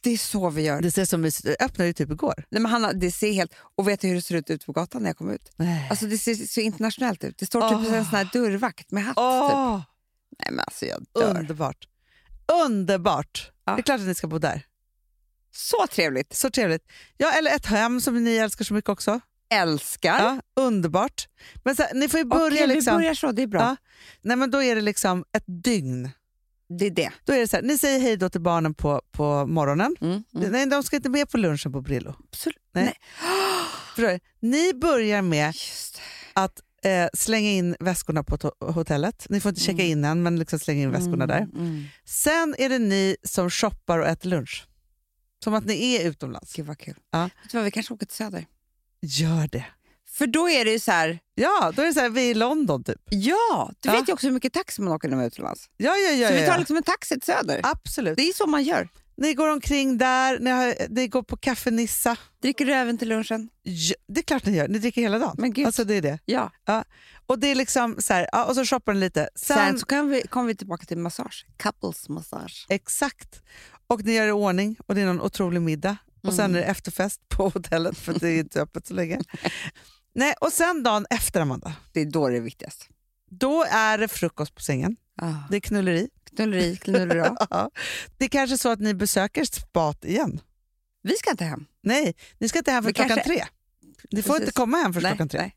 Det 0.01 0.09
är 0.09 0.17
så 0.17 0.49
vi 0.49 0.61
gör. 0.61 0.81
det 0.81 0.91
ser 0.91 1.05
som 1.05 1.25
ut. 1.25 1.35
öppnade 1.59 1.93
typ 1.93 2.11
igår. 2.11 2.43
Nej, 2.49 2.61
men 2.61 2.71
Hanna, 2.71 2.93
det 2.93 3.11
ser 3.11 3.31
helt... 3.33 3.53
Och 3.75 3.87
vet 3.87 4.01
du 4.01 4.07
hur 4.07 4.15
det 4.15 4.21
ser 4.21 4.35
ut 4.35 4.49
ute 4.49 4.65
på 4.65 4.71
gatan 4.71 5.01
när 5.01 5.09
jag 5.09 5.17
kom 5.17 5.29
ut? 5.31 5.51
Nej. 5.55 5.87
Alltså 5.89 6.05
Det 6.05 6.17
ser 6.17 6.35
så 6.35 6.59
internationellt 6.59 7.23
ut. 7.23 7.37
Det 7.37 7.45
står 7.45 7.61
typ 7.69 7.77
Åh. 7.89 7.93
en 7.97 8.05
sån 8.05 8.15
här 8.17 8.29
dörrvakt 8.33 8.91
med 8.91 9.03
hatt. 9.03 9.15
Typ. 9.15 9.21
Åh, 9.21 9.81
Nej, 10.39 10.49
men 10.51 10.59
alltså 10.59 10.85
jag 10.85 11.05
dör. 11.15 11.39
underbart. 11.39 11.87
Underbart! 12.65 13.51
Ja. 13.65 13.73
Det 13.75 13.79
är 13.79 13.83
klart 13.83 13.99
att 14.01 14.07
ni 14.07 14.15
ska 14.15 14.27
bo 14.27 14.37
där. 14.37 14.65
Så 15.55 15.87
trevligt. 15.91 16.33
Så 16.33 16.49
trevligt. 16.49 16.83
Ja, 17.17 17.31
eller 17.31 17.55
ett 17.55 17.65
hem 17.65 18.01
som 18.01 18.23
ni 18.23 18.35
älskar 18.35 18.65
så 18.65 18.73
mycket 18.73 18.89
också. 18.89 19.19
Älskar. 19.49 20.19
Ja, 20.19 20.41
underbart. 20.63 21.27
Men 21.63 21.75
så, 21.75 21.83
ni 21.93 22.09
får 22.09 22.19
ju 22.19 22.25
Okej, 22.25 22.39
börja 22.39 22.65
liksom... 22.65 22.93
vi 22.93 22.97
börjar 22.97 23.13
så. 23.13 23.31
Det 23.31 23.41
är 23.41 23.47
bra. 23.47 23.61
Ja. 23.61 23.75
Nej, 24.21 24.37
men 24.37 24.51
då 24.51 24.63
är 24.63 24.75
det 24.75 24.81
liksom 24.81 25.25
ett 25.37 25.43
dygn. 25.63 26.09
Det 26.79 26.85
är 26.85 26.91
det. 26.91 27.11
Då 27.25 27.33
är 27.33 27.39
det 27.39 27.47
så 27.47 27.55
här, 27.55 27.63
ni 27.63 27.77
säger 27.77 27.99
hej 27.99 28.17
då 28.17 28.29
till 28.29 28.41
barnen 28.41 28.73
på, 28.73 29.01
på 29.11 29.45
morgonen. 29.45 29.95
Mm, 30.01 30.23
mm. 30.35 30.51
Nej, 30.51 30.65
de 30.65 30.83
ska 30.83 30.95
inte 30.95 31.09
med 31.09 31.29
på 31.29 31.37
lunchen 31.37 31.71
på 31.71 31.81
Brillo. 31.81 32.15
Absolut. 32.31 32.57
Nej. 32.73 32.93
Nej. 33.97 34.19
Ni 34.39 34.73
börjar 34.73 35.21
med 35.21 35.53
att 36.33 36.61
eh, 36.85 37.07
slänga 37.13 37.49
in 37.49 37.75
väskorna 37.79 38.23
på 38.23 38.51
hotellet. 38.59 39.25
Ni 39.29 39.41
får 39.41 39.49
inte 39.49 39.61
checka 39.61 39.83
in 39.83 40.03
än, 40.03 40.23
men 40.23 40.39
liksom 40.39 40.59
slänga 40.59 40.81
in 40.81 40.91
väskorna 40.91 41.27
där. 41.27 41.41
Mm. 41.41 41.85
Sen 42.05 42.55
är 42.57 42.69
det 42.69 42.79
ni 42.79 43.15
som 43.23 43.49
shoppar 43.49 43.99
och 43.99 44.07
äter 44.07 44.29
lunch. 44.29 44.67
Som 45.45 45.53
att 45.53 45.65
ni 45.65 45.95
är 45.95 46.09
utomlands. 46.09 46.53
Gud 46.53 46.65
vad 46.65 46.77
kul. 46.77 46.95
Ja. 47.11 47.23
Vet 47.23 47.51
du 47.51 47.57
vad, 47.57 47.65
vi 47.65 47.71
kanske 47.71 47.93
åker 47.93 48.05
till 48.05 48.15
Söder. 48.15 48.45
Gör 49.01 49.47
det. 49.51 49.65
För 50.07 50.27
då 50.27 50.49
är 50.49 50.65
det 50.65 50.71
ju 50.71 50.79
så 50.79 50.91
här, 50.91 51.19
Ja, 51.35 51.71
då 51.75 51.81
är 51.81 51.85
det 51.85 51.93
så 51.93 51.99
här, 51.99 52.09
vi 52.09 52.25
är 52.27 52.31
i 52.31 52.33
London 52.33 52.83
typ. 52.83 53.01
ja, 53.09 53.71
du 53.79 53.89
Ja. 53.89 53.95
vet 53.95 54.09
ju 54.09 54.13
också 54.13 54.27
hur 54.27 54.33
mycket 54.33 54.53
taxi 54.53 54.81
man 54.81 54.93
åker 54.93 55.07
när 55.09 55.15
man 55.15 55.23
är 55.23 55.27
utomlands. 55.27 55.69
Ja, 55.77 55.95
ja, 55.95 56.11
ja. 56.11 56.27
så 56.27 56.33
ja, 56.33 56.39
vi 56.39 56.45
tar 56.45 56.53
ja. 56.53 56.57
liksom 56.57 56.77
en 56.77 56.83
taxi 56.83 57.15
till 57.19 57.33
Söder. 57.33 57.59
Absolut. 57.63 58.17
Det 58.17 58.21
är 58.29 58.33
så 58.33 58.47
man 58.47 58.63
gör. 58.63 58.89
Ni 59.17 59.33
går 59.33 59.51
omkring 59.51 59.97
där, 59.97 60.39
ni, 60.39 60.49
har, 60.49 60.75
ni 60.89 61.07
går 61.07 61.23
på 61.23 61.37
Café 61.37 61.71
Nissa. 61.71 62.17
Dricker 62.41 62.65
du 62.65 62.73
även 62.73 62.97
till 62.97 63.09
lunchen? 63.09 63.49
Ja, 63.63 63.95
det 64.07 64.19
är 64.19 64.23
klart 64.23 64.45
ni 64.45 64.57
gör, 64.57 64.67
ni 64.67 64.79
dricker 64.79 65.01
hela 65.01 65.19
dagen. 65.19 65.35
Men 65.37 65.53
gud. 65.53 65.65
Alltså 65.65 65.83
det 65.83 65.95
är 65.95 66.01
det. 66.01 66.19
Ja. 66.25 66.51
Och 67.27 67.39
det 67.39 67.47
är 67.47 67.55
liksom 67.55 67.95
så 67.99 68.13
här, 68.13 68.29
ja, 68.31 68.45
och 68.45 68.55
så 68.55 68.65
shoppar 68.65 68.93
ni 68.93 68.99
lite. 68.99 69.29
Sen, 69.35 69.57
Sen, 69.57 69.79
så 69.79 69.85
kan 69.85 70.09
vi, 70.09 70.21
kommer 70.27 70.47
vi 70.47 70.55
tillbaka 70.55 70.85
till 70.85 70.97
massage. 70.97 71.45
Couples 71.57 72.09
massage. 72.09 72.65
Exakt. 72.69 73.41
Och 73.87 74.03
ni 74.05 74.13
gör 74.13 74.27
i 74.27 74.31
ordning 74.31 74.75
och 74.87 74.95
det 74.95 75.01
är 75.01 75.05
någon 75.05 75.21
otrolig 75.21 75.61
middag. 75.61 75.97
Och 76.23 76.33
sen 76.33 76.45
Mm. 76.45 76.55
är 76.55 76.59
det 76.59 76.65
efterfest 76.65 77.29
på 77.29 77.49
hotellet 77.53 77.97
för 77.97 78.13
det 78.19 78.29
är 78.29 78.39
inte 78.39 78.61
öppet 78.61 78.87
så 78.87 78.93
länge. 78.93 79.19
Nej, 80.15 80.33
och 80.41 80.53
sen 80.53 80.83
dagen 80.83 81.05
efter 81.09 81.41
Amanda, 81.41 81.73
Det 81.93 82.01
är 82.01 82.05
då 82.05 82.29
det 82.29 82.37
är 82.37 82.41
viktigast. 82.41 82.89
då 83.29 83.63
är 83.69 83.97
det 83.97 84.07
frukost 84.07 84.55
på 84.55 84.61
sängen. 84.61 84.95
Ah. 85.21 85.33
Det 85.49 85.55
är 85.55 85.59
knulleri. 85.61 86.09
Knulleri, 86.35 86.77
knulleri. 86.77 87.29
Ja. 87.49 87.71
Det 88.17 88.25
är 88.25 88.29
kanske 88.29 88.57
så 88.57 88.69
att 88.69 88.79
ni 88.79 88.93
besöker 88.93 89.45
spat 89.45 90.05
igen. 90.05 90.41
Vi 91.01 91.15
ska 91.15 91.31
inte 91.31 91.43
hem. 91.45 91.65
Nej, 91.83 92.15
ni 92.39 92.49
ska 92.49 92.57
inte 92.57 92.71
hem 92.71 92.83
för 92.83 92.89
Vi 92.89 92.93
klockan 92.93 93.09
kanske- 93.17 93.29
tre. 93.29 93.45
Ni 94.11 94.21
får 94.21 94.33
Precis. 94.33 94.41
inte 94.47 94.53
komma 94.53 94.77
hem 94.77 94.93
för 94.93 95.01
Nej, 95.01 95.11
klockan 95.11 95.29
tre. 95.29 95.39
nej. 95.39 95.55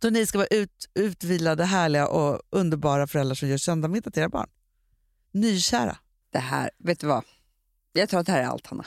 Då 0.00 0.10
ni 0.10 0.26
ska 0.26 0.38
vara 0.38 0.48
ut, 0.50 0.88
utvilade, 0.94 1.64
härliga 1.64 2.06
och 2.08 2.42
underbara 2.50 3.06
föräldrar 3.06 3.34
som 3.34 3.48
gör 3.48 3.58
söndagsmiddag 3.58 4.10
till 4.10 4.22
era 4.22 4.28
barn. 4.28 4.48
Nykära. 5.32 5.96
Det 6.30 6.38
här, 6.38 6.70
vet 6.78 7.00
du 7.00 7.06
vad? 7.06 7.24
Jag 7.92 8.08
tror 8.08 8.20
att 8.20 8.26
det 8.26 8.32
här 8.32 8.40
är 8.42 8.46
allt, 8.46 8.66
Hanna. 8.66 8.86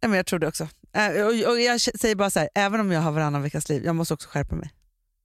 Ja, 0.00 0.08
men 0.08 0.16
jag 0.16 0.26
tror 0.26 0.38
det 0.38 0.48
också. 0.48 0.68
Äh, 0.92 1.10
och, 1.10 1.50
och 1.52 1.60
jag 1.60 1.80
säger 1.80 2.14
bara 2.14 2.30
så 2.30 2.38
här, 2.38 2.48
även 2.54 2.80
om 2.80 2.92
jag 2.92 3.00
har 3.00 3.12
varannan 3.12 3.42
veckas 3.42 3.68
liv, 3.68 3.84
jag 3.84 3.96
måste 3.96 4.14
också 4.14 4.28
skärpa 4.28 4.54
mig. 4.54 4.70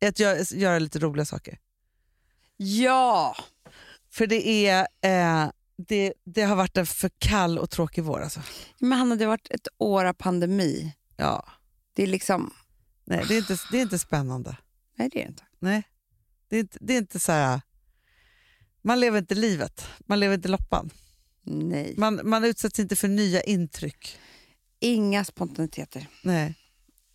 Att 0.06 0.20
gö- 0.20 0.56
göra 0.56 0.80
lite 0.80 1.00
roliga 1.00 1.26
saker. 1.26 1.60
Ja! 2.58 3.36
För 4.10 4.28
det, 4.28 4.68
är, 4.68 4.88
eh, 5.02 5.52
det, 5.88 6.14
det 6.24 6.42
har 6.42 6.56
varit 6.56 6.78
en 6.78 6.86
för 6.86 7.12
kall 7.18 7.60
och 7.60 7.70
tråkig 7.70 8.04
vår. 8.04 8.22
Alltså. 8.22 8.42
Men 8.80 9.00
Hanna, 9.00 9.16
det 9.16 9.24
har 9.26 9.30
varit 9.30 9.52
ett 9.52 9.68
år 9.78 10.06
av 10.06 10.14
pandemi. 10.14 10.96
Ja. 11.16 11.48
Det 11.94 12.04
är 12.04 12.08
liksom... 12.08 12.54
Nej, 13.06 13.26
det, 13.28 13.34
är 13.34 13.38
inte, 13.38 13.58
det 13.72 13.78
är 13.78 13.82
inte 13.82 14.00
spännande. 14.00 14.58
Nej, 14.96 15.10
det 15.10 15.20
är 15.20 15.24
det 15.24 15.30
inte. 15.30 15.44
Nej. 15.60 15.84
Det 16.48 16.56
är 16.56 16.60
inte, 16.60 16.78
det 16.82 16.94
är 16.94 16.98
inte 16.98 17.20
så 17.20 17.32
här... 17.32 17.62
Man 18.82 19.00
lever 19.00 19.20
inte 19.20 19.36
livet, 19.36 19.88
man 20.00 20.20
lever 20.20 20.36
inte 20.36 20.48
loppan. 20.48 20.90
Nej. 21.44 21.94
Man, 21.98 22.20
man 22.24 22.44
utsätts 22.44 22.80
inte 22.80 22.96
för 22.96 23.08
nya 23.08 23.42
intryck. 23.42 24.18
Inga 24.80 25.26
spontaniteter. 25.26 26.08
Nej. 26.24 26.56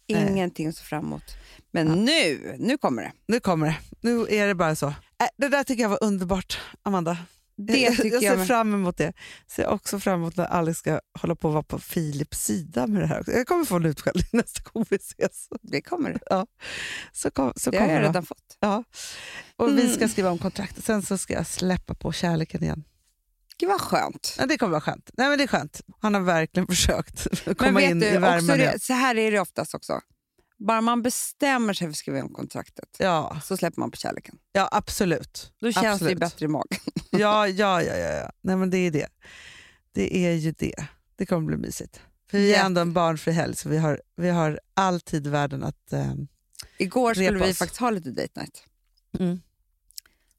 Ingenting 0.06 0.66
att 0.66 0.76
se 0.76 0.84
fram 0.84 1.04
emot. 1.04 1.22
Men 1.70 1.86
nu, 2.04 2.54
nu 2.58 2.78
kommer 2.78 3.02
det. 3.02 3.12
Nu 3.28 3.40
kommer 3.40 3.66
det. 3.66 3.76
Nu 4.00 4.26
är 4.30 4.46
det 4.46 4.54
bara 4.54 4.76
så. 4.76 4.86
Äh, 4.86 4.94
det 5.36 5.48
där 5.48 5.64
tycker 5.64 5.82
jag 5.82 5.88
var 5.90 6.04
underbart, 6.04 6.58
Amanda. 6.82 7.18
Det 7.58 7.76
jag, 7.80 7.96
tycker 7.96 8.08
jag 8.10 8.22
jag 8.22 8.30
ser 8.32 8.36
med. 8.36 8.46
fram 8.46 8.74
emot 8.74 8.96
det. 8.96 9.12
Ser 9.46 9.66
också 9.66 10.00
fram 10.00 10.20
emot 10.20 10.36
när 10.36 10.44
Alex 10.44 10.78
ska 10.78 11.00
hålla 11.20 11.34
på 11.34 11.48
att 11.48 11.54
vara 11.54 11.62
på 11.62 11.78
Philips 11.78 12.44
sida 12.44 12.86
med 12.86 13.02
det 13.02 13.06
här. 13.06 13.20
också. 13.20 13.32
Jag 13.32 13.46
kommer 13.46 13.64
få 13.64 13.76
en 13.76 13.84
utskällning 13.84 14.26
nästa 14.32 14.62
gång 14.72 14.84
vi 14.90 14.96
ses. 14.96 15.48
Det 15.62 15.80
kommer 15.82 16.12
det. 16.12 16.46
Så, 17.12 17.30
kom, 17.30 17.52
så 17.56 17.70
Det 17.70 17.76
har 17.78 17.84
kommer 17.86 17.94
jag 17.94 18.02
det. 18.04 18.08
redan 18.08 18.26
fått. 18.26 18.56
Ja. 18.60 18.84
Och 19.56 19.68
vi 19.68 19.80
Mm. 19.82 19.94
ska 19.94 20.08
skriva 20.08 20.30
om 20.30 20.38
kontraktet. 20.38 20.84
Sen 20.84 21.02
så 21.02 21.18
ska 21.18 21.34
jag 21.34 21.46
släppa 21.46 21.94
på 21.94 22.12
kärleken 22.12 22.62
igen. 22.62 22.84
Gud 23.58 23.68
vad 23.68 23.80
skönt. 23.80 24.34
Ja, 24.38 24.46
det 24.46 24.58
kommer 24.58 24.70
vara 24.70 24.80
skönt. 24.80 25.10
Nej, 25.16 25.28
men 25.28 25.38
det 25.38 25.44
är 25.44 25.48
skönt. 25.48 25.80
Han 26.00 26.14
har 26.14 26.20
verkligen 26.20 26.66
försökt 26.76 27.26
komma 27.58 27.82
in 27.82 28.00
du, 28.00 28.06
i 28.06 28.16
värmen. 28.18 28.58
det, 28.58 28.82
så 28.82 28.92
här 28.92 29.16
är 29.16 29.30
det 29.30 29.40
oftast 29.40 29.74
också. 29.74 30.00
Bara 30.58 30.80
man 30.80 31.02
bestämmer 31.02 31.74
sig 31.74 31.86
för 31.86 31.90
att 31.90 31.96
skriva 31.96 32.22
om 32.22 32.32
kontraktet 32.32 32.88
Ja, 32.98 33.40
så 33.44 33.56
släpper 33.56 33.80
man 33.80 33.90
på 33.90 33.96
kärleken. 33.96 34.38
ja, 34.52 34.68
absolut. 34.72 35.52
Då 35.60 35.72
känns 35.72 35.82
det 35.84 35.90
Absolut. 35.90 36.12
ju 36.12 36.16
bättre 36.16 36.44
i 36.44 36.48
magen. 36.48 36.78
Ja, 37.10 37.48
ja, 37.48 37.82
ja, 37.82 37.96
ja, 37.96 38.12
ja. 38.12 38.30
Nej, 38.40 38.56
men 38.56 38.70
det 38.70 38.78
är 38.78 38.90
det. 38.90 39.08
Det 39.92 40.16
är 40.26 40.32
ju 40.32 40.52
det. 40.52 40.86
Det 41.16 41.26
kommer 41.26 41.46
bli 41.46 41.56
mysigt. 41.56 42.00
För 42.30 42.38
vi 42.38 42.54
är 42.54 42.64
ändå 42.64 42.80
en 42.80 42.92
barnfri 42.92 43.32
helg 43.32 43.56
så 43.56 43.68
vi 43.68 43.78
har, 43.78 44.02
vi 44.16 44.28
har 44.28 44.60
i 45.12 45.18
världen 45.20 45.62
att... 45.64 45.92
ehm, 45.92 46.28
Igår 46.78 47.14
skulle 47.14 47.44
vi 47.46 47.54
faktiskt 47.54 47.80
ha 47.80 47.90
lite 47.90 48.10
date 48.10 48.40
night. 48.40 48.64
Mm. 49.18 49.40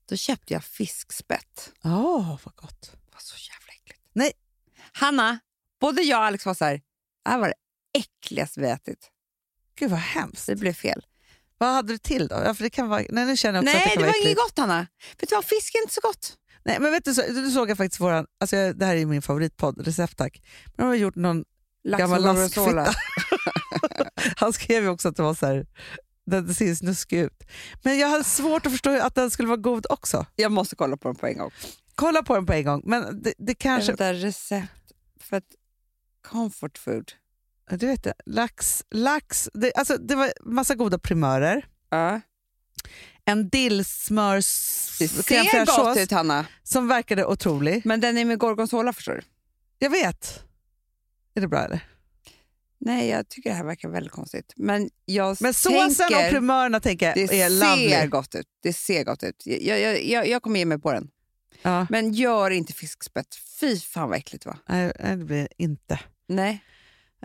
Då 0.10 0.16
köpte 0.16 0.54
jag 0.54 0.64
fiskspett. 0.64 1.72
Åh, 1.84 2.38
vad 2.44 2.56
gott. 2.56 2.92
Var 3.18 3.22
så 3.22 3.36
jävla 3.52 3.74
äckligt. 3.74 4.02
Nej. 4.14 4.32
Hanna, 4.92 5.40
både 5.82 6.02
jag 6.02 6.20
och 6.20 6.26
Alex 6.26 6.46
var 6.46 6.54
så 6.54 6.66
här, 6.66 6.82
det 7.24 7.30
här 7.32 7.40
var 7.40 7.48
det 7.48 7.54
äckligaste 8.00 8.60
vi 8.60 8.68
ätit. 8.68 9.10
Gud 9.80 9.90
vad 9.90 10.00
hemskt. 10.00 10.46
Det 10.46 10.56
blev 10.56 10.74
fel. 10.74 11.06
Vad 11.58 11.70
hade 11.70 11.94
du 11.94 11.98
till 11.98 12.28
då? 12.28 12.36
Ja, 12.46 12.54
för 12.54 12.64
det 12.64 12.70
kan 12.70 12.90
vara, 12.90 13.04
nej, 13.10 13.26
nu 13.26 13.38
känner 13.38 13.58
jag 13.58 13.64
också 13.64 13.70
att 13.70 13.76
Nej, 13.76 13.84
det 13.84 13.90
kan 13.90 14.02
det 14.02 14.08
vara 14.08 14.18
var 14.20 14.26
inget 14.26 14.38
gott 14.38 14.58
Hanna. 14.58 14.88
Vet 15.20 15.30
du 15.30 15.36
vad, 15.36 15.46
fisk 15.46 15.76
är 15.76 15.82
inte 15.82 15.94
så 15.94 16.02
gott. 16.02 16.38
Nej, 16.66 16.80
men 16.80 16.92
vet 16.92 17.06
du, 17.06 17.14
så, 17.14 17.22
du 17.22 17.52
såg 17.52 17.70
jag 17.70 17.78
faktiskt 17.78 18.02
våran, 18.02 18.26
alltså 18.40 18.74
det 18.74 18.86
här 18.86 18.96
är 18.96 19.06
min 19.06 19.22
favoritpodd, 19.22 19.86
Recepttack. 19.86 20.42
Men 20.66 20.86
de 20.86 20.88
har 20.88 20.96
gjort 20.96 21.16
någon 21.16 21.44
Lax 21.84 22.00
gammal 22.00 22.22
laskfitta. 22.22 22.94
Han 24.36 24.54
skrev 24.54 24.84
ju 24.84 24.90
också 24.90 25.10
att 25.10 25.16
det 25.16 25.24
var 25.24 25.34
så 25.34 25.46
här, 25.46 25.66
den 26.26 26.56
ser 26.56 26.76
snuskig 26.76 27.20
ut. 27.20 27.44
Men 27.84 27.98
jag 27.98 28.08
hade 28.08 28.24
svårt 28.24 28.66
att 28.66 28.72
förstå 28.72 29.02
att 29.02 29.16
den 29.16 29.32
skulle 29.32 29.48
vara 29.48 29.58
god 29.58 29.86
också. 29.90 30.26
Jag 30.36 30.52
måste 30.52 30.76
kolla 30.76 30.98
på 30.98 31.08
den 31.08 31.16
på 31.16 31.28
en 31.28 31.38
gång. 31.38 31.52
Kolla 31.98 32.24
på 32.24 32.36
den 32.36 32.46
på 32.46 32.54
en 32.54 32.64
gång. 32.64 32.82
Men 32.86 33.22
det, 33.22 33.34
det 33.38 33.56
kanske... 33.56 33.92
Vänta, 33.92 34.14
recept 34.14 34.92
för 35.20 35.38
ett 35.38 35.56
comfort 36.28 36.78
food. 36.78 37.12
Du 37.70 37.88
vet 37.88 38.04
det, 38.04 38.14
lax, 38.26 38.84
lax 38.92 39.50
det, 39.54 39.74
alltså 39.76 39.98
det 39.98 40.16
var 40.16 40.34
massa 40.46 40.76
goda 40.76 41.00
primörer. 41.00 41.66
Ja. 41.90 42.22
En 43.26 43.50
dillsmörs 43.50 44.98
Det 45.00 45.08
ser 45.08 45.66
gott 45.66 45.98
ut 45.98 46.12
Hanna, 46.12 46.46
som 46.64 46.88
verkade 46.88 47.26
otrolig. 47.26 47.82
men 47.86 48.02
den 48.02 48.18
är 48.18 48.26
med 48.26 48.40
gorgonzola 48.40 48.94
förstår 48.94 49.14
du. 49.14 49.22
Jag 49.80 49.90
vet. 49.90 50.44
Är 51.36 51.42
det 51.42 51.48
bra 51.48 51.60
eller? 51.60 51.88
Nej, 52.80 53.10
jag 53.10 53.30
tycker 53.30 53.50
det 53.50 53.56
här 53.56 53.64
verkar 53.64 53.90
väldigt 53.90 54.12
konstigt. 54.12 54.54
Men 54.56 54.90
jag 55.06 55.38
Men 55.42 55.54
såsen 55.54 55.96
tänker, 55.96 56.26
och 56.26 56.32
primörerna 56.32 56.80
tänker 56.80 57.06
jag 57.06 57.16
det 57.16 57.24
är 57.24 57.28
ser 57.28 57.50
lovely. 57.50 58.08
gott 58.08 58.36
ut. 58.36 58.48
Det 58.64 58.74
ser 58.74 59.04
gott 59.04 59.24
ut. 59.24 59.44
Jag, 59.46 59.80
jag, 59.80 60.04
jag, 60.06 60.28
jag 60.28 60.42
kommer 60.42 60.60
ge 60.60 60.66
mig 60.66 60.80
på 60.80 60.92
den. 60.94 61.10
Ja, 61.62 61.88
Men 61.90 62.14
gör 62.14 62.52
inte 62.52 62.74
fiskspett. 62.74 63.36
Fy 63.60 63.80
fan 63.80 64.10
vad 64.10 64.18
äckligt 64.18 64.46
va? 64.46 64.58
nej, 64.68 64.94
det 65.00 65.18
blir 65.18 65.48
inte. 65.58 66.00
Nej. 66.28 66.64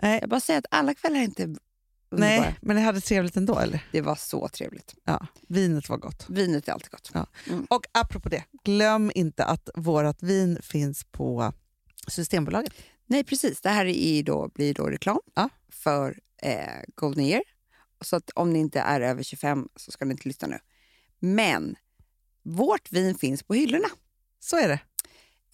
Nej. 0.01 0.19
Jag 0.21 0.29
bara 0.29 0.39
säger 0.39 0.59
att 0.59 0.65
alla 0.71 0.93
kvällar 0.93 1.19
är 1.19 1.23
inte 1.23 1.43
underbara. 1.43 2.39
Nej, 2.41 2.55
men 2.61 2.75
ni 2.75 2.81
hade 2.81 3.01
trevligt 3.01 3.37
ändå 3.37 3.59
eller? 3.59 3.85
Det 3.91 4.01
var 4.01 4.15
så 4.15 4.47
trevligt. 4.49 4.95
Ja, 5.03 5.27
vinet 5.47 5.89
var 5.89 5.97
gott. 5.97 6.25
Vinet 6.29 6.67
är 6.67 6.71
alltid 6.73 6.91
gott. 6.91 7.11
Ja. 7.13 7.27
Och 7.69 7.85
apropå 7.91 8.29
det, 8.29 8.43
glöm 8.63 9.11
inte 9.15 9.45
att 9.45 9.69
vårt 9.75 10.23
vin 10.23 10.59
finns 10.61 11.03
på 11.11 11.53
Systembolaget. 12.07 12.73
Nej, 13.05 13.23
precis. 13.23 13.61
Det 13.61 13.69
här 13.69 13.85
är 13.85 14.23
då, 14.23 14.49
blir 14.55 14.73
då 14.73 14.87
reklam 14.89 15.19
Ja. 15.35 15.49
för 15.69 16.19
eh, 16.41 16.67
Golden 16.95 17.23
Year. 17.25 17.43
Så 18.01 18.15
att 18.15 18.29
om 18.35 18.53
ni 18.53 18.59
inte 18.59 18.79
är 18.79 19.01
över 19.01 19.23
25 19.23 19.67
så 19.75 19.91
ska 19.91 20.05
ni 20.05 20.11
inte 20.11 20.27
lyssna 20.27 20.47
nu. 20.47 20.59
Men 21.19 21.75
vårt 22.43 22.91
vin 22.91 23.15
finns 23.15 23.43
på 23.43 23.53
hyllorna. 23.53 23.87
Så 24.43 24.57
är 24.57 24.67
det. 24.67 24.79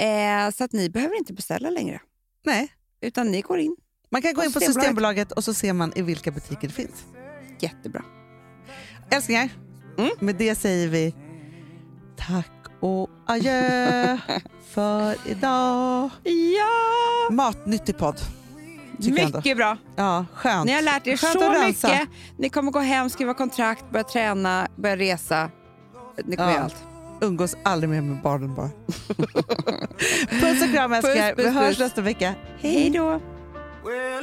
Eh, 0.05 0.51
så 0.51 0.63
att 0.63 0.73
ni 0.73 0.89
behöver 0.89 1.15
inte 1.17 1.33
beställa 1.33 1.69
längre. 1.69 2.01
Nej, 2.45 2.67
Utan 3.01 3.31
ni 3.31 3.41
går 3.41 3.59
in. 3.59 3.75
man 4.09 4.21
kan 4.21 4.33
gå 4.33 4.43
in 4.43 4.53
på 4.53 4.59
Systembolaget. 4.59 4.83
Systembolaget 4.83 5.31
och 5.31 5.43
så 5.43 5.53
ser 5.53 5.73
man 5.73 5.93
i 5.95 6.01
vilka 6.01 6.31
butiker 6.31 6.67
det 6.67 6.73
finns. 6.73 7.03
Jättebra. 7.59 8.03
Älsklingar, 9.11 9.49
Mm. 9.97 10.11
med 10.19 10.35
det 10.35 10.55
säger 10.55 10.87
vi 10.87 11.15
tack 12.17 12.51
och 12.79 13.09
adjö 13.27 14.17
för 14.69 15.15
idag. 15.29 16.09
Ja! 16.23 17.31
Matnyttig 17.31 17.97
podd. 17.97 18.19
Mycket 18.97 19.57
bra. 19.57 19.77
Ja, 19.95 20.25
skönt. 20.33 20.65
Ni 20.65 20.71
har 20.73 20.81
lärt 20.81 21.07
er 21.07 21.17
Skönt 21.17 21.39
så 21.79 21.89
mycket. 21.89 22.09
Ni 22.37 22.49
kommer 22.49 22.71
gå 22.71 22.79
hem, 22.79 23.09
skriva 23.09 23.33
kontrakt, 23.33 23.91
börja 23.91 24.03
träna, 24.03 24.67
börja 24.75 24.97
resa. 24.97 25.51
Ni 26.25 26.35
kommer 26.35 26.49
Ja. 26.49 26.55
göra 26.55 26.63
allt. 26.63 26.75
Umgås 27.21 27.55
aldrig 27.63 27.89
mer 27.89 28.01
med 28.01 28.21
barnen 28.21 28.55
bara. 28.55 28.69
Puss 30.41 30.63
och 30.63 30.71
kram 30.73 30.91
puss, 30.91 31.05
Vi 31.37 31.49
hörs 31.49 31.67
puss. 31.67 31.79
nästa 31.79 32.01
vecka. 32.01 32.35
Hej 32.59 32.89
då! 32.89 33.21
Well, 33.85 34.19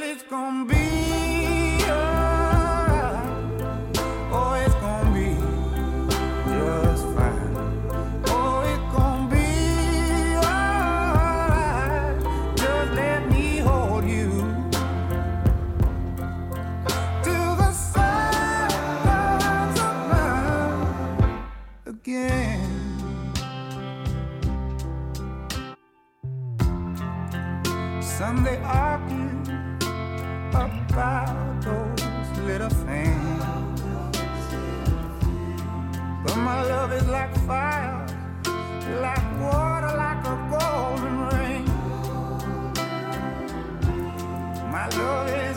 Sunday 28.17 28.59
argue 28.63 29.29
about 30.49 31.61
those 31.61 32.39
little 32.47 32.67
things. 32.67 33.43
But 36.25 36.35
my 36.37 36.63
love 36.63 36.93
is 36.93 37.07
like 37.09 37.31
fire, 37.45 38.07
like 39.03 39.39
water, 39.39 39.93
like 39.95 40.25
a 40.25 40.35
golden 40.49 41.15
rain. 41.29 41.65
My 44.71 44.89
love 44.97 45.29
is 45.29 45.56